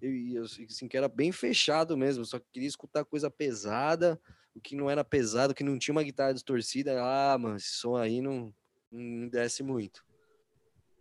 e 0.00 0.34
eu, 0.34 0.44
assim, 0.44 0.88
que 0.88 0.96
era 0.96 1.08
bem 1.08 1.32
fechado 1.32 1.96
mesmo, 1.96 2.24
só 2.24 2.38
queria 2.38 2.68
escutar 2.68 3.04
coisa 3.04 3.30
pesada, 3.30 4.20
o 4.54 4.60
que 4.60 4.76
não 4.76 4.88
era 4.88 5.04
pesado, 5.04 5.54
que 5.54 5.64
não 5.64 5.78
tinha 5.78 5.92
uma 5.92 6.02
guitarra 6.02 6.34
distorcida, 6.34 7.02
ah, 7.02 7.36
mano, 7.38 7.56
esse 7.56 7.70
som 7.70 7.96
aí 7.96 8.20
não, 8.20 8.54
não 8.90 9.28
desce 9.28 9.62
muito. 9.62 10.04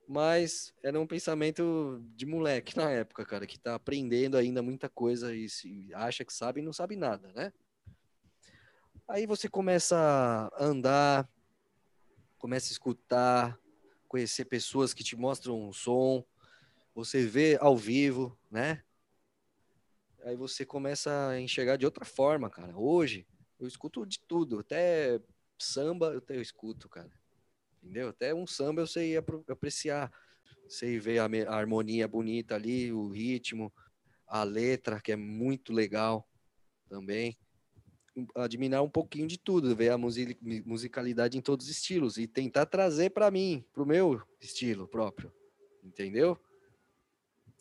Mas 0.08 0.74
era 0.82 1.00
um 1.00 1.06
pensamento 1.06 2.02
de 2.16 2.26
moleque 2.26 2.78
na 2.78 2.90
época, 2.90 3.26
cara, 3.26 3.46
que 3.46 3.60
tá 3.60 3.76
aprendendo 3.76 4.38
ainda 4.38 4.62
muita 4.62 4.88
coisa 4.90 5.36
e 5.36 5.50
se 5.50 5.94
acha 5.94 6.24
que 6.24 6.34
sabe 6.34 6.62
e 6.62 6.64
não 6.64 6.72
sabe 6.72 6.96
nada, 6.96 7.32
né? 7.34 7.52
Aí 9.08 9.26
você 9.26 9.50
começa 9.50 9.98
a 9.98 10.64
andar, 10.64 11.30
começa 12.38 12.70
a 12.70 12.74
escutar, 12.74 13.60
conhecer 14.08 14.46
pessoas 14.46 14.94
que 14.94 15.04
te 15.04 15.16
mostram 15.16 15.68
um 15.68 15.74
som, 15.74 16.24
você 16.94 17.26
vê 17.26 17.58
ao 17.60 17.78
vivo, 17.78 18.38
né? 18.50 18.84
Aí 20.24 20.36
você 20.36 20.66
começa 20.66 21.30
a 21.30 21.40
enxergar 21.40 21.78
de 21.78 21.86
outra 21.86 22.04
forma, 22.04 22.50
cara. 22.50 22.78
Hoje 22.78 23.28
eu 23.60 23.68
escuto 23.68 24.06
de 24.06 24.20
tudo, 24.28 24.60
até 24.60 25.20
samba 25.58 26.08
eu, 26.14 26.18
até 26.20 26.36
eu 26.36 26.42
escuto, 26.42 26.90
cara. 26.90 27.12
Entendeu? 27.82 28.10
Até 28.10 28.34
um 28.34 28.48
samba 28.48 28.82
eu 28.82 28.88
sei 28.88 29.16
apreciar. 29.18 30.12
Sei 30.68 31.00
ver 31.00 31.20
a, 31.20 31.26
a 31.26 31.56
harmonia 31.56 32.08
bonita 32.08 32.56
ali, 32.56 32.92
o 32.92 33.08
ritmo, 33.08 33.74
a 34.28 34.44
letra, 34.44 35.00
que 35.00 35.14
é 35.14 35.16
muito 35.16 35.72
legal 35.72 36.28
também 36.90 37.38
admirar 38.36 38.82
um 38.82 38.90
pouquinho 38.90 39.28
de 39.28 39.38
tudo, 39.38 39.76
ver 39.76 39.90
a 39.90 39.98
musicalidade 39.98 41.38
em 41.38 41.42
todos 41.42 41.66
os 41.66 41.72
estilos 41.72 42.18
e 42.18 42.28
tentar 42.28 42.66
trazer 42.66 43.12
para 43.12 43.30
mim, 43.30 43.64
para 43.74 43.84
o 43.84 43.86
meu 43.86 44.22
estilo 44.40 44.88
próprio, 44.88 45.32
entendeu? 45.84 46.40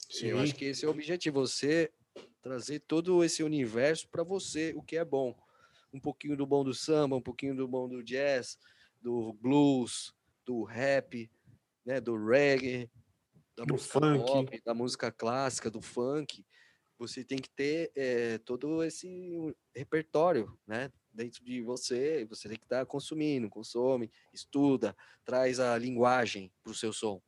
Sim. 0.08 0.28
Eu 0.28 0.38
acho 0.38 0.54
que 0.54 0.66
esse 0.66 0.84
é 0.84 0.88
o 0.88 0.90
objetivo, 0.90 1.40
você 1.40 1.92
trazer 2.40 2.80
todo 2.80 3.24
esse 3.24 3.42
universo 3.42 4.08
para 4.08 4.22
você, 4.22 4.72
o 4.76 4.82
que 4.82 4.96
é 4.96 5.04
bom. 5.04 5.36
Um 5.92 6.00
pouquinho 6.00 6.36
do 6.36 6.46
bom 6.46 6.62
do 6.62 6.72
samba, 6.72 7.16
um 7.16 7.22
pouquinho 7.22 7.56
do 7.56 7.66
bom 7.66 7.88
do 7.88 8.02
jazz, 8.02 8.58
do 9.00 9.32
blues, 9.34 10.14
do 10.44 10.62
rap, 10.62 11.30
né, 11.84 12.00
do 12.00 12.16
reggae, 12.16 12.90
da 13.56 13.64
do 13.64 13.74
música 13.74 14.00
funk. 14.00 14.26
pop, 14.26 14.62
da 14.64 14.74
música 14.74 15.10
clássica, 15.10 15.70
do 15.70 15.80
funk 15.80 16.44
você 16.98 17.22
tem 17.24 17.38
que 17.38 17.50
ter 17.50 17.92
é, 17.94 18.38
todo 18.38 18.82
esse 18.82 19.54
repertório, 19.74 20.58
né? 20.66 20.90
Dentro 21.12 21.44
de 21.44 21.62
você, 21.62 22.26
você 22.26 22.48
tem 22.48 22.58
que 22.58 22.64
estar 22.64 22.80
tá 22.80 22.86
consumindo, 22.86 23.48
consome, 23.48 24.10
estuda, 24.32 24.96
traz 25.24 25.58
a 25.58 25.76
linguagem 25.78 26.52
para 26.62 26.72
o 26.72 26.74
seu 26.74 26.92
som. 26.92 27.20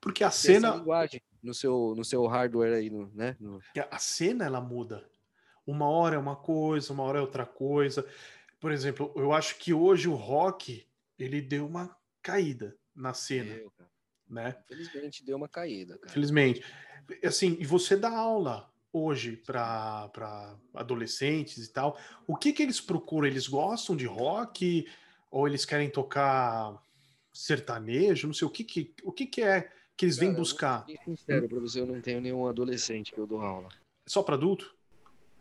Porque 0.00 0.24
a 0.24 0.30
cena. 0.30 0.76
linguagem 0.76 1.22
no 1.42 1.54
seu, 1.54 1.94
no 1.96 2.04
seu 2.04 2.26
hardware 2.26 2.74
aí, 2.74 2.90
né? 2.90 3.36
No... 3.38 3.60
A 3.90 3.98
cena 3.98 4.44
ela 4.44 4.60
muda. 4.60 5.08
Uma 5.66 5.88
hora 5.88 6.16
é 6.16 6.18
uma 6.18 6.36
coisa, 6.36 6.92
uma 6.92 7.02
hora 7.02 7.18
é 7.18 7.20
outra 7.20 7.44
coisa. 7.44 8.06
Por 8.60 8.72
exemplo, 8.72 9.12
eu 9.16 9.32
acho 9.32 9.56
que 9.58 9.72
hoje 9.72 10.08
o 10.08 10.14
rock 10.14 10.86
ele 11.18 11.40
deu 11.40 11.66
uma 11.66 11.96
caída 12.22 12.76
na 12.94 13.12
cena. 13.14 13.54
Deu, 13.54 13.72
né? 14.28 14.56
Infelizmente 14.64 15.24
deu 15.24 15.36
uma 15.36 15.48
caída. 15.48 15.98
Cara. 15.98 16.10
Infelizmente. 16.10 16.64
Assim, 17.24 17.56
e 17.60 17.64
você 17.64 17.96
dá 17.96 18.10
aula 18.10 18.72
hoje 18.96 19.36
para 19.36 20.56
adolescentes 20.74 21.66
e 21.66 21.72
tal, 21.72 21.98
o 22.26 22.36
que 22.36 22.52
que 22.52 22.62
eles 22.62 22.80
procuram? 22.80 23.28
Eles 23.28 23.46
gostam 23.46 23.94
de 23.94 24.06
rock 24.06 24.86
ou 25.30 25.46
eles 25.46 25.64
querem 25.64 25.90
tocar 25.90 26.82
sertanejo? 27.32 28.26
Não 28.26 28.34
sei 28.34 28.46
o 28.46 28.50
que 28.50 28.64
que 28.64 28.94
o 29.02 29.12
que 29.12 29.26
que 29.26 29.42
é 29.42 29.70
que 29.96 30.04
eles 30.04 30.16
Cara, 30.16 30.28
vêm 30.28 30.36
buscar. 30.36 30.86
Sincero 31.04 31.48
para 31.48 31.60
você, 31.60 31.80
eu 31.80 31.86
não 31.86 32.00
tenho 32.00 32.20
nenhum 32.20 32.46
adolescente 32.46 33.12
que 33.12 33.18
eu 33.18 33.26
dou 33.26 33.40
aula. 33.40 33.68
Só 34.06 34.22
para 34.22 34.34
adulto? 34.34 34.74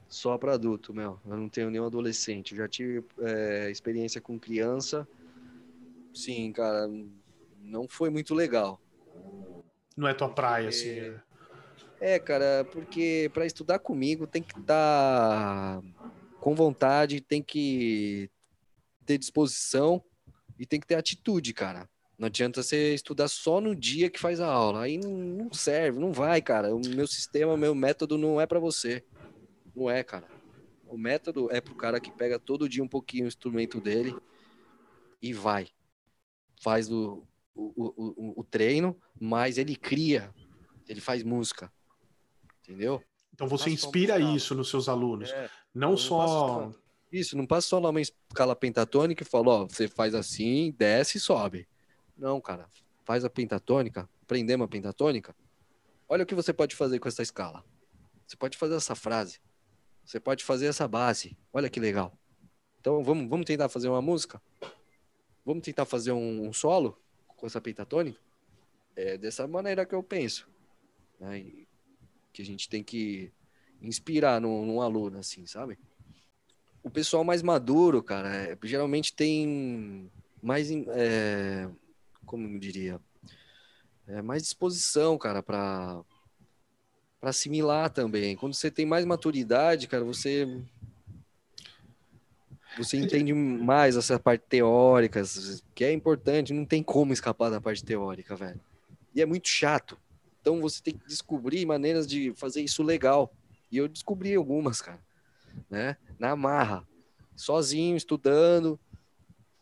Só 0.08 0.38
para 0.38 0.54
adulto, 0.54 0.94
meu. 0.94 1.20
Eu 1.26 1.38
não 1.38 1.50
tenho 1.50 1.70
nenhum 1.70 1.86
adolescente. 1.86 2.52
Eu 2.52 2.58
já 2.60 2.68
tive 2.68 3.04
é, 3.20 3.70
experiência 3.72 4.22
com 4.22 4.40
criança. 4.40 5.08
Sim, 6.14 6.52
cara, 6.52 6.90
não 7.60 7.88
foi 7.88 8.10
muito 8.10 8.34
legal. 8.34 8.80
Não 9.98 10.08
é 10.08 10.14
tua 10.14 10.30
praia, 10.30 10.70
assim. 10.70 10.90
É... 10.90 11.22
É, 12.00 12.20
cara, 12.20 12.66
porque 12.72 13.30
para 13.34 13.46
estudar 13.46 13.80
comigo 13.80 14.28
tem 14.28 14.42
que 14.42 14.58
estar 14.60 15.82
tá 15.82 15.82
com 16.40 16.54
vontade, 16.54 17.22
tem 17.22 17.42
que 17.42 18.30
ter 19.06 19.18
disposição 19.18 20.04
e 20.60 20.66
tem 20.66 20.80
que 20.80 20.88
ter 20.88 20.96
atitude, 20.96 21.54
cara. 21.54 21.90
Não 22.18 22.28
adianta 22.28 22.62
você 22.62 22.94
estudar 22.94 23.28
só 23.28 23.60
no 23.60 23.76
dia 23.76 24.10
que 24.10 24.20
faz 24.20 24.40
a 24.40 24.48
aula. 24.48 24.84
Aí 24.84 24.98
não 24.98 25.52
serve, 25.54 26.00
não 26.00 26.14
vai, 26.14 26.42
cara. 26.42 26.74
O 26.76 26.80
meu 26.80 27.08
sistema, 27.08 27.54
o 27.54 27.58
meu 27.58 27.74
método 27.76 28.18
não 28.18 28.40
é 28.40 28.46
para 28.46 28.60
você. 28.60 29.04
Não 29.76 29.90
é, 29.90 30.04
cara. 30.04 30.28
O 30.88 30.98
método 30.98 31.52
é 31.52 31.60
pro 31.60 31.76
cara 31.76 32.00
que 32.00 32.12
pega 32.12 32.40
todo 32.40 32.70
dia 32.70 32.84
um 32.84 32.88
pouquinho 32.88 33.26
o 33.26 33.28
instrumento 33.28 33.82
dele 33.82 34.16
e 35.22 35.34
vai. 35.34 35.68
Faz 36.62 36.90
o, 36.90 37.26
o, 37.54 37.74
o, 37.76 38.42
o 38.42 38.44
treino, 38.44 38.98
mas 39.20 39.58
ele 39.58 39.76
cria, 39.76 40.34
ele 40.88 41.02
faz 41.02 41.22
música 41.24 41.72
entendeu? 42.68 43.04
Então 43.34 43.48
você 43.48 43.70
inspira 43.70 44.20
isso 44.20 44.56
nos 44.56 44.70
seus 44.70 44.88
alunos, 44.88 45.30
é, 45.30 45.50
não, 45.74 45.92
não 45.92 45.98
só... 45.98 46.72
Isso, 47.12 47.38
não 47.38 47.46
passa 47.46 47.68
só 47.68 47.80
lá 47.80 47.90
uma 47.90 48.02
escala 48.02 48.56
pentatônica 48.56 49.24
e 49.24 49.26
fala, 49.26 49.50
ó, 49.50 49.68
você 49.68 49.88
faz 49.88 50.14
assim, 50.14 50.74
desce 50.78 51.18
e 51.18 51.22
sobe. 51.22 51.68
Não, 52.18 52.42
cara, 52.42 52.68
faz 53.06 53.24
a 53.24 53.30
pentatônica, 53.30 54.10
aprender 54.22 54.56
uma 54.56 54.68
pentatônica, 54.68 55.36
olha 56.10 56.24
o 56.24 56.26
que 56.26 56.36
você 56.36 56.52
pode 56.52 56.76
fazer 56.76 57.00
com 57.00 57.08
essa 57.08 57.22
escala. 57.22 57.64
Você 58.26 58.36
pode 58.36 58.58
fazer 58.58 58.76
essa 58.76 58.96
frase, 58.96 59.40
você 60.04 60.20
pode 60.20 60.44
fazer 60.44 60.66
essa 60.66 60.88
base, 60.88 61.38
olha 61.54 61.70
que 61.70 61.80
legal. 61.80 62.18
Então 62.80 63.04
vamos, 63.04 63.30
vamos 63.30 63.46
tentar 63.46 63.70
fazer 63.70 63.88
uma 63.88 64.02
música? 64.02 64.42
Vamos 65.46 65.64
tentar 65.64 65.86
fazer 65.86 66.12
um, 66.12 66.48
um 66.48 66.54
solo 66.54 67.00
com 67.28 67.46
essa 67.46 67.62
pentatônica? 67.62 68.20
É 68.96 69.18
dessa 69.18 69.48
maneira 69.48 69.86
que 69.86 69.94
eu 69.94 70.02
penso. 70.02 70.50
Né? 71.20 71.65
Que 72.36 72.42
a 72.42 72.46
gente 72.46 72.68
tem 72.68 72.84
que 72.84 73.32
inspirar 73.82 74.42
num, 74.42 74.66
num 74.66 74.82
aluno, 74.82 75.18
assim, 75.18 75.48
sabe? 75.48 75.80
O 76.84 76.90
pessoal 76.90 77.24
mais 77.24 77.42
maduro, 77.42 78.04
cara, 78.04 78.36
é, 78.36 78.58
geralmente 78.64 79.16
tem 79.16 80.12
mais, 80.44 80.70
é, 80.70 81.70
como 82.26 82.46
eu 82.48 82.60
diria, 82.60 83.00
é, 84.06 84.22
mais 84.22 84.44
disposição, 84.44 85.18
cara, 85.18 85.42
para 85.42 86.04
para 87.22 87.30
assimilar 87.32 87.90
também. 87.90 88.36
Quando 88.36 88.54
você 88.54 88.70
tem 88.70 88.86
mais 88.86 89.04
maturidade, 89.04 89.88
cara, 89.88 90.04
você 90.04 90.62
você 92.78 92.98
entende 92.98 93.34
mais 93.34 93.96
essa 93.96 94.20
parte 94.20 94.44
teórica, 94.48 95.24
que 95.74 95.86
é 95.86 95.94
importante, 95.94 96.54
não 96.54 96.66
tem 96.66 96.84
como 96.84 97.14
escapar 97.14 97.50
da 97.50 97.62
parte 97.62 97.84
teórica, 97.84 98.36
velho. 98.36 98.60
E 99.16 99.22
é 99.22 99.26
muito 99.26 99.48
chato. 99.48 99.98
Então 100.46 100.62
você 100.62 100.80
tem 100.80 100.94
que 100.96 101.08
descobrir 101.08 101.66
maneiras 101.66 102.06
de 102.06 102.32
fazer 102.36 102.62
isso 102.62 102.84
legal. 102.84 103.34
E 103.72 103.78
eu 103.78 103.88
descobri 103.88 104.36
algumas, 104.36 104.80
cara, 104.80 105.04
né? 105.68 105.98
Na 106.20 106.36
marra, 106.36 106.88
sozinho, 107.36 107.98
estudando, 107.98 108.80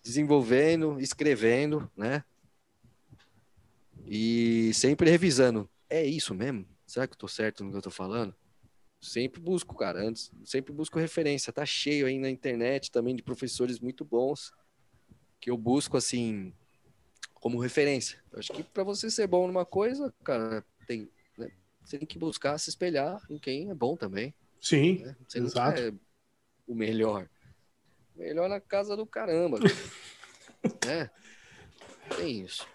desenvolvendo, 0.04 1.00
escrevendo, 1.00 1.90
né? 1.96 2.22
E 4.06 4.74
sempre 4.74 5.10
revisando. 5.10 5.70
É 5.90 6.06
isso 6.06 6.36
mesmo? 6.36 6.68
Será 6.86 7.08
que 7.08 7.14
eu 7.14 7.18
tô 7.18 7.30
certo 7.30 7.64
no 7.64 7.72
que 7.72 7.78
eu 7.78 7.82
tô 7.82 7.90
falando? 7.90 8.36
Sempre 9.00 9.40
busco, 9.40 9.78
cara, 9.78 10.06
antes, 10.06 10.34
sempre 10.44 10.74
busco 10.74 11.00
referência. 11.00 11.54
Tá 11.54 11.66
cheio 11.66 12.08
aí 12.08 12.20
na 12.20 12.30
internet 12.30 12.92
também 12.92 13.16
de 13.16 13.24
professores 13.24 13.80
muito 13.80 14.04
bons 14.04 14.52
que 15.40 15.50
eu 15.50 15.58
busco 15.58 15.96
assim 15.96 16.54
como 17.44 17.60
referência. 17.60 18.24
Eu 18.32 18.40
acho 18.40 18.54
que 18.54 18.64
para 18.64 18.86
você 18.86 19.12
ser 19.12 19.28
bom 19.28 19.46
numa 19.48 19.66
coisa, 19.66 20.14
cara, 20.24 20.66
tem, 20.86 21.10
né, 21.38 21.52
você 21.84 21.98
tem 21.98 22.08
que 22.08 22.18
buscar 22.18 22.58
se 22.58 22.70
espelhar 22.70 23.22
em 23.30 23.38
quem 23.38 23.70
é 23.70 23.74
bom 23.74 23.96
também. 23.96 24.34
Sim, 24.62 25.04
né? 25.04 25.16
você 25.28 25.40
exato. 25.40 25.82
Não 25.82 25.88
é 25.88 25.94
o 26.68 26.76
melhor. 26.76 27.30
Melhor 28.16 28.48
na 28.48 28.60
casa 28.60 28.96
do 28.96 29.06
caramba. 29.06 29.60
né? 30.86 31.10
Tem 32.16 32.46
isso. 32.46 32.66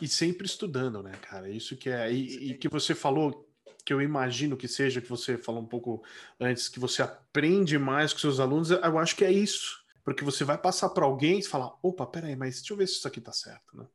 E 0.00 0.08
sempre 0.08 0.46
estudando, 0.46 1.02
né, 1.02 1.12
cara? 1.22 1.48
Isso 1.48 1.76
que 1.76 1.88
é. 1.88 2.12
E, 2.12 2.50
e 2.50 2.54
que 2.54 2.68
você 2.68 2.94
falou 2.94 3.46
que 3.84 3.92
eu 3.92 4.02
imagino 4.02 4.56
que 4.56 4.66
seja, 4.66 5.00
que 5.00 5.08
você 5.08 5.38
falou 5.38 5.62
um 5.62 5.66
pouco 5.66 6.02
antes, 6.40 6.68
que 6.68 6.80
você 6.80 7.02
aprende 7.02 7.78
mais 7.78 8.12
com 8.12 8.18
seus 8.18 8.40
alunos, 8.40 8.70
eu 8.70 8.98
acho 8.98 9.14
que 9.14 9.24
é 9.24 9.30
isso. 9.30 9.84
Porque 10.04 10.24
você 10.24 10.44
vai 10.44 10.58
passar 10.58 10.90
para 10.90 11.04
alguém 11.04 11.38
e 11.38 11.42
falar: 11.42 11.72
opa, 11.82 12.06
peraí, 12.06 12.34
mas 12.34 12.56
deixa 12.56 12.72
eu 12.72 12.76
ver 12.76 12.86
se 12.88 12.94
isso 12.94 13.08
aqui 13.08 13.20
tá 13.20 13.32
certo, 13.32 13.76
né? 13.76 13.86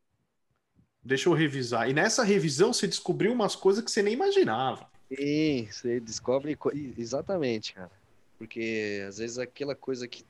Deixa 1.03 1.29
eu 1.29 1.33
revisar. 1.33 1.89
E 1.89 1.93
nessa 1.93 2.23
revisão 2.23 2.71
você 2.71 2.87
descobriu 2.87 3.33
umas 3.33 3.55
coisas 3.55 3.83
que 3.83 3.89
você 3.89 4.03
nem 4.03 4.13
imaginava. 4.13 4.89
Sim, 5.09 5.67
você 5.69 5.99
descobre. 5.99 6.57
Exatamente, 6.97 7.73
cara. 7.73 7.91
Porque 8.37 9.03
às 9.07 9.17
vezes 9.17 9.37
aquela 9.37 9.75
coisa 9.75 10.07
que. 10.07 10.23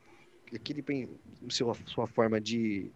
Aquele, 0.54 0.84
sua, 1.50 1.76
sua 1.86 2.08
forma 2.08 2.40
de 2.40 2.92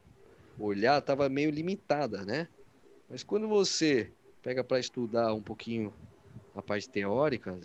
olhar 0.60 1.00
estava 1.00 1.30
meio 1.30 1.50
limitada, 1.50 2.26
né? 2.26 2.50
Mas 3.10 3.24
quando 3.24 3.48
você 3.48 4.12
pega 4.42 4.64
para 4.64 4.80
estudar 4.80 5.34
um 5.34 5.42
pouquinho 5.42 5.94
a 6.54 6.62
parte 6.62 6.90
teórica, 6.90 7.58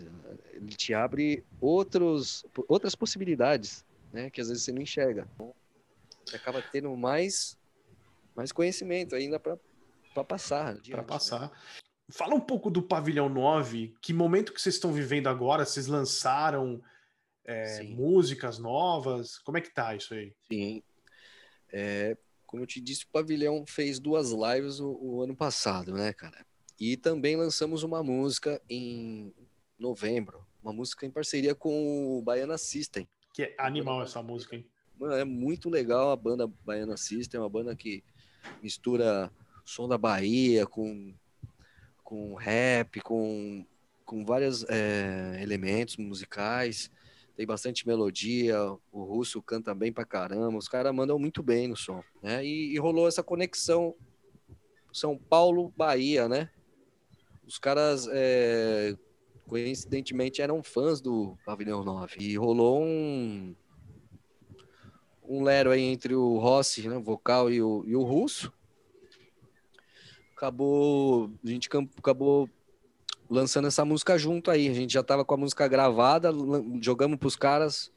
ele 0.53 0.67
te 0.67 0.93
abre 0.93 1.43
outros, 1.59 2.45
outras 2.67 2.95
possibilidades, 2.95 3.85
né? 4.13 4.29
Que 4.29 4.39
às 4.39 4.47
vezes 4.47 4.63
você 4.63 4.71
não 4.71 4.81
enxerga. 4.81 5.27
Você 6.25 6.35
acaba 6.35 6.61
tendo 6.61 6.95
mais, 6.95 7.57
mais 8.35 8.51
conhecimento 8.51 9.15
ainda 9.15 9.39
para 9.39 9.57
passar. 10.23 10.77
Para 10.77 10.97
né? 10.97 11.03
passar. 11.03 11.41
Né? 11.41 11.51
Fala 12.09 12.35
um 12.35 12.39
pouco 12.39 12.69
do 12.69 12.81
Pavilhão 12.81 13.29
9. 13.29 13.95
Que 14.01 14.13
momento 14.13 14.53
que 14.53 14.61
vocês 14.61 14.75
estão 14.75 14.91
vivendo 14.91 15.27
agora? 15.27 15.65
Vocês 15.65 15.87
lançaram 15.87 16.81
é, 17.45 17.83
músicas 17.83 18.59
novas? 18.59 19.39
Como 19.39 19.57
é 19.57 19.61
que 19.61 19.73
tá 19.73 19.95
isso 19.95 20.13
aí? 20.13 20.33
Sim. 20.51 20.83
É, 21.71 22.17
como 22.45 22.63
eu 22.63 22.67
te 22.67 22.81
disse, 22.81 23.05
o 23.05 23.07
Pavilhão 23.07 23.65
fez 23.65 23.99
duas 23.99 24.31
lives 24.31 24.79
o, 24.79 24.97
o 25.01 25.21
ano 25.23 25.35
passado, 25.35 25.93
né, 25.93 26.11
cara? 26.11 26.45
E 26.77 26.97
também 26.97 27.37
lançamos 27.37 27.83
uma 27.83 28.03
música 28.03 28.61
em 28.69 29.33
novembro, 29.79 30.45
uma 30.61 30.73
música 30.73 31.05
em 31.05 31.11
parceria 31.11 31.55
com 31.55 32.17
o 32.17 32.21
Baiana 32.21 32.57
System. 32.57 33.07
Que 33.33 33.43
é 33.43 33.55
animal 33.57 34.03
essa 34.03 34.21
música, 34.21 34.55
hein? 34.55 34.67
Mano, 34.99 35.13
é 35.13 35.23
muito 35.23 35.69
legal 35.69 36.11
a 36.11 36.15
banda 36.15 36.45
Baiana 36.65 36.97
System, 36.97 37.37
é 37.37 37.41
uma 37.41 37.49
banda 37.49 37.75
que 37.75 38.03
mistura 38.61 39.31
som 39.71 39.87
da 39.87 39.97
Bahia 39.97 40.65
com, 40.65 41.13
com 42.03 42.35
rap, 42.35 42.99
com, 43.01 43.65
com 44.05 44.25
vários 44.25 44.63
é, 44.69 45.39
elementos 45.41 45.97
musicais. 45.97 46.91
Tem 47.35 47.45
bastante 47.45 47.87
melodia, 47.87 48.57
o 48.91 49.03
russo 49.03 49.41
canta 49.41 49.73
bem 49.73 49.91
pra 49.91 50.05
caramba, 50.05 50.57
os 50.57 50.67
caras 50.67 50.93
mandam 50.93 51.17
muito 51.17 51.41
bem 51.41 51.67
no 51.67 51.75
som, 51.75 52.03
né? 52.21 52.45
E, 52.45 52.73
e 52.73 52.77
rolou 52.77 53.07
essa 53.07 53.23
conexão 53.23 53.95
São 54.91 55.17
Paulo-Bahia, 55.17 56.27
né? 56.27 56.49
os 57.51 57.59
caras, 57.59 58.07
é, 58.09 58.95
coincidentemente, 59.45 60.41
eram 60.41 60.63
fãs 60.63 61.01
do 61.01 61.37
Pavilhão 61.45 61.83
9. 61.83 62.15
E 62.17 62.37
rolou 62.37 62.81
um, 62.81 63.53
um 65.27 65.43
lero 65.43 65.69
aí 65.69 65.81
entre 65.81 66.15
o 66.15 66.37
Rossi, 66.37 66.87
né, 66.87 66.97
vocal, 66.97 67.51
e 67.51 67.61
o, 67.61 67.83
e 67.85 67.93
o 67.93 68.03
Russo. 68.03 68.53
Acabou, 70.41 71.31
a 71.45 71.47
gente 71.47 71.69
acabou 71.99 72.49
lançando 73.29 73.67
essa 73.67 73.85
música 73.85 74.17
junto 74.17 74.49
aí. 74.49 74.67
A 74.67 74.73
gente 74.73 74.91
já 74.91 75.03
tava 75.03 75.23
com 75.23 75.35
a 75.35 75.37
música 75.37 75.67
gravada, 75.67 76.31
jogamos 76.81 77.19
pros 77.19 77.35
caras. 77.35 77.91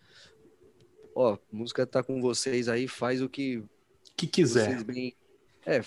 Ó, 1.14 1.36
a 1.36 1.38
música 1.50 1.86
tá 1.86 2.02
com 2.02 2.20
vocês 2.20 2.68
aí, 2.68 2.86
faz 2.86 3.22
o 3.22 3.30
que 3.30 3.64
que 4.14 4.26
quiser. 4.26 4.84
Bem... 4.84 5.16
É, 5.64 5.82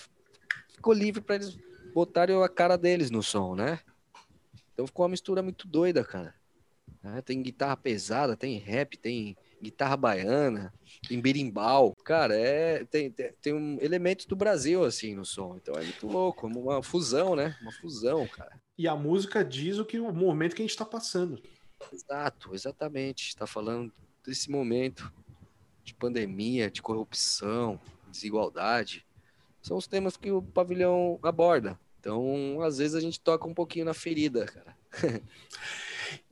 ficou 0.74 0.92
livre 0.92 1.20
para 1.20 1.36
eles 1.36 1.56
botaram 1.94 2.42
a 2.42 2.48
cara 2.48 2.76
deles 2.76 3.08
no 3.08 3.22
som, 3.22 3.54
né? 3.54 3.78
Então 4.74 4.84
ficou 4.84 5.04
uma 5.04 5.10
mistura 5.10 5.40
muito 5.44 5.64
doida, 5.68 6.02
cara. 6.02 6.34
É, 7.04 7.22
tem 7.22 7.40
guitarra 7.40 7.76
pesada, 7.76 8.36
tem 8.36 8.58
rap, 8.58 8.98
tem 8.98 9.36
guitarra 9.62 9.96
baiana, 9.96 10.72
tem 11.08 11.20
berimbau. 11.20 11.94
Cara, 12.04 12.34
é, 12.34 12.84
tem, 12.84 13.10
tem, 13.10 13.32
tem 13.40 13.54
um, 13.54 13.78
elementos 13.80 14.26
do 14.26 14.36
Brasil, 14.36 14.84
assim, 14.84 15.14
no 15.14 15.24
som. 15.24 15.56
Então 15.56 15.74
é 15.74 15.82
muito 15.82 16.06
louco, 16.06 16.46
uma 16.46 16.82
fusão, 16.82 17.34
né? 17.36 17.56
Uma 17.60 17.72
fusão, 17.72 18.26
cara. 18.26 18.60
E 18.76 18.86
a 18.86 18.94
música 18.94 19.44
diz 19.44 19.78
o 19.78 19.84
que 19.84 19.98
o 19.98 20.12
momento 20.12 20.54
que 20.54 20.62
a 20.62 20.66
gente 20.66 20.76
tá 20.76 20.84
passando. 20.84 21.42
Exato, 21.92 22.54
exatamente. 22.54 23.28
Está 23.28 23.46
falando 23.46 23.92
desse 24.24 24.50
momento 24.50 25.12
de 25.84 25.94
pandemia, 25.94 26.70
de 26.70 26.82
corrupção, 26.82 27.80
desigualdade 28.10 29.06
são 29.62 29.76
os 29.76 29.86
temas 29.86 30.16
que 30.16 30.30
o 30.30 30.42
pavilhão 30.42 31.18
aborda. 31.22 31.78
Então, 32.00 32.62
às 32.62 32.78
vezes 32.78 32.94
a 32.94 33.00
gente 33.00 33.20
toca 33.20 33.46
um 33.46 33.54
pouquinho 33.54 33.84
na 33.84 33.94
ferida, 33.94 34.46
cara. 34.46 34.76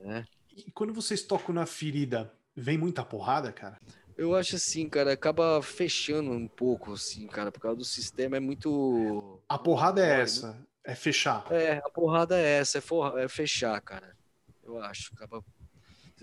é. 0.01 0.25
E 0.57 0.71
quando 0.71 0.95
vocês 0.95 1.23
tocam 1.23 1.55
na 1.55 1.67
ferida, 1.67 2.33
vem 2.57 2.79
muita 2.79 3.05
porrada, 3.05 3.53
cara? 3.53 3.79
Eu 4.17 4.35
acho 4.35 4.57
assim, 4.57 4.89
cara, 4.89 5.13
acaba 5.13 5.61
fechando 5.61 6.31
um 6.31 6.49
pouco, 6.49 6.95
assim, 6.95 7.27
cara, 7.27 7.53
por 7.53 7.61
causa 7.61 7.77
do 7.77 7.85
sistema 7.85 8.39
é 8.39 8.41
muito. 8.41 9.43
A 9.47 9.59
porrada 9.59 10.05
é 10.05 10.23
essa, 10.23 10.59
é 10.83 10.95
fechar. 10.95 11.47
É, 11.53 11.77
a 11.85 11.91
porrada 11.91 12.39
é 12.39 12.59
essa, 12.59 12.79
é, 12.79 12.81
for... 12.81 13.19
é 13.19 13.29
fechar, 13.29 13.79
cara. 13.83 14.17
Eu 14.65 14.79
acho. 14.83 15.13
Acaba. 15.15 15.45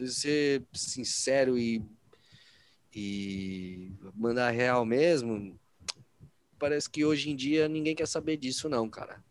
Ser 0.07 0.63
sincero 0.73 1.55
e. 1.55 1.85
e 2.91 3.91
mandar 4.15 4.49
real 4.49 4.83
mesmo, 4.83 5.55
parece 6.57 6.89
que 6.89 7.05
hoje 7.05 7.29
em 7.29 7.35
dia 7.35 7.67
ninguém 7.67 7.95
quer 7.95 8.07
saber 8.07 8.37
disso, 8.37 8.67
não, 8.67 8.89
cara. 8.89 9.23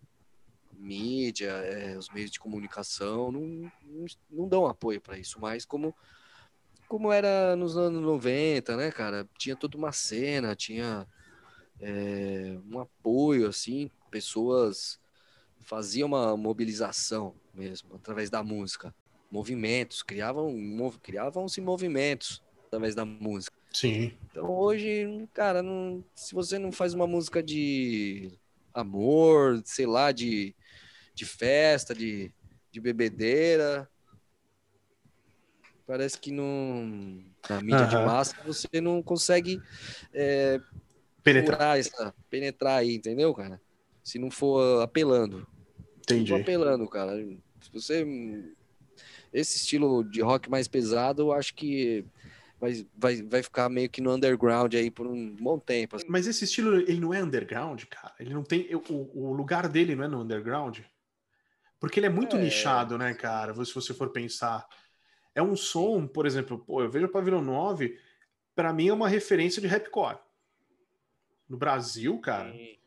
Mídia, 0.72 1.50
é, 1.50 1.98
os 1.98 2.08
meios 2.10 2.30
de 2.30 2.38
comunicação 2.38 3.32
não, 3.32 3.40
não, 3.84 4.06
não 4.30 4.48
dão 4.48 4.66
apoio 4.66 5.00
para 5.00 5.18
isso 5.18 5.40
mais, 5.40 5.64
como, 5.64 5.94
como 6.92 7.10
era 7.10 7.56
nos 7.56 7.74
anos 7.78 8.02
90, 8.02 8.76
né, 8.76 8.90
cara? 8.90 9.26
Tinha 9.38 9.56
toda 9.56 9.78
uma 9.78 9.92
cena, 9.92 10.54
tinha 10.54 11.08
é, 11.80 12.54
um 12.70 12.78
apoio, 12.80 13.48
assim, 13.48 13.90
pessoas 14.10 15.00
faziam 15.60 16.06
uma 16.06 16.36
mobilização 16.36 17.34
mesmo, 17.54 17.94
através 17.94 18.28
da 18.28 18.42
música. 18.42 18.94
Movimentos, 19.30 20.02
criavam, 20.02 20.54
criavam-se 21.02 21.62
movimentos 21.62 22.42
através 22.66 22.94
da 22.94 23.06
música. 23.06 23.56
Sim. 23.72 24.12
Então 24.30 24.50
hoje, 24.50 25.26
cara, 25.32 25.62
não, 25.62 26.04
se 26.14 26.34
você 26.34 26.58
não 26.58 26.70
faz 26.70 26.92
uma 26.92 27.06
música 27.06 27.42
de 27.42 28.38
amor, 28.74 29.62
sei 29.64 29.86
lá, 29.86 30.12
de, 30.12 30.54
de 31.14 31.24
festa, 31.24 31.94
de, 31.94 32.30
de 32.70 32.80
bebedeira, 32.82 33.88
parece 35.92 36.18
que 36.18 36.32
não, 36.32 37.22
na 37.50 37.60
mídia 37.60 37.84
de 37.84 37.96
massa 37.96 38.34
você 38.46 38.80
não 38.80 39.02
consegue 39.02 39.60
é, 40.14 40.58
penetrar. 41.22 41.78
Essa, 41.78 42.14
penetrar 42.30 42.78
aí, 42.78 42.94
entendeu, 42.94 43.34
cara? 43.34 43.60
Se 44.02 44.18
não 44.18 44.30
for 44.30 44.80
apelando. 44.80 45.46
Entendi. 45.98 46.32
Apelando, 46.32 46.88
cara. 46.88 47.14
Se 47.60 47.70
você. 47.70 48.06
Esse 49.34 49.58
estilo 49.58 50.02
de 50.02 50.22
rock 50.22 50.48
mais 50.48 50.66
pesado, 50.66 51.22
eu 51.24 51.32
acho 51.32 51.54
que 51.54 52.06
vai, 52.58 52.86
vai, 52.96 53.22
vai 53.22 53.42
ficar 53.42 53.68
meio 53.68 53.90
que 53.90 54.00
no 54.00 54.14
underground 54.14 54.72
aí 54.74 54.90
por 54.90 55.06
um 55.06 55.36
bom 55.36 55.58
tempo. 55.58 55.96
Assim. 55.96 56.06
Mas 56.08 56.26
esse 56.26 56.44
estilo, 56.44 56.76
ele 56.76 57.00
não 57.00 57.12
é 57.12 57.22
underground, 57.22 57.84
cara? 57.84 58.14
Ele 58.18 58.32
não 58.32 58.42
tem. 58.42 58.66
O, 58.74 59.10
o 59.28 59.32
lugar 59.34 59.68
dele 59.68 59.94
não 59.94 60.04
é 60.04 60.08
no 60.08 60.22
underground? 60.22 60.78
Porque 61.78 62.00
ele 62.00 62.06
é 62.06 62.10
muito 62.10 62.36
é... 62.36 62.40
nichado, 62.40 62.96
né, 62.96 63.12
cara? 63.12 63.52
Se 63.62 63.74
você 63.74 63.92
for 63.92 64.08
pensar. 64.08 64.66
É 65.34 65.42
um 65.42 65.56
som, 65.56 66.06
por 66.06 66.26
exemplo, 66.26 66.58
pô, 66.58 66.82
eu 66.82 66.90
vejo 66.90 67.06
o 67.06 67.10
Pavilhão 67.10 67.40
9, 67.40 67.98
para 68.54 68.72
mim 68.72 68.88
é 68.88 68.92
uma 68.92 69.08
referência 69.08 69.60
de 69.62 69.68
rapcore. 69.68 70.18
No 71.48 71.56
Brasil, 71.56 72.18
cara, 72.20 72.52
sim, 72.52 72.78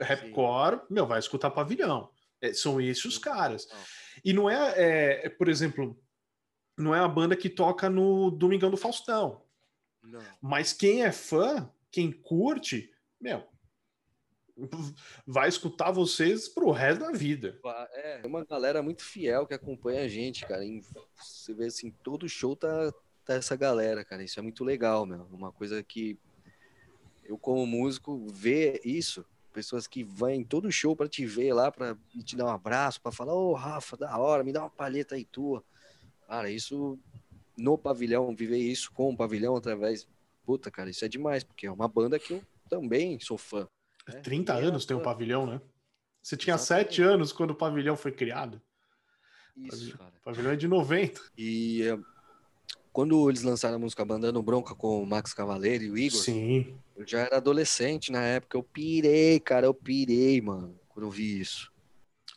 rapcore, 0.00 0.76
sim. 0.76 0.82
meu, 0.90 1.06
vai 1.06 1.18
escutar 1.18 1.50
Pavilhão. 1.50 2.10
É, 2.40 2.52
são 2.52 2.80
esses 2.80 3.04
os 3.04 3.18
caras. 3.18 3.68
E 4.24 4.32
não 4.32 4.50
é, 4.50 5.24
é, 5.24 5.28
por 5.30 5.48
exemplo, 5.48 5.98
não 6.76 6.94
é 6.94 7.00
a 7.00 7.08
banda 7.08 7.36
que 7.36 7.48
toca 7.48 7.88
no 7.88 8.30
Domingão 8.30 8.70
do 8.70 8.76
Faustão. 8.76 9.42
Não. 10.02 10.20
Mas 10.40 10.72
quem 10.72 11.02
é 11.02 11.10
fã, 11.10 11.70
quem 11.90 12.12
curte, 12.12 12.92
meu, 13.20 13.46
vai 15.26 15.48
escutar 15.48 15.90
vocês 15.90 16.48
pro 16.48 16.70
resto 16.70 17.00
da 17.00 17.12
vida. 17.12 17.58
É, 17.92 18.22
uma 18.24 18.44
galera 18.44 18.82
muito 18.82 19.02
fiel 19.02 19.46
que 19.46 19.54
acompanha 19.54 20.02
a 20.02 20.08
gente, 20.08 20.46
cara. 20.46 20.62
Você 21.16 21.52
vê 21.54 21.66
assim, 21.66 21.90
todo 22.02 22.28
show 22.28 22.54
tá, 22.54 22.92
tá 23.24 23.34
essa 23.34 23.56
galera, 23.56 24.04
cara. 24.04 24.22
Isso 24.22 24.38
é 24.38 24.42
muito 24.42 24.64
legal, 24.64 25.04
meu. 25.06 25.26
Uma 25.32 25.52
coisa 25.52 25.82
que 25.82 26.18
eu, 27.24 27.38
como 27.38 27.66
músico, 27.66 28.26
ver 28.28 28.80
isso, 28.84 29.24
pessoas 29.52 29.86
que 29.86 30.06
em 30.30 30.44
todo 30.44 30.70
show 30.70 30.94
para 30.94 31.08
te 31.08 31.24
ver 31.24 31.52
lá, 31.52 31.70
para 31.70 31.96
te 32.24 32.36
dar 32.36 32.46
um 32.46 32.50
abraço, 32.50 33.00
para 33.00 33.12
falar, 33.12 33.34
ô 33.34 33.50
oh, 33.50 33.54
Rafa, 33.54 33.96
da 33.96 34.18
hora, 34.18 34.44
me 34.44 34.52
dá 34.52 34.60
uma 34.62 34.70
palheta 34.70 35.14
aí 35.14 35.24
tua. 35.24 35.64
Cara, 36.26 36.50
isso 36.50 36.98
no 37.56 37.78
pavilhão, 37.78 38.34
viver 38.34 38.58
isso 38.58 38.92
com 38.92 39.10
o 39.10 39.16
pavilhão 39.16 39.56
através. 39.56 40.06
Puta, 40.44 40.70
cara, 40.70 40.90
isso 40.90 41.04
é 41.04 41.08
demais, 41.08 41.42
porque 41.42 41.66
é 41.66 41.72
uma 41.72 41.88
banda 41.88 42.18
que 42.18 42.34
eu 42.34 42.42
também 42.68 43.18
sou 43.20 43.38
fã. 43.38 43.66
Né? 44.08 44.20
30 44.20 44.54
anos 44.54 44.86
tem 44.86 44.96
um 44.96 45.02
pavilhão, 45.02 45.46
né? 45.46 45.60
Você 46.22 46.36
tinha 46.36 46.54
Exatamente. 46.54 46.94
7 46.96 47.02
anos 47.02 47.32
quando 47.32 47.50
o 47.50 47.54
pavilhão 47.54 47.96
foi 47.96 48.12
criado. 48.12 48.60
Isso, 49.56 49.96
cara. 49.96 50.12
O 50.20 50.24
pavilhão 50.24 50.52
é 50.52 50.56
de 50.56 50.66
90. 50.66 51.20
E 51.36 51.82
é, 51.82 51.98
quando 52.92 53.28
eles 53.28 53.42
lançaram 53.42 53.76
a 53.76 53.78
música 53.78 54.04
Bandando 54.04 54.42
Bronca 54.42 54.74
com 54.74 55.02
o 55.02 55.06
Max 55.06 55.32
Cavaleiro 55.34 55.84
e 55.84 55.90
o 55.90 55.98
Igor, 55.98 56.20
Sim. 56.20 56.78
eu 56.96 57.06
já 57.06 57.20
era 57.20 57.36
adolescente 57.36 58.10
na 58.10 58.22
época. 58.22 58.56
Eu 58.56 58.62
pirei, 58.62 59.38
cara, 59.40 59.66
eu 59.66 59.74
pirei, 59.74 60.40
mano, 60.40 60.78
quando 60.88 61.06
eu 61.06 61.10
vi 61.10 61.40
isso. 61.40 61.72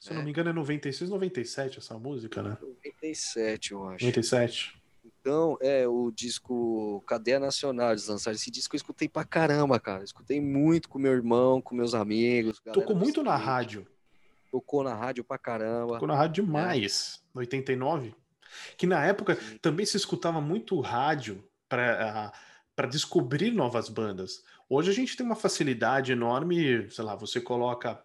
Se 0.02 0.12
eu 0.12 0.16
não 0.16 0.24
me 0.24 0.30
engano, 0.30 0.50
é 0.50 0.54
96, 0.54 1.10
97 1.10 1.80
essa 1.80 1.98
música, 1.98 2.42
né? 2.42 2.58
97, 2.62 3.72
eu 3.72 3.88
acho. 3.88 4.06
97. 4.06 4.82
Então, 5.28 5.58
é 5.60 5.86
o 5.86 6.10
disco 6.10 7.04
Cadeia 7.06 7.38
Nacional, 7.38 7.90
eles 7.90 8.08
lançaram 8.08 8.34
esse 8.34 8.50
disco, 8.50 8.74
eu 8.74 8.78
escutei 8.78 9.10
pra 9.10 9.26
caramba, 9.26 9.78
cara. 9.78 10.02
Escutei 10.02 10.40
muito 10.40 10.88
com 10.88 10.98
meu 10.98 11.12
irmão, 11.12 11.62
com 11.62 11.76
meus 11.76 11.94
amigos. 11.94 12.62
Tocou 12.72 12.96
muito 12.96 13.22
na 13.22 13.36
rádio. 13.36 13.86
Tocou 14.50 14.86
na 14.86 14.96
rádio 14.96 15.26
pra 15.26 15.38
caramba. 15.38 15.96
Tocou 15.96 16.08
na 16.08 16.16
rádio 16.16 16.46
demais. 16.46 17.22
É. 17.36 17.40
89? 17.40 18.16
Que 18.78 18.88
na 18.88 19.06
época 19.06 19.36
Sim. 19.36 19.58
também 19.58 19.86
se 19.86 19.98
escutava 19.98 20.40
muito 20.40 20.80
rádio 20.80 21.44
para 21.68 22.32
para 22.74 22.88
descobrir 22.88 23.52
novas 23.52 23.90
bandas. 23.90 24.44
Hoje 24.70 24.92
a 24.92 24.94
gente 24.94 25.18
tem 25.18 25.26
uma 25.26 25.36
facilidade 25.36 26.12
enorme, 26.12 26.88
sei 26.92 27.04
lá, 27.04 27.16
você 27.16 27.42
coloca 27.42 28.00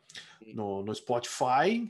no, 0.54 0.82
no 0.82 0.94
Spotify, 0.94 1.88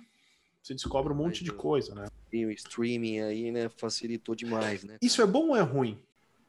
você 0.62 0.74
descobre 0.74 1.12
um 1.12 1.16
monte 1.16 1.42
de 1.42 1.52
coisa, 1.52 1.94
né? 1.94 2.06
E 2.32 2.46
o 2.46 2.50
streaming 2.52 3.20
aí, 3.20 3.50
né, 3.50 3.68
facilitou 3.68 4.34
demais, 4.34 4.84
né? 4.84 4.96
Isso 5.02 5.20
é 5.20 5.26
bom 5.26 5.48
ou 5.48 5.56
é 5.56 5.60
ruim? 5.60 6.00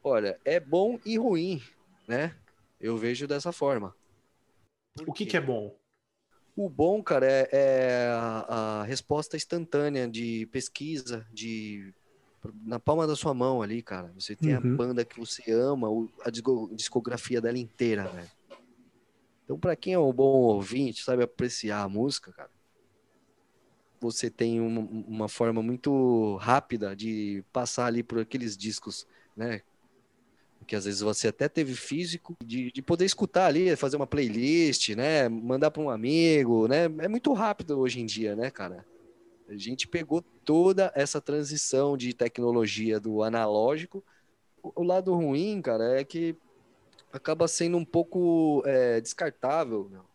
Olha, 0.02 0.38
é 0.44 0.60
bom 0.60 0.98
e 1.04 1.18
ruim, 1.18 1.60
né? 2.06 2.36
Eu 2.80 2.96
vejo 2.96 3.26
dessa 3.26 3.50
forma. 3.50 3.94
Por 4.94 5.08
o 5.08 5.12
que, 5.12 5.26
que 5.26 5.36
é 5.36 5.40
bom? 5.40 5.76
O 6.56 6.68
bom, 6.68 7.02
cara, 7.02 7.26
é, 7.26 7.48
é 7.50 8.08
a, 8.12 8.80
a, 8.80 8.82
resposta 8.84 9.36
instantânea 9.36 10.06
de 10.06 10.46
pesquisa, 10.52 11.26
de 11.32 11.92
na 12.62 12.78
palma 12.78 13.06
da 13.06 13.16
sua 13.16 13.34
mão 13.34 13.62
ali, 13.62 13.82
cara. 13.82 14.12
Você 14.14 14.36
tem 14.36 14.54
uhum. 14.54 14.74
a 14.74 14.76
banda 14.76 15.04
que 15.04 15.18
você 15.18 15.50
ama, 15.50 15.88
a 16.24 16.30
discografia 16.30 17.40
dela 17.40 17.58
inteira, 17.58 18.06
velho. 18.06 18.30
Então, 19.42 19.58
para 19.58 19.74
quem 19.74 19.94
é 19.94 19.98
um 19.98 20.12
bom 20.12 20.42
ouvinte, 20.42 21.02
sabe 21.02 21.24
apreciar 21.24 21.82
a 21.82 21.88
música, 21.88 22.32
cara, 22.32 22.50
você 24.04 24.30
tem 24.30 24.60
uma, 24.60 24.80
uma 24.80 25.28
forma 25.28 25.62
muito 25.62 26.36
rápida 26.36 26.94
de 26.94 27.44
passar 27.52 27.86
ali 27.86 28.02
por 28.02 28.20
aqueles 28.20 28.56
discos, 28.56 29.06
né? 29.36 29.62
que 30.64 30.74
às 30.74 30.86
vezes 30.86 31.00
você 31.00 31.28
até 31.28 31.48
teve 31.48 31.74
físico, 31.74 32.36
de, 32.42 32.72
de 32.72 32.82
poder 32.82 33.04
escutar 33.04 33.46
ali, 33.46 33.76
fazer 33.76 33.96
uma 33.96 34.06
playlist, 34.06 34.90
né? 34.90 35.28
Mandar 35.28 35.70
para 35.70 35.82
um 35.82 35.90
amigo, 35.90 36.66
né? 36.66 36.84
É 36.98 37.08
muito 37.08 37.32
rápido 37.32 37.78
hoje 37.78 38.00
em 38.00 38.06
dia, 38.06 38.34
né, 38.34 38.50
cara? 38.50 38.84
A 39.48 39.56
gente 39.56 39.86
pegou 39.86 40.22
toda 40.44 40.90
essa 40.94 41.20
transição 41.20 41.96
de 41.96 42.14
tecnologia 42.14 42.98
do 42.98 43.22
analógico. 43.22 44.02
O, 44.62 44.72
o 44.76 44.82
lado 44.82 45.14
ruim, 45.14 45.60
cara, 45.60 46.00
é 46.00 46.04
que 46.04 46.34
acaba 47.12 47.46
sendo 47.46 47.76
um 47.76 47.84
pouco 47.84 48.62
é, 48.64 49.00
descartável. 49.00 49.88
Meu. 49.90 50.13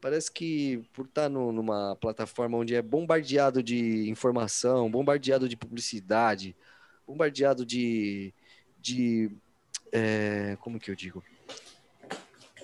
Parece 0.00 0.30
que 0.30 0.82
por 0.92 1.06
estar 1.06 1.28
no, 1.28 1.52
numa 1.52 1.96
plataforma 1.96 2.56
onde 2.56 2.74
é 2.74 2.80
bombardeado 2.80 3.62
de 3.62 4.08
informação, 4.08 4.90
bombardeado 4.90 5.48
de 5.48 5.56
publicidade, 5.56 6.56
bombardeado 7.06 7.66
de, 7.66 8.32
de 8.80 9.30
é, 9.92 10.56
como 10.60 10.78
que 10.78 10.90
eu 10.90 10.94
digo? 10.94 11.22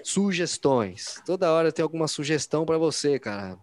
Sugestões. 0.02 1.20
Toda 1.26 1.52
hora 1.52 1.72
tem 1.72 1.82
alguma 1.82 2.08
sugestão 2.08 2.64
para 2.64 2.78
você, 2.78 3.18
cara. 3.18 3.58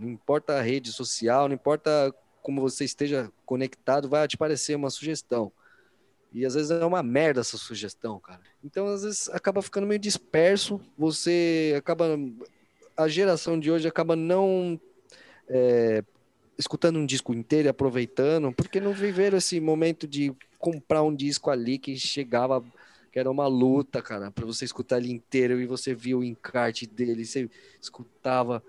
Não 0.00 0.08
importa 0.08 0.54
a 0.54 0.62
rede 0.62 0.90
social, 0.90 1.48
não 1.48 1.54
importa 1.54 2.14
como 2.42 2.60
você 2.60 2.84
esteja 2.84 3.30
conectado, 3.46 4.08
vai 4.08 4.26
te 4.26 4.34
aparecer 4.34 4.74
uma 4.74 4.90
sugestão. 4.90 5.52
E 6.32 6.46
às 6.46 6.54
vezes 6.54 6.70
é 6.70 6.84
uma 6.84 7.02
merda 7.02 7.40
essa 7.40 7.58
sugestão, 7.58 8.18
cara. 8.18 8.40
Então, 8.64 8.86
às 8.86 9.02
vezes 9.02 9.28
acaba 9.28 9.60
ficando 9.60 9.86
meio 9.86 10.00
disperso, 10.00 10.80
você 10.96 11.74
acaba. 11.76 12.18
A 12.96 13.08
geração 13.08 13.58
de 13.58 13.70
hoje 13.70 13.88
acaba 13.88 14.14
não 14.14 14.80
é, 15.48 16.04
escutando 16.58 16.98
um 16.98 17.06
disco 17.06 17.34
inteiro 17.34 17.68
e 17.68 17.70
aproveitando, 17.70 18.52
porque 18.52 18.80
não 18.80 18.92
viveram 18.92 19.38
esse 19.38 19.60
momento 19.60 20.06
de 20.06 20.34
comprar 20.58 21.02
um 21.02 21.14
disco 21.14 21.50
ali 21.50 21.78
que 21.78 21.96
chegava, 21.96 22.64
que 23.10 23.18
era 23.18 23.30
uma 23.30 23.46
luta, 23.46 24.00
cara, 24.00 24.30
para 24.30 24.46
você 24.46 24.64
escutar 24.64 24.98
ele 24.98 25.10
inteiro 25.10 25.60
e 25.60 25.66
você 25.66 25.94
via 25.94 26.16
o 26.16 26.24
encarte 26.24 26.86
dele, 26.86 27.24
você 27.24 27.48
escutava 27.80 28.62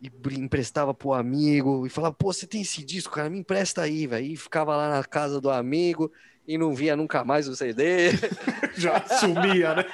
e 0.00 0.10
emprestava 0.34 0.92
pro 0.92 1.12
amigo 1.12 1.86
e 1.86 1.90
falava, 1.90 2.14
pô, 2.14 2.32
você 2.32 2.46
tem 2.46 2.62
esse 2.62 2.84
disco, 2.84 3.14
cara, 3.14 3.30
me 3.30 3.38
empresta 3.38 3.82
aí, 3.82 4.06
velho. 4.06 4.26
E 4.26 4.36
ficava 4.36 4.76
lá 4.76 4.90
na 4.90 5.04
casa 5.04 5.40
do 5.40 5.48
amigo 5.48 6.12
e 6.46 6.58
não 6.58 6.74
via 6.74 6.96
nunca 6.96 7.24
mais 7.24 7.48
o 7.48 7.54
CD. 7.54 8.10
Já 8.76 9.06
sumia, 9.06 9.74
né? 9.76 9.84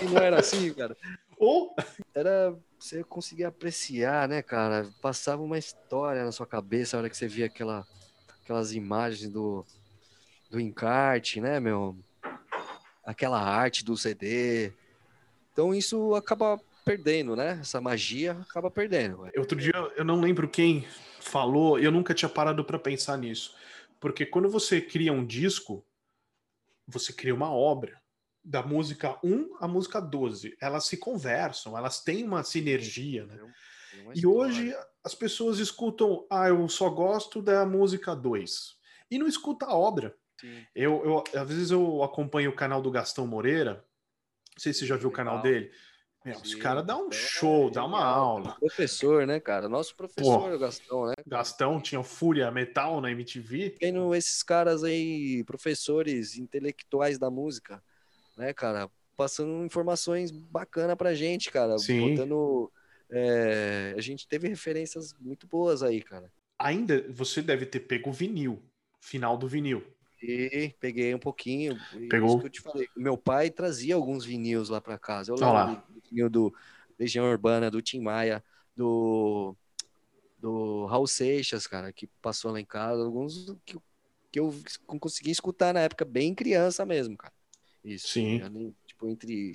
E 0.00 0.04
não 0.06 0.18
era 0.18 0.40
assim, 0.40 0.72
cara. 0.72 0.96
Ou 1.40 1.74
era 2.14 2.54
você 2.78 3.02
conseguia 3.02 3.48
apreciar, 3.48 4.28
né, 4.28 4.42
cara? 4.42 4.90
Passava 5.00 5.42
uma 5.42 5.58
história 5.58 6.22
na 6.22 6.32
sua 6.32 6.46
cabeça 6.46 6.96
a 6.96 7.00
hora 7.00 7.10
que 7.10 7.16
você 7.16 7.26
via 7.26 7.46
aquela, 7.46 7.86
aquelas 8.42 8.74
imagens 8.74 9.30
do, 9.30 9.64
do 10.50 10.60
encarte, 10.60 11.40
né, 11.40 11.58
meu? 11.58 11.96
Aquela 13.02 13.40
arte 13.40 13.82
do 13.84 13.96
CD. 13.96 14.72
Então 15.50 15.74
isso 15.74 16.14
acaba 16.14 16.60
perdendo, 16.84 17.34
né? 17.34 17.58
Essa 17.60 17.80
magia 17.80 18.32
acaba 18.32 18.70
perdendo. 18.70 19.26
Outro 19.36 19.58
dia 19.58 19.72
eu 19.96 20.04
não 20.04 20.20
lembro 20.20 20.48
quem 20.48 20.86
falou, 21.20 21.78
eu 21.78 21.90
nunca 21.90 22.12
tinha 22.12 22.28
parado 22.28 22.64
para 22.64 22.78
pensar 22.78 23.16
nisso. 23.16 23.54
Porque 23.98 24.26
quando 24.26 24.48
você 24.50 24.80
cria 24.80 25.12
um 25.12 25.24
disco, 25.24 25.82
você 26.86 27.12
cria 27.12 27.34
uma 27.34 27.50
obra. 27.50 27.99
Da 28.42 28.62
música 28.62 29.18
1 29.22 29.56
à 29.60 29.68
música 29.68 30.00
12. 30.00 30.56
Elas 30.60 30.86
se 30.86 30.96
conversam, 30.96 31.76
elas 31.76 32.02
têm 32.02 32.24
uma 32.24 32.42
sinergia, 32.42 33.26
né? 33.26 33.38
E 34.14 34.26
hoje 34.26 34.74
as 35.04 35.14
pessoas 35.14 35.58
escutam, 35.58 36.26
ah, 36.30 36.48
eu 36.48 36.68
só 36.68 36.88
gosto 36.88 37.42
da 37.42 37.66
música 37.66 38.14
2. 38.14 38.76
E 39.10 39.18
não 39.18 39.26
escuta 39.26 39.66
a 39.66 39.74
obra. 39.74 40.16
Eu, 40.74 41.04
eu, 41.04 41.40
às 41.40 41.48
vezes 41.48 41.70
eu 41.70 42.02
acompanho 42.02 42.50
o 42.50 42.56
canal 42.56 42.80
do 42.80 42.90
Gastão 42.90 43.26
Moreira. 43.26 43.84
Não 44.54 44.62
sei 44.62 44.72
se 44.72 44.80
você 44.80 44.86
já 44.86 44.96
viu 44.96 45.08
o 45.08 45.12
canal 45.12 45.42
dele. 45.42 45.70
Meu, 46.24 46.36
os 46.36 46.54
caras 46.54 46.84
dão 46.84 47.06
um 47.06 47.08
é 47.08 47.12
show, 47.12 47.68
é, 47.68 47.70
dá 47.70 47.84
uma 47.84 48.04
aula. 48.04 48.54
Professor, 48.60 49.26
né, 49.26 49.40
cara? 49.40 49.70
Nosso 49.70 49.96
professor, 49.96 50.50
Pô, 50.50 50.58
Gastão, 50.58 51.06
né? 51.06 51.14
Gastão 51.26 51.80
tinha 51.80 52.02
Fúria 52.02 52.50
Metal 52.50 53.00
na 53.00 53.10
MTV. 53.10 53.76
Tendo 53.80 54.14
esses 54.14 54.42
caras 54.42 54.84
aí, 54.84 55.42
professores 55.44 56.36
intelectuais 56.36 57.18
da 57.18 57.30
música, 57.30 57.82
né, 58.40 58.52
cara? 58.52 58.90
Passando 59.16 59.64
informações 59.64 60.30
bacanas 60.30 60.96
pra 60.96 61.14
gente, 61.14 61.50
cara. 61.50 61.78
Sim. 61.78 62.10
Botando. 62.10 62.72
É, 63.10 63.94
a 63.96 64.00
gente 64.00 64.26
teve 64.26 64.48
referências 64.48 65.14
muito 65.20 65.46
boas 65.46 65.82
aí, 65.82 66.00
cara. 66.00 66.32
Ainda 66.58 67.06
você 67.10 67.42
deve 67.42 67.66
ter 67.66 67.80
pego 67.80 68.10
o 68.10 68.12
vinil, 68.12 68.62
final 69.00 69.36
do 69.36 69.46
vinil. 69.46 69.84
E 70.22 70.74
peguei 70.78 71.14
um 71.14 71.18
pouquinho. 71.18 71.78
Pegou? 72.08 72.38
que 72.38 72.46
eu 72.46 72.50
te 72.50 72.60
falei. 72.60 72.88
Meu 72.96 73.16
pai 73.16 73.50
trazia 73.50 73.94
alguns 73.94 74.24
vinis 74.24 74.68
lá 74.68 74.80
para 74.80 74.98
casa. 74.98 75.32
Eu 75.32 75.36
lembro 75.36 75.82
vinil 76.10 76.28
do 76.28 76.54
Legião 76.98 77.24
Urbana, 77.30 77.70
do 77.70 77.80
Tim 77.80 78.00
Maia, 78.00 78.44
do, 78.76 79.56
do 80.38 80.86
Raul 80.86 81.06
Seixas, 81.06 81.66
cara, 81.66 81.92
que 81.92 82.06
passou 82.20 82.52
lá 82.52 82.60
em 82.60 82.64
casa, 82.64 83.02
alguns 83.02 83.54
que, 83.64 83.78
que 84.30 84.38
eu 84.38 84.54
consegui 84.86 85.30
escutar 85.30 85.72
na 85.72 85.80
época, 85.80 86.04
bem 86.04 86.34
criança 86.34 86.84
mesmo, 86.84 87.16
cara. 87.16 87.32
Isso. 87.84 88.08
Sim. 88.08 88.74
tipo, 88.86 89.08
entre 89.08 89.52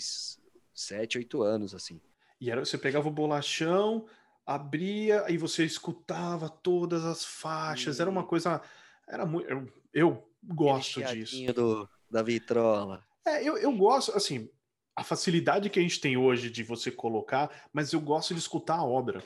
7, 0.73 1.17
8 1.17 1.41
anos, 1.41 1.75
assim. 1.75 2.01
E 2.39 2.51
era, 2.51 2.63
você 2.63 2.77
pegava 2.77 3.07
o 3.07 3.11
bolachão, 3.11 4.07
abria, 4.45 5.25
e 5.29 5.37
você 5.37 5.63
escutava 5.63 6.49
todas 6.49 7.05
as 7.05 7.23
faixas, 7.23 7.99
era 7.99 8.09
uma 8.09 8.23
coisa. 8.23 8.61
Era 9.07 9.25
muito. 9.25 9.49
Eu, 9.49 9.71
eu 9.93 10.27
gosto 10.43 11.03
disso. 11.03 11.53
Do, 11.53 11.89
da 12.09 12.21
vitrola. 12.21 13.03
É, 13.25 13.43
eu, 13.43 13.57
eu 13.57 13.71
gosto, 13.75 14.11
assim, 14.15 14.49
a 14.95 15.03
facilidade 15.03 15.69
que 15.69 15.79
a 15.79 15.81
gente 15.81 15.99
tem 15.99 16.15
hoje 16.15 16.49
de 16.49 16.63
você 16.63 16.91
colocar, 16.91 17.51
mas 17.73 17.91
eu 17.91 17.99
gosto 17.99 18.33
de 18.33 18.39
escutar 18.39 18.75
a 18.75 18.85
obra. 18.85 19.23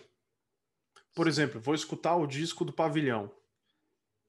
Por 1.14 1.28
exemplo, 1.28 1.60
vou 1.60 1.76
escutar 1.76 2.16
o 2.16 2.28
disco 2.28 2.64
do 2.64 2.72
Pavilhão. 2.72 3.32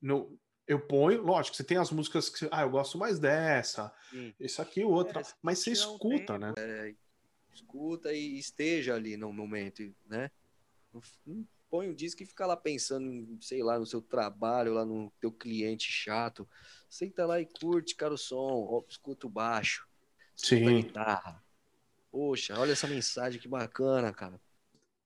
No, 0.03 0.39
eu 0.71 0.79
ponho, 0.79 1.21
lógico, 1.21 1.57
você 1.57 1.65
tem 1.65 1.79
as 1.79 1.91
músicas 1.91 2.29
que, 2.29 2.49
ah, 2.53 2.63
eu 2.63 2.71
gosto 2.71 2.97
mais 2.97 3.19
dessa, 3.19 3.93
Sim. 4.09 4.33
isso 4.39 4.63
aqui, 4.63 4.85
outra, 4.85 5.21
é, 5.21 5.25
mas 5.43 5.59
você 5.59 5.73
escuta, 5.73 6.39
né? 6.39 6.55
É, 6.57 6.95
escuta 7.53 8.13
e 8.13 8.39
esteja 8.39 8.95
ali 8.95 9.17
no 9.17 9.33
momento, 9.33 9.83
né? 10.07 10.31
Não 10.95 11.45
põe 11.69 11.89
o 11.89 11.95
disco 11.95 12.23
e 12.23 12.27
fica 12.27 12.47
lá 12.47 12.57
pensando, 12.57 13.37
sei 13.43 13.65
lá, 13.65 13.81
no 13.81 13.85
seu 13.85 14.01
trabalho, 14.01 14.75
lá 14.75 14.85
no 14.85 15.13
teu 15.21 15.33
cliente 15.33 15.91
chato. 15.91 16.49
Senta 16.89 17.27
lá 17.27 17.41
e 17.41 17.47
curte, 17.47 17.97
cara, 17.97 18.15
o 18.15 18.19
som, 18.19 18.85
escuta 18.89 19.27
o 19.27 19.31
baixo, 19.31 19.89
escuta 20.37 20.57
Sim. 20.57 20.79
a 20.79 20.83
guitarra. 20.83 21.45
Poxa, 22.13 22.57
olha 22.61 22.71
essa 22.71 22.87
mensagem 22.87 23.41
que 23.41 23.49
bacana, 23.49 24.13
cara. 24.13 24.41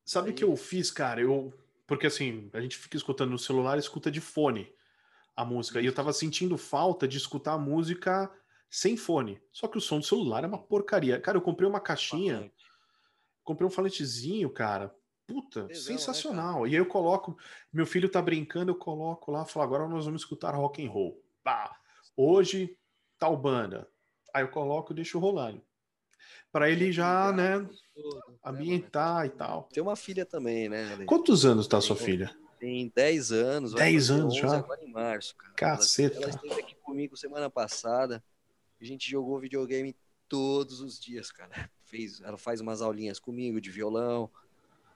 Sabe 0.05 0.29
o 0.29 0.35
que 0.35 0.45
eu 0.45 0.55
fiz, 0.57 0.91
cara? 0.91 1.23
Eu. 1.23 1.55
Porque 1.87 2.07
assim, 2.07 2.51
a 2.53 2.61
gente 2.61 2.77
fica 2.77 2.99
escutando 2.99 3.31
no 3.31 3.39
celular, 3.39 3.79
escuta 3.79 4.11
de 4.11 4.21
fone 4.21 4.71
a 5.37 5.45
música. 5.45 5.81
E 5.81 5.87
eu 5.87 5.95
tava 5.95 6.13
sentindo 6.13 6.57
falta 6.57 7.09
de 7.09 7.17
escutar 7.17 7.55
a 7.55 7.59
música 7.59 8.31
sem 8.71 8.97
fone. 8.97 9.41
Só 9.53 9.69
que 9.69 9.79
o 9.79 9.81
som 9.81 9.99
do 9.99 10.05
celular 10.05 10.45
é 10.45 10.47
uma 10.47 10.59
porcaria. 10.59 11.21
Cara, 11.21 11.37
eu 11.37 11.43
comprei 11.43 11.69
uma 11.69 11.81
caixinha, 11.81 12.51
comprei 13.43 13.67
um 13.67 13.71
falentezinho, 13.71 14.51
cara. 14.51 14.95
Puta, 15.27 15.65
né, 15.65 15.75
sensacional. 15.75 16.63
Né, 16.63 16.71
e 16.71 16.73
aí 16.73 16.77
eu 16.77 16.87
coloco, 16.87 17.37
meu 17.73 17.87
filho 17.87 18.09
tá 18.09 18.21
brincando, 18.21 18.73
eu 18.73 18.77
coloco 18.77 19.31
lá, 19.31 19.45
falo, 19.45 19.65
agora 19.65 19.89
nós 19.89 20.05
vamos 20.05 20.23
escutar 20.23 20.55
rock 20.55 20.85
and 20.85 20.91
roll. 20.91 21.23
Pá. 21.43 21.75
Hoje, 22.17 22.77
tal 23.19 23.37
banda. 23.37 23.89
Aí 24.35 24.43
eu 24.43 24.49
coloco 24.49 24.93
e 24.93 24.97
deixo 24.97 25.19
rolando. 25.19 25.63
Para 26.53 26.71
ele 26.71 26.93
já, 26.93 27.33
né, 27.33 27.59
né 27.59 27.69
ambientar 28.45 29.27
e 29.27 29.31
tal. 29.31 29.69
Tem 29.73 29.83
uma 29.83 29.97
filha 29.97 30.27
também, 30.27 30.69
né? 30.69 30.93
Ale? 30.93 31.07
Quantos 31.07 31.45
anos 31.45 31.67
tá 31.67 31.81
sua 31.81 31.97
filha? 31.97 32.37
Tem 32.65 32.91
10 32.97 33.31
anos. 33.31 33.75
10 33.75 34.11
anos 34.11 34.37
já? 34.37 34.57
Agora 34.57 34.83
em 34.83 34.91
março, 34.91 35.37
cara. 35.37 35.53
Caceta. 35.53 36.17
Ela, 36.17 36.25
ela 36.25 36.35
esteve 36.35 36.61
aqui 36.63 36.75
comigo 36.77 37.15
semana 37.15 37.51
passada. 37.51 38.25
A 38.81 38.85
gente 38.87 39.11
jogou 39.11 39.39
videogame 39.39 39.95
todos 40.31 40.81
os 40.81 40.99
dias, 40.99 41.31
cara. 41.31 41.71
Fez, 41.85 42.23
ela 42.23 42.39
faz 42.39 42.63
umas 42.63 42.81
aulinhas 42.81 43.19
comigo 43.19 43.61
de 43.61 43.71
violão. 43.71 44.31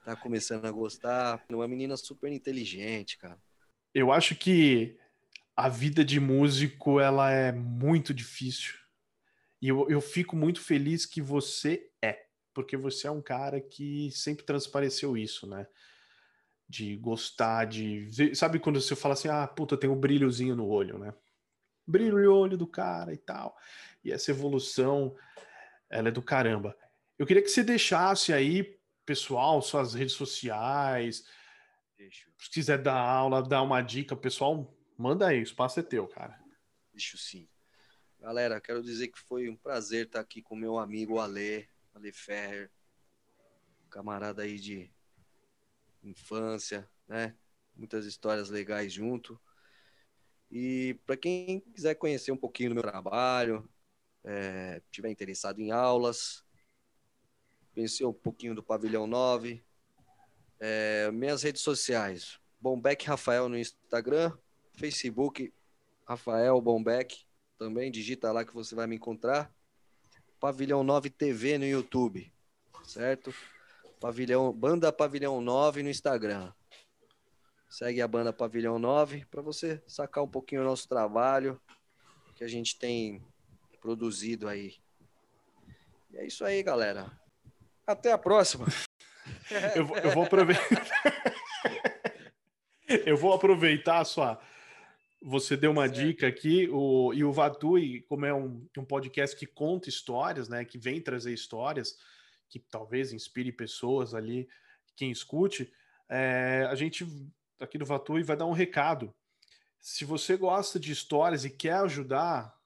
Tá 0.02 0.16
começando 0.16 0.64
a 0.64 0.70
gostar. 0.70 1.44
Uma 1.50 1.68
menina 1.68 1.94
super 1.98 2.32
inteligente, 2.32 3.18
cara. 3.18 3.38
Eu 3.94 4.10
acho 4.10 4.34
que 4.34 4.98
a 5.54 5.68
vida 5.68 6.02
de 6.02 6.18
músico 6.18 6.98
ela 6.98 7.30
é 7.30 7.52
muito 7.52 8.14
difícil. 8.14 8.76
E 9.60 9.68
eu, 9.68 9.86
eu 9.90 10.00
fico 10.00 10.34
muito 10.34 10.58
feliz 10.62 11.04
que 11.04 11.20
você 11.20 11.90
é, 12.00 12.28
porque 12.54 12.78
você 12.78 13.08
é 13.08 13.10
um 13.10 13.20
cara 13.20 13.60
que 13.60 14.10
sempre 14.10 14.46
transpareceu 14.46 15.18
isso, 15.18 15.46
né? 15.46 15.66
De 16.68 16.96
gostar, 16.96 17.64
de. 17.64 18.10
Sabe 18.34 18.58
quando 18.58 18.80
você 18.80 18.94
fala 18.94 19.14
assim, 19.14 19.28
ah, 19.28 19.46
puta, 19.46 19.76
tem 19.76 19.88
um 19.88 19.98
brilhozinho 19.98 20.54
no 20.54 20.68
olho, 20.68 20.98
né? 20.98 21.14
Brilho 21.86 22.18
no 22.18 22.34
olho 22.34 22.58
do 22.58 22.66
cara 22.66 23.14
e 23.14 23.16
tal. 23.16 23.56
E 24.04 24.12
essa 24.12 24.30
evolução, 24.30 25.16
ela 25.88 26.08
é 26.08 26.12
do 26.12 26.22
caramba. 26.22 26.76
Eu 27.18 27.26
queria 27.26 27.42
que 27.42 27.48
você 27.48 27.64
deixasse 27.64 28.32
aí, 28.32 28.78
pessoal, 29.06 29.62
suas 29.62 29.94
redes 29.94 30.14
sociais. 30.14 31.24
Deixa. 31.96 32.28
Se 32.38 32.50
quiser 32.50 32.82
dar 32.82 32.98
aula, 32.98 33.42
dar 33.42 33.62
uma 33.62 33.80
dica, 33.80 34.14
pessoal, 34.14 34.72
manda 34.96 35.26
aí, 35.26 35.40
o 35.40 35.42
espaço 35.42 35.80
é 35.80 35.82
teu, 35.82 36.06
cara. 36.06 36.38
Deixa 36.92 37.16
sim. 37.16 37.48
Galera, 38.20 38.60
quero 38.60 38.82
dizer 38.82 39.08
que 39.08 39.18
foi 39.18 39.48
um 39.48 39.56
prazer 39.56 40.06
estar 40.06 40.20
aqui 40.20 40.42
com 40.42 40.54
meu 40.54 40.78
amigo 40.78 41.18
Ale, 41.18 41.68
Ale 41.94 42.12
Ferrer, 42.12 42.70
camarada 43.88 44.42
aí 44.42 44.58
de 44.58 44.92
infância, 46.10 46.88
né? 47.06 47.34
Muitas 47.76 48.06
histórias 48.06 48.50
legais 48.50 48.92
junto. 48.92 49.40
E 50.50 50.98
para 51.06 51.16
quem 51.16 51.60
quiser 51.60 51.94
conhecer 51.94 52.32
um 52.32 52.36
pouquinho 52.36 52.70
do 52.70 52.74
meu 52.74 52.82
trabalho, 52.82 53.68
é, 54.24 54.82
tiver 54.90 55.10
interessado 55.10 55.60
em 55.60 55.70
aulas, 55.70 56.44
conhecer 57.74 58.04
um 58.04 58.12
pouquinho 58.12 58.54
do 58.54 58.62
Pavilhão 58.62 59.06
9, 59.06 59.62
é, 60.58 61.10
minhas 61.10 61.42
redes 61.42 61.62
sociais, 61.62 62.40
Bombeck 62.60 63.06
Rafael 63.06 63.48
no 63.48 63.58
Instagram, 63.58 64.36
Facebook 64.74 65.52
Rafael 66.04 66.60
Bombeck, 66.60 67.24
também, 67.58 67.90
digita 67.90 68.32
lá 68.32 68.44
que 68.44 68.54
você 68.54 68.74
vai 68.74 68.86
me 68.86 68.96
encontrar. 68.96 69.52
Pavilhão 70.40 70.84
9 70.84 71.10
TV 71.10 71.58
no 71.58 71.66
YouTube, 71.66 72.32
certo? 72.84 73.34
Pavilhão, 74.00 74.52
Banda 74.52 74.92
Pavilhão 74.92 75.40
9 75.40 75.82
no 75.82 75.90
Instagram. 75.90 76.52
Segue 77.68 78.00
a 78.00 78.08
banda 78.08 78.32
Pavilhão 78.32 78.78
9 78.78 79.26
para 79.30 79.42
você 79.42 79.82
sacar 79.86 80.24
um 80.24 80.28
pouquinho 80.28 80.62
o 80.62 80.64
nosso 80.64 80.88
trabalho 80.88 81.60
que 82.34 82.44
a 82.44 82.48
gente 82.48 82.78
tem 82.78 83.22
produzido 83.80 84.48
aí. 84.48 84.76
E 86.10 86.16
é 86.16 86.26
isso 86.26 86.44
aí, 86.44 86.62
galera. 86.62 87.10
Até 87.86 88.12
a 88.12 88.18
próxima. 88.18 88.66
eu, 89.74 89.84
vou, 89.84 89.98
eu 89.98 90.10
vou 90.12 90.24
aproveitar. 90.24 90.86
eu 93.04 93.16
vou 93.16 93.32
aproveitar 93.32 93.98
a 93.98 94.04
sua 94.04 94.40
você 95.20 95.56
deu 95.56 95.72
uma 95.72 95.88
certo. 95.88 96.00
dica 96.00 96.26
aqui, 96.26 96.68
o, 96.70 97.12
e 97.12 97.24
o 97.24 97.32
Vatui, 97.32 98.02
como 98.02 98.24
é 98.24 98.32
um, 98.32 98.64
um 98.76 98.84
podcast 98.84 99.36
que 99.36 99.46
conta 99.46 99.88
histórias, 99.88 100.48
né, 100.48 100.64
que 100.64 100.78
vem 100.78 101.00
trazer 101.00 101.32
histórias, 101.32 101.98
que 102.48 102.58
talvez 102.58 103.12
inspire 103.12 103.52
pessoas 103.52 104.14
ali, 104.14 104.48
quem 104.96 105.10
escute, 105.10 105.72
é, 106.08 106.66
a 106.70 106.74
gente 106.74 107.06
aqui 107.60 107.76
do 107.78 107.84
Vatui 107.84 108.22
vai 108.22 108.36
dar 108.36 108.46
um 108.46 108.52
recado. 108.52 109.14
Se 109.80 110.04
você 110.04 110.36
gosta 110.36 110.78
de 110.78 110.92
histórias 110.92 111.44
e 111.44 111.50
quer 111.50 111.74
ajudar 111.74 112.56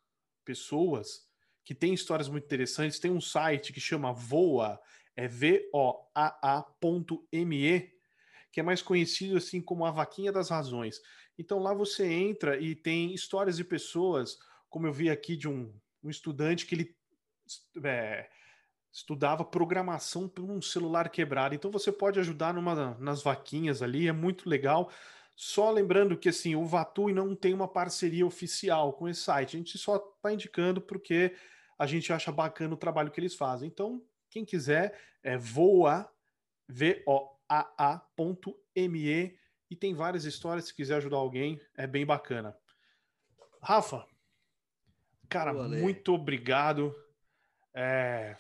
pessoas 0.45 1.27
que 1.65 1.75
têm 1.75 1.95
histórias 1.95 2.29
muito 2.29 2.45
interessantes, 2.45 2.99
tem 2.99 3.11
um 3.11 3.21
site 3.21 3.73
que 3.73 3.81
chama 3.81 4.13
Voa, 4.13 4.81
é 5.15 5.29
V-O-A-A.me, 5.29 6.33
que 8.51 8.61
é 8.61 8.63
mais 8.63 8.83
conhecido 8.83 9.37
assim 9.37 9.61
como 9.61 9.85
a 9.85 9.91
Vaquinha 9.91 10.33
das 10.33 10.49
Razões. 10.51 11.01
Então 11.39 11.59
lá 11.59 11.73
você 11.75 12.07
entra 12.07 12.59
e 12.59 12.75
tem 12.75 13.15
histórias 13.15 13.57
de 13.57 13.65
pessoas, 13.65 14.39
como 14.69 14.87
eu 14.87 14.93
vi 14.93 15.11
aqui 15.11 15.37
de 15.37 15.49
um, 15.49 15.73
um 16.03 16.11
estudante 16.11 16.67
que 16.67 16.75
ele 16.75 16.97
é, 17.85 18.29
estudava 18.93 19.45
programação 19.45 20.29
por 20.29 20.45
um 20.45 20.61
celular 20.61 21.09
quebrado. 21.09 21.55
Então 21.55 21.71
você 21.71 21.91
pode 21.91 22.21
ajudar 22.21 22.53
numa, 22.53 22.95
nas 22.99 23.23
vaquinhas 23.23 23.81
ali, 23.81 24.07
é 24.07 24.13
muito 24.13 24.49
legal. 24.49 24.91
Só 25.35 25.71
lembrando 25.71 26.17
que 26.17 26.29
assim, 26.29 26.55
o 26.55 26.67
Vatui 26.67 27.15
não 27.15 27.35
tem 27.35 27.55
uma 27.55 27.67
parceria 27.67 28.27
oficial 28.27 28.93
com 28.93 29.09
esse 29.09 29.23
site. 29.23 29.57
A 29.57 29.59
gente 29.59 29.79
só 29.79 29.97
está 29.97 30.31
indicando 30.33 30.81
porque 30.81 31.35
a 31.79 31.87
gente 31.87 32.13
acha 32.13 32.31
bacana 32.31 32.75
o 32.75 32.77
trabalho 32.77 33.11
que 33.11 33.19
eles 33.19 33.35
fazem. 33.35 33.67
Então, 33.67 34.03
quem 34.29 34.45
quiser, 34.45 35.01
é 35.23 35.39
voa, 35.39 36.07
V-O-A-A.me 36.69 38.13
e 39.71 39.77
tem 39.77 39.95
várias 39.95 40.27
histórias. 40.27 40.67
Se 40.67 40.75
quiser 40.75 40.97
ajudar 40.97 41.17
alguém, 41.17 41.59
é 41.75 41.87
bem 41.87 42.05
bacana. 42.05 42.55
Rafa, 43.63 44.07
cara, 45.31 45.55
muito 45.55 46.13
obrigado. 46.13 46.95
É, 47.75 48.37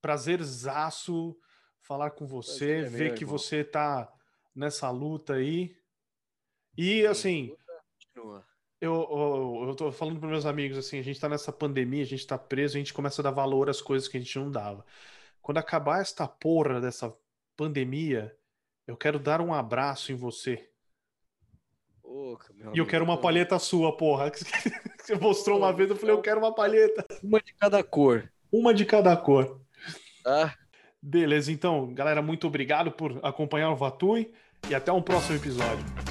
prazerzaço 0.00 1.36
falar 1.80 2.10
com 2.10 2.26
você, 2.26 2.78
é 2.78 2.82
ver 2.82 3.14
que 3.14 3.24
irmão. 3.24 3.38
você 3.38 3.64
tá 3.64 4.12
nessa 4.54 4.90
luta 4.90 5.34
aí. 5.34 5.76
E 6.76 7.06
assim, 7.06 7.54
eu, 8.14 8.44
eu, 8.80 9.64
eu 9.68 9.74
tô 9.74 9.90
falando 9.90 10.20
para 10.20 10.28
meus 10.28 10.46
amigos 10.46 10.78
assim, 10.78 10.98
a 10.98 11.02
gente 11.02 11.20
tá 11.20 11.28
nessa 11.28 11.52
pandemia, 11.52 12.02
a 12.02 12.06
gente 12.06 12.26
tá 12.26 12.38
preso, 12.38 12.76
a 12.76 12.78
gente 12.78 12.94
começa 12.94 13.20
a 13.20 13.24
dar 13.24 13.30
valor 13.30 13.68
às 13.68 13.80
coisas 13.80 14.08
que 14.08 14.16
a 14.16 14.20
gente 14.20 14.38
não 14.38 14.50
dava. 14.50 14.84
Quando 15.42 15.58
acabar 15.58 16.00
esta 16.00 16.26
porra 16.28 16.80
dessa 16.80 17.14
pandemia, 17.56 18.36
eu 18.86 18.96
quero 18.96 19.18
dar 19.18 19.40
um 19.40 19.52
abraço 19.52 20.12
em 20.12 20.14
você 20.14 20.70
e 22.74 22.78
eu 22.78 22.86
quero 22.86 23.04
uma 23.04 23.16
palheta 23.16 23.58
sua, 23.58 23.96
porra. 23.96 24.30
Você 25.00 25.14
mostrou 25.14 25.58
uma 25.58 25.72
vez, 25.72 25.88
eu 25.90 25.96
falei, 25.96 26.14
eu 26.14 26.20
quero 26.20 26.40
uma 26.40 26.54
palheta. 26.54 27.04
Uma 27.22 27.40
de 27.40 27.54
cada 27.54 27.82
cor. 27.82 28.30
Uma 28.52 28.74
de 28.74 28.84
cada 28.84 29.16
cor. 29.16 29.60
Tá. 30.22 30.54
Beleza, 31.02 31.50
então, 31.50 31.92
galera, 31.94 32.20
muito 32.20 32.46
obrigado 32.46 32.90
por 32.92 33.18
acompanhar 33.22 33.70
o 33.70 33.76
Vatui 33.76 34.30
e 34.68 34.74
até 34.74 34.92
um 34.92 35.00
próximo 35.00 35.36
episódio. 35.36 36.09